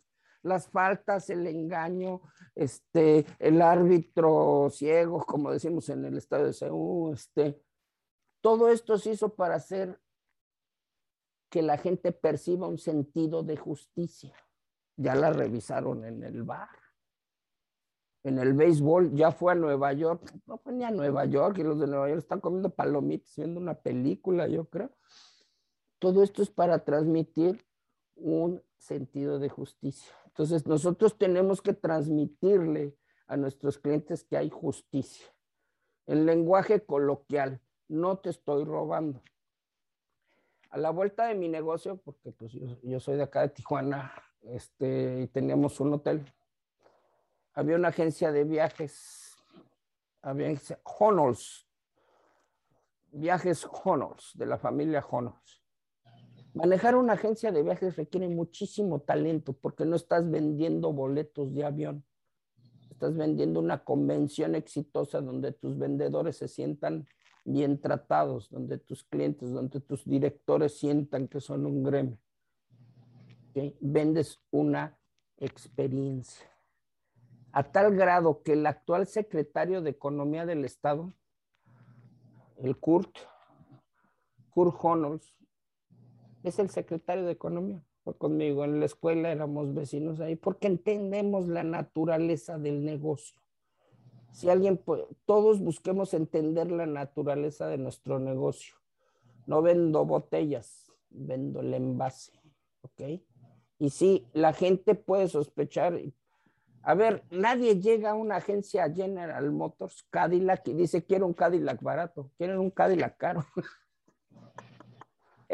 [0.44, 2.20] Las faltas, el engaño,
[2.54, 7.60] este, el árbitro ciego, como decimos en el estado de Seúl, este,
[8.40, 9.98] todo esto se hizo para hacer
[11.48, 14.34] que la gente perciba un sentido de justicia.
[14.96, 16.68] Ya la revisaron en el bar.
[18.22, 20.32] En el béisbol ya fue a Nueva York.
[20.46, 23.74] No fue a Nueva York y los de Nueva York están comiendo palomitas, viendo una
[23.74, 24.90] película, yo creo.
[25.98, 27.64] Todo esto es para transmitir
[28.16, 30.12] un sentido de justicia.
[30.34, 32.96] Entonces nosotros tenemos que transmitirle
[33.28, 35.32] a nuestros clientes que hay justicia.
[36.08, 39.22] En lenguaje coloquial, no te estoy robando.
[40.70, 42.52] A la vuelta de mi negocio, porque pues
[42.82, 44.12] yo, soy de acá de Tijuana,
[44.42, 46.26] este, y teníamos un hotel,
[47.52, 49.36] había una agencia de viajes,
[50.20, 50.52] había
[50.98, 51.68] Honors,
[53.12, 55.63] viajes Honors, de la familia Honors.
[56.54, 62.04] Manejar una agencia de viajes requiere muchísimo talento porque no estás vendiendo boletos de avión.
[62.90, 67.08] Estás vendiendo una convención exitosa donde tus vendedores se sientan
[67.44, 72.18] bien tratados, donde tus clientes, donde tus directores sientan que son un gremio.
[73.80, 74.96] Vendes una
[75.38, 76.46] experiencia.
[77.50, 81.12] A tal grado que el actual secretario de Economía del Estado,
[82.58, 83.16] el Kurt,
[84.50, 85.34] Kurt Honors,
[86.48, 87.82] es el secretario de Economía.
[88.04, 93.40] Fue conmigo en la escuela, éramos vecinos ahí, porque entendemos la naturaleza del negocio
[94.34, 94.80] si alguien,
[95.26, 98.74] todos busquemos entender la naturaleza de nuestro negocio.
[99.46, 102.32] No vendo botellas, vendo el envase,
[102.80, 103.22] ¿ok?
[103.78, 106.00] Y sí, la gente puede sospechar.
[106.82, 111.80] A ver, nadie llega a una agencia General Motors, Cadillac, y dice, quiero un Cadillac
[111.80, 113.44] barato, quieren un Cadillac caro.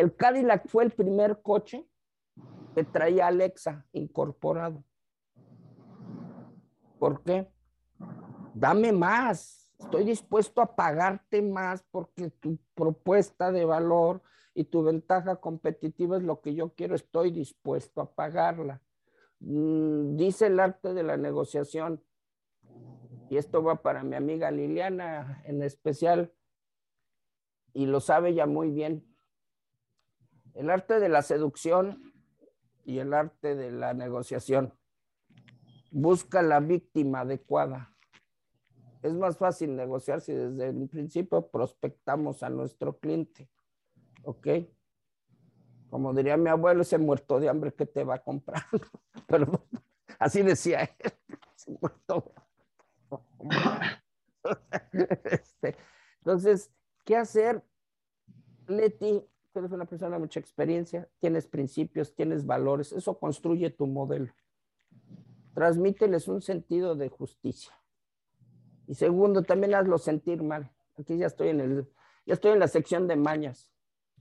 [0.01, 1.87] El Cadillac fue el primer coche
[2.75, 4.83] que traía Alexa incorporado.
[6.99, 7.47] ¿Por qué?
[8.55, 14.23] dame más, estoy dispuesto a pagarte más porque tu propuesta de valor
[14.55, 18.81] y tu ventaja competitiva es lo que yo quiero, estoy dispuesto a pagarla.
[19.41, 22.03] Mm, dice el arte de la negociación,
[23.29, 26.33] y esto va para mi amiga Liliana en especial,
[27.75, 29.10] y lo sabe ya muy bien,
[30.55, 32.13] el arte de la seducción
[32.85, 34.75] y el arte de la negociación.
[35.91, 37.91] Busca la víctima adecuada
[39.03, 43.49] es más fácil negociar si desde el principio prospectamos a nuestro cliente.
[44.25, 44.47] ¿Ok?
[45.89, 48.63] Como diría mi abuelo, ese muerto de hambre que te va a comprar.
[49.27, 49.67] Pero
[50.19, 51.13] así decía él.
[51.81, 52.33] muerto.
[54.93, 55.77] Este,
[56.19, 56.73] entonces,
[57.05, 57.63] ¿qué hacer?
[58.67, 59.23] Leti,
[59.53, 64.33] tú eres una persona de mucha experiencia, tienes principios, tienes valores, eso construye tu modelo.
[65.55, 67.73] Transmíteles un sentido de justicia.
[68.87, 70.71] Y segundo, también hazlo sentir mal.
[70.99, 71.89] Aquí ya estoy en el,
[72.27, 73.73] ya estoy en la sección de mañas.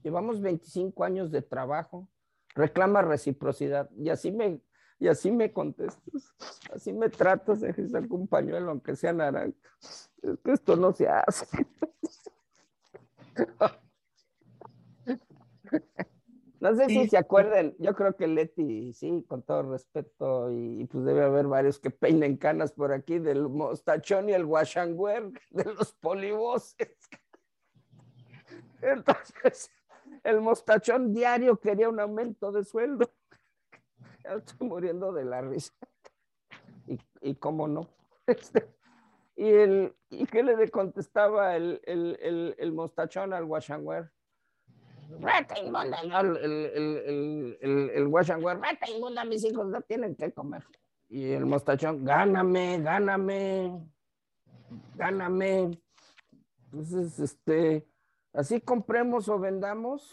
[0.02, 2.08] Llevamos 25 años de trabajo.
[2.54, 3.90] Reclama reciprocidad.
[3.96, 4.60] Y así me,
[4.98, 6.34] y así me contestas.
[6.72, 9.56] Así me tratas de sacar un pañuelo, aunque sea naranja.
[10.22, 11.46] Es que esto no se hace.
[16.60, 21.06] No sé si se acuerdan, yo creo que Leti, sí, con todo respeto, y, pues
[21.06, 25.94] debe haber varios que peinen canas por aquí, del mostachón y el guachanguer, de los
[25.94, 26.98] poliboses.
[28.82, 29.70] Entonces,
[30.22, 33.10] el mostachón diario quería un aumento de sueldo.
[34.22, 35.72] Ya estoy muriendo de la risa.
[37.22, 37.88] Y, cómo no.
[38.26, 38.68] Este,
[39.34, 44.12] y, el, ¿Y qué le contestaba el, el, el, el mostachón al guachanguer?
[45.18, 48.26] Rata inmunda, el, el, el, el, wear,
[48.60, 50.64] rata inmunda, mis hijos no tienen que comer.
[51.08, 53.80] Y el mostachón, gáname, gáname,
[54.94, 55.80] gáname.
[56.64, 57.88] Entonces, este,
[58.32, 60.08] así compremos o vendamos,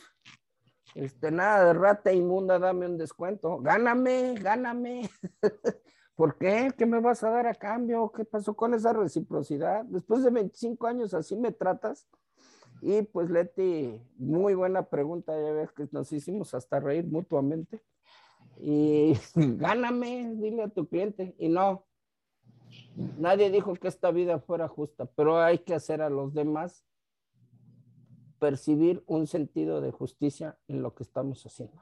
[0.95, 5.09] este, nada de rata inmunda, dame un descuento, gáname, gáname.
[6.15, 6.73] ¿Por qué?
[6.75, 8.11] ¿Qué me vas a dar a cambio?
[8.11, 9.85] ¿Qué pasó con esa reciprocidad?
[9.85, 12.07] Después de 25 años así me tratas.
[12.81, 17.81] Y pues Leti, muy buena pregunta, ya ves que nos hicimos hasta reír mutuamente.
[18.59, 21.35] Y gáname, dile a tu cliente.
[21.39, 21.85] Y no,
[23.17, 26.83] nadie dijo que esta vida fuera justa, pero hay que hacer a los demás
[28.39, 31.81] percibir un sentido de justicia en lo que estamos haciendo.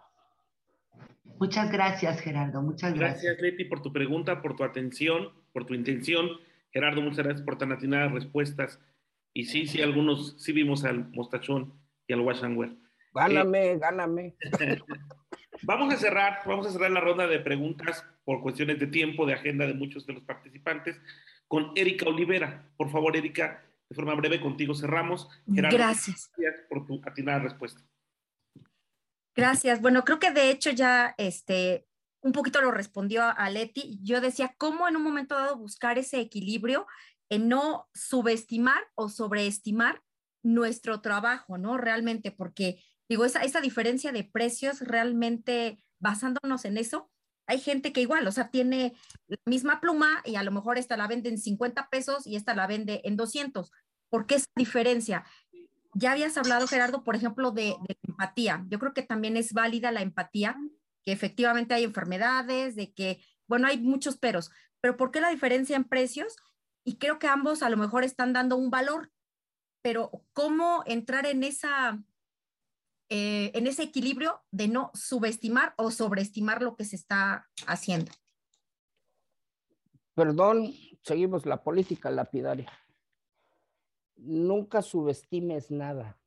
[1.39, 2.61] Muchas gracias, Gerardo.
[2.61, 3.23] Muchas gracias.
[3.23, 6.29] Gracias, Leti, por tu pregunta, por tu atención, por tu intención.
[6.71, 8.79] Gerardo, muchas gracias por tan atinadas respuestas.
[9.37, 12.73] Y sí, sí, algunos sí vimos al Mostachón y al Wash and Wear.
[13.13, 14.35] Gáname, eh, gáname.
[15.61, 19.33] vamos a cerrar, vamos a cerrar la ronda de preguntas por cuestiones de tiempo, de
[19.33, 20.97] agenda de muchos de los participantes,
[21.49, 22.71] con Erika Olivera.
[22.77, 25.27] Por favor, Erika, de forma breve contigo cerramos.
[25.45, 26.31] gracias.
[26.37, 27.81] Gracias por tu atinada respuesta.
[29.35, 29.81] Gracias.
[29.81, 31.85] Bueno, creo que de hecho ya este,
[32.21, 33.99] un poquito lo respondió a Leti.
[34.01, 36.87] Yo decía, ¿cómo en un momento dado buscar ese equilibrio
[37.29, 40.01] en no subestimar o sobreestimar
[40.43, 41.77] nuestro trabajo, ¿no?
[41.77, 47.09] Realmente, porque digo, esa, esa diferencia de precios realmente basándonos en eso,
[47.47, 48.93] hay gente que igual, o sea, tiene
[49.27, 52.55] la misma pluma y a lo mejor esta la vende en 50 pesos y esta
[52.55, 53.71] la vende en 200.
[54.09, 55.25] ¿Por qué esa diferencia?
[55.93, 58.65] Ya habías hablado, Gerardo, por ejemplo, de, de empatía.
[58.67, 60.57] Yo creo que también es válida la empatía,
[61.03, 65.75] que efectivamente hay enfermedades, de que, bueno, hay muchos peros, pero ¿por qué la diferencia
[65.75, 66.35] en precios?
[66.85, 69.11] Y creo que ambos a lo mejor están dando un valor,
[69.81, 71.99] pero ¿cómo entrar en esa
[73.09, 78.11] eh, en ese equilibrio de no subestimar o sobreestimar lo que se está haciendo.
[80.15, 82.71] Perdón, seguimos la política lapidaria.
[84.15, 86.19] Nunca subestimes nada.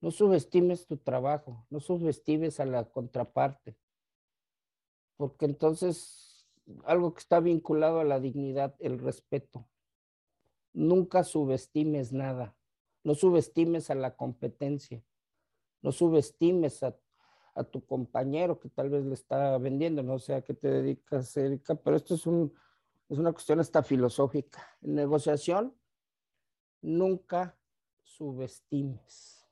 [0.00, 3.78] No subestimes tu trabajo, no subestimes a la contraparte,
[5.16, 6.33] porque entonces
[6.84, 9.66] algo que está vinculado a la dignidad, el respeto.
[10.72, 12.56] Nunca subestimes nada.
[13.02, 15.04] No subestimes a la competencia.
[15.82, 16.96] No subestimes a,
[17.70, 20.02] tu compañero que tal vez le está vendiendo.
[20.02, 22.52] No sé a qué te dedicas, Erika, pero esto es, un,
[23.08, 24.76] es una cuestión hasta filosófica.
[24.82, 25.72] En negociación,
[26.80, 27.56] nunca
[28.02, 29.43] subestimes.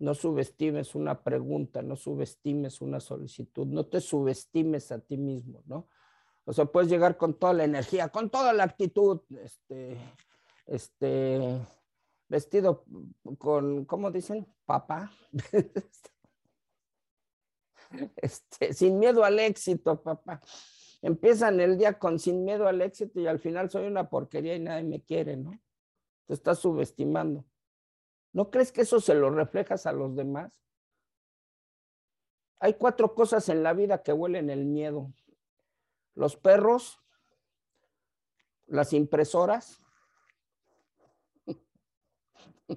[0.00, 5.88] No subestimes una pregunta, no subestimes una solicitud, no te subestimes a ti mismo, ¿no?
[6.44, 9.98] O sea, puedes llegar con toda la energía, con toda la actitud, este,
[10.66, 11.60] este,
[12.28, 12.84] vestido
[13.38, 14.46] con, ¿cómo dicen?
[14.64, 15.12] Papá.
[18.14, 20.40] Este, sin miedo al éxito, papá.
[21.02, 24.60] Empiezan el día con sin miedo al éxito y al final soy una porquería y
[24.60, 25.60] nadie me quiere, ¿no?
[26.26, 27.44] Te estás subestimando.
[28.32, 30.52] ¿No crees que eso se lo reflejas a los demás?
[32.60, 35.12] Hay cuatro cosas en la vida que huelen el miedo.
[36.14, 37.00] Los perros,
[38.66, 39.80] las impresoras,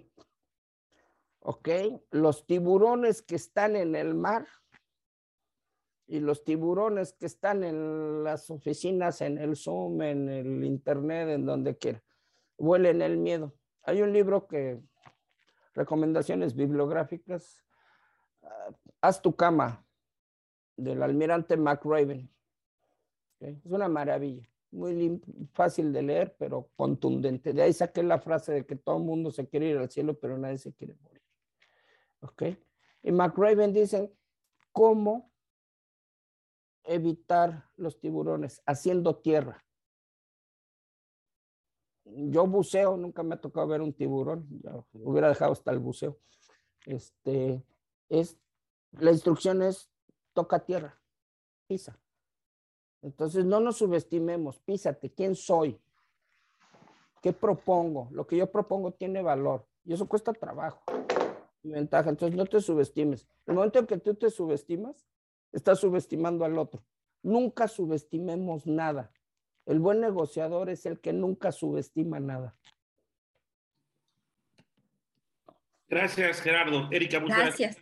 [1.42, 1.70] ¿ok?
[2.12, 4.48] Los tiburones que están en el mar
[6.08, 11.46] y los tiburones que están en las oficinas, en el Zoom, en el Internet, en
[11.46, 12.04] donde quiera,
[12.58, 13.54] huelen el miedo.
[13.84, 14.82] Hay un libro que,
[15.74, 17.64] recomendaciones bibliográficas,
[18.44, 18.70] ah,
[19.02, 19.86] Haz tu cama,
[20.78, 22.30] del almirante McRaven.
[23.40, 25.22] Es una maravilla, muy
[25.52, 27.54] fácil de leer, pero contundente.
[27.54, 30.18] De ahí saqué la frase de que todo el mundo se quiere ir al cielo,
[30.18, 31.22] pero nadie se quiere morir.
[32.22, 32.44] ¿Ok?
[33.04, 34.14] Y McRaven dice,
[34.72, 35.32] ¿cómo
[36.86, 38.62] evitar los tiburones?
[38.66, 39.64] Haciendo tierra.
[42.06, 44.48] Yo buceo, nunca me ha tocado ver un tiburón,
[44.94, 46.20] hubiera dejado hasta el buceo.
[46.86, 47.64] Este,
[48.10, 48.38] es,
[48.92, 49.90] la instrucción es,
[50.34, 51.00] toca tierra,
[51.68, 51.98] pisa.
[53.02, 55.80] Entonces no nos subestimemos, písate, ¿quién soy?
[57.22, 58.10] ¿Qué propongo?
[58.12, 60.84] Lo que yo propongo tiene valor y eso cuesta trabajo
[61.64, 62.10] ventaja.
[62.10, 63.28] Entonces no te subestimes.
[63.46, 65.08] El momento en que tú te subestimas,
[65.52, 66.84] estás subestimando al otro.
[67.22, 69.12] Nunca subestimemos nada.
[69.66, 72.56] El buen negociador es el que nunca subestima nada.
[75.88, 76.90] Gracias, Gerardo.
[76.92, 77.78] Erika, muchas gracias.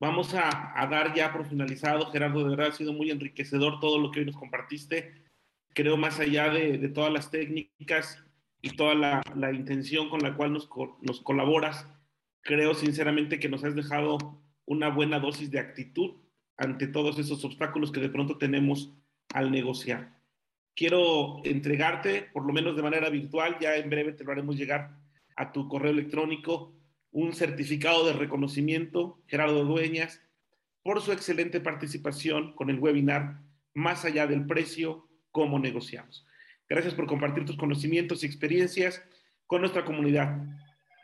[0.00, 2.10] Vamos a, dar ya por finalizado.
[2.10, 5.24] Gerardo, de verdad ha sido muy enriquecedor todo lo que hoy nos compartiste.
[5.74, 8.24] Creo más allá de, todas las técnicas
[8.60, 10.68] y toda la, intención con la cual nos,
[11.02, 11.86] nos colaboras,
[12.40, 16.16] creo sinceramente que nos has dejado una buena dosis de actitud
[16.56, 18.92] ante todos esos obstáculos que de pronto tenemos
[19.32, 20.19] al negociar.
[20.74, 24.96] Quiero entregarte, por lo menos de manera virtual, ya en breve te lo haremos llegar
[25.36, 26.74] a tu correo electrónico,
[27.12, 30.22] un certificado de reconocimiento, Gerardo Dueñas,
[30.82, 33.40] por su excelente participación con el webinar
[33.74, 36.26] Más allá del precio, cómo negociamos.
[36.68, 39.02] Gracias por compartir tus conocimientos y experiencias
[39.46, 40.38] con nuestra comunidad.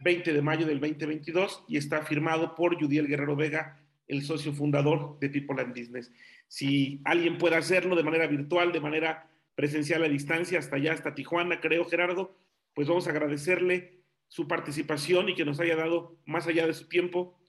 [0.01, 5.19] 20 de mayo del 2022 y está firmado por Judiel Guerrero Vega, el socio fundador
[5.21, 6.13] de People and Business.
[6.49, 11.15] Si alguien puede hacerlo de manera virtual, de manera presencial a distancia, hasta allá, hasta
[11.15, 12.37] Tijuana, creo, Gerardo,
[12.75, 16.89] pues vamos a agradecerle su participación y que nos haya dado, más allá de su
[16.89, 17.41] tiempo,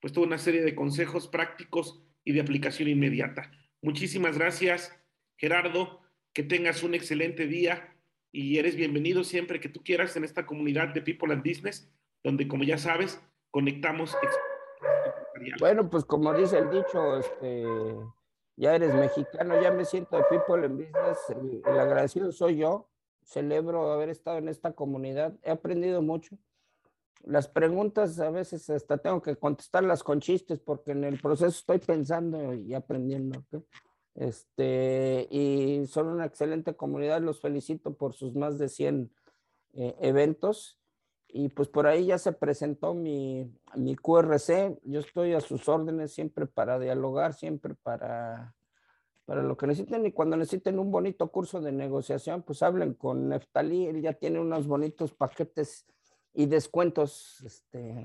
[0.00, 3.50] pues toda una serie de consejos prácticos y de aplicación inmediata.
[3.80, 4.94] Muchísimas gracias,
[5.36, 6.02] Gerardo,
[6.34, 7.96] que tengas un excelente día
[8.30, 11.90] y eres bienvenido siempre que tú quieras en esta comunidad de People and Business,
[12.22, 14.14] donde, como ya sabes, conectamos.
[15.60, 17.64] Bueno, pues como dice el dicho, este,
[18.56, 22.88] ya eres mexicano, ya me siento de People and Business, el, el agradecido soy yo,
[23.22, 26.36] celebro haber estado en esta comunidad, he aprendido mucho.
[27.24, 31.78] Las preguntas a veces hasta tengo que contestarlas con chistes porque en el proceso estoy
[31.78, 33.42] pensando y aprendiendo.
[34.14, 39.10] Este, y son una excelente comunidad, los felicito por sus más de 100
[39.72, 40.78] eh, eventos.
[41.36, 44.78] Y pues por ahí ya se presentó mi, mi QRC.
[44.84, 48.54] Yo estoy a sus órdenes siempre para dialogar, siempre para
[49.24, 53.28] para lo que necesiten y cuando necesiten un bonito curso de negociación, pues hablen con
[53.28, 55.86] Neftalí, él ya tiene unos bonitos paquetes
[56.34, 58.04] y descuentos este,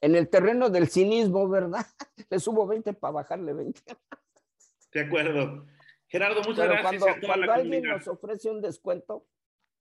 [0.00, 1.86] en el terreno del cinismo, ¿verdad?
[2.30, 3.80] Le subo 20 para bajarle 20.
[4.92, 5.66] De acuerdo.
[6.06, 7.02] Gerardo, muchas gracias.
[7.02, 9.26] Cuando, cuando alguien nos ofrece un descuento,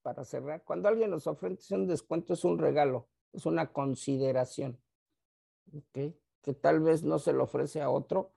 [0.08, 4.82] para cerrar, cuando alguien nos ofrece un descuento es un regalo, es una consideración,
[5.74, 6.16] ¿ok?
[6.42, 8.34] Que tal vez no se lo ofrece a otro,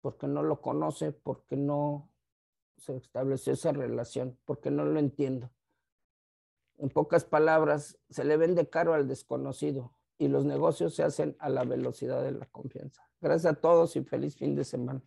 [0.00, 2.10] porque no lo conoce, porque no
[2.76, 5.52] se estableció esa relación, porque no lo entiendo.
[6.78, 11.50] En pocas palabras, se le vende caro al desconocido y los negocios se hacen a
[11.50, 13.08] la velocidad de la confianza.
[13.20, 15.00] Gracias a todos y feliz fin de semana.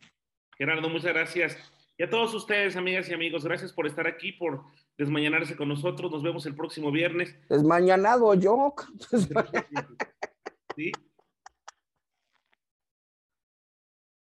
[0.57, 1.57] Gerardo, muchas gracias.
[1.97, 4.63] Y a todos ustedes, amigas y amigos, gracias por estar aquí, por
[4.97, 6.11] desmañanarse con nosotros.
[6.11, 7.35] Nos vemos el próximo viernes.
[7.49, 8.73] Desmañanado yo.
[10.75, 10.91] ¿Sí?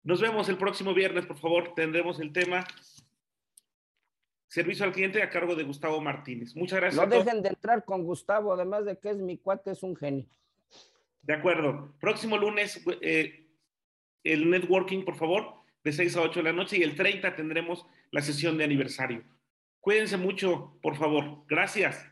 [0.05, 1.75] Nos vemos el próximo viernes, por favor.
[1.75, 2.65] Tendremos el tema
[4.49, 6.57] servicio al cliente a cargo de Gustavo Martínez.
[6.57, 7.03] Muchas gracias.
[7.03, 10.27] No dejen de entrar con Gustavo, además de que es mi cuate, es un genio.
[11.23, 11.95] De acuerdo.
[12.01, 13.47] Próximo lunes, eh,
[14.25, 15.55] el networking, por favor,
[15.85, 19.25] de 6 a 8 de la noche y el 30 tendremos la sesión de aniversario.
[19.83, 21.45] Cuídense mucho, por favor.
[21.49, 22.12] Gracias.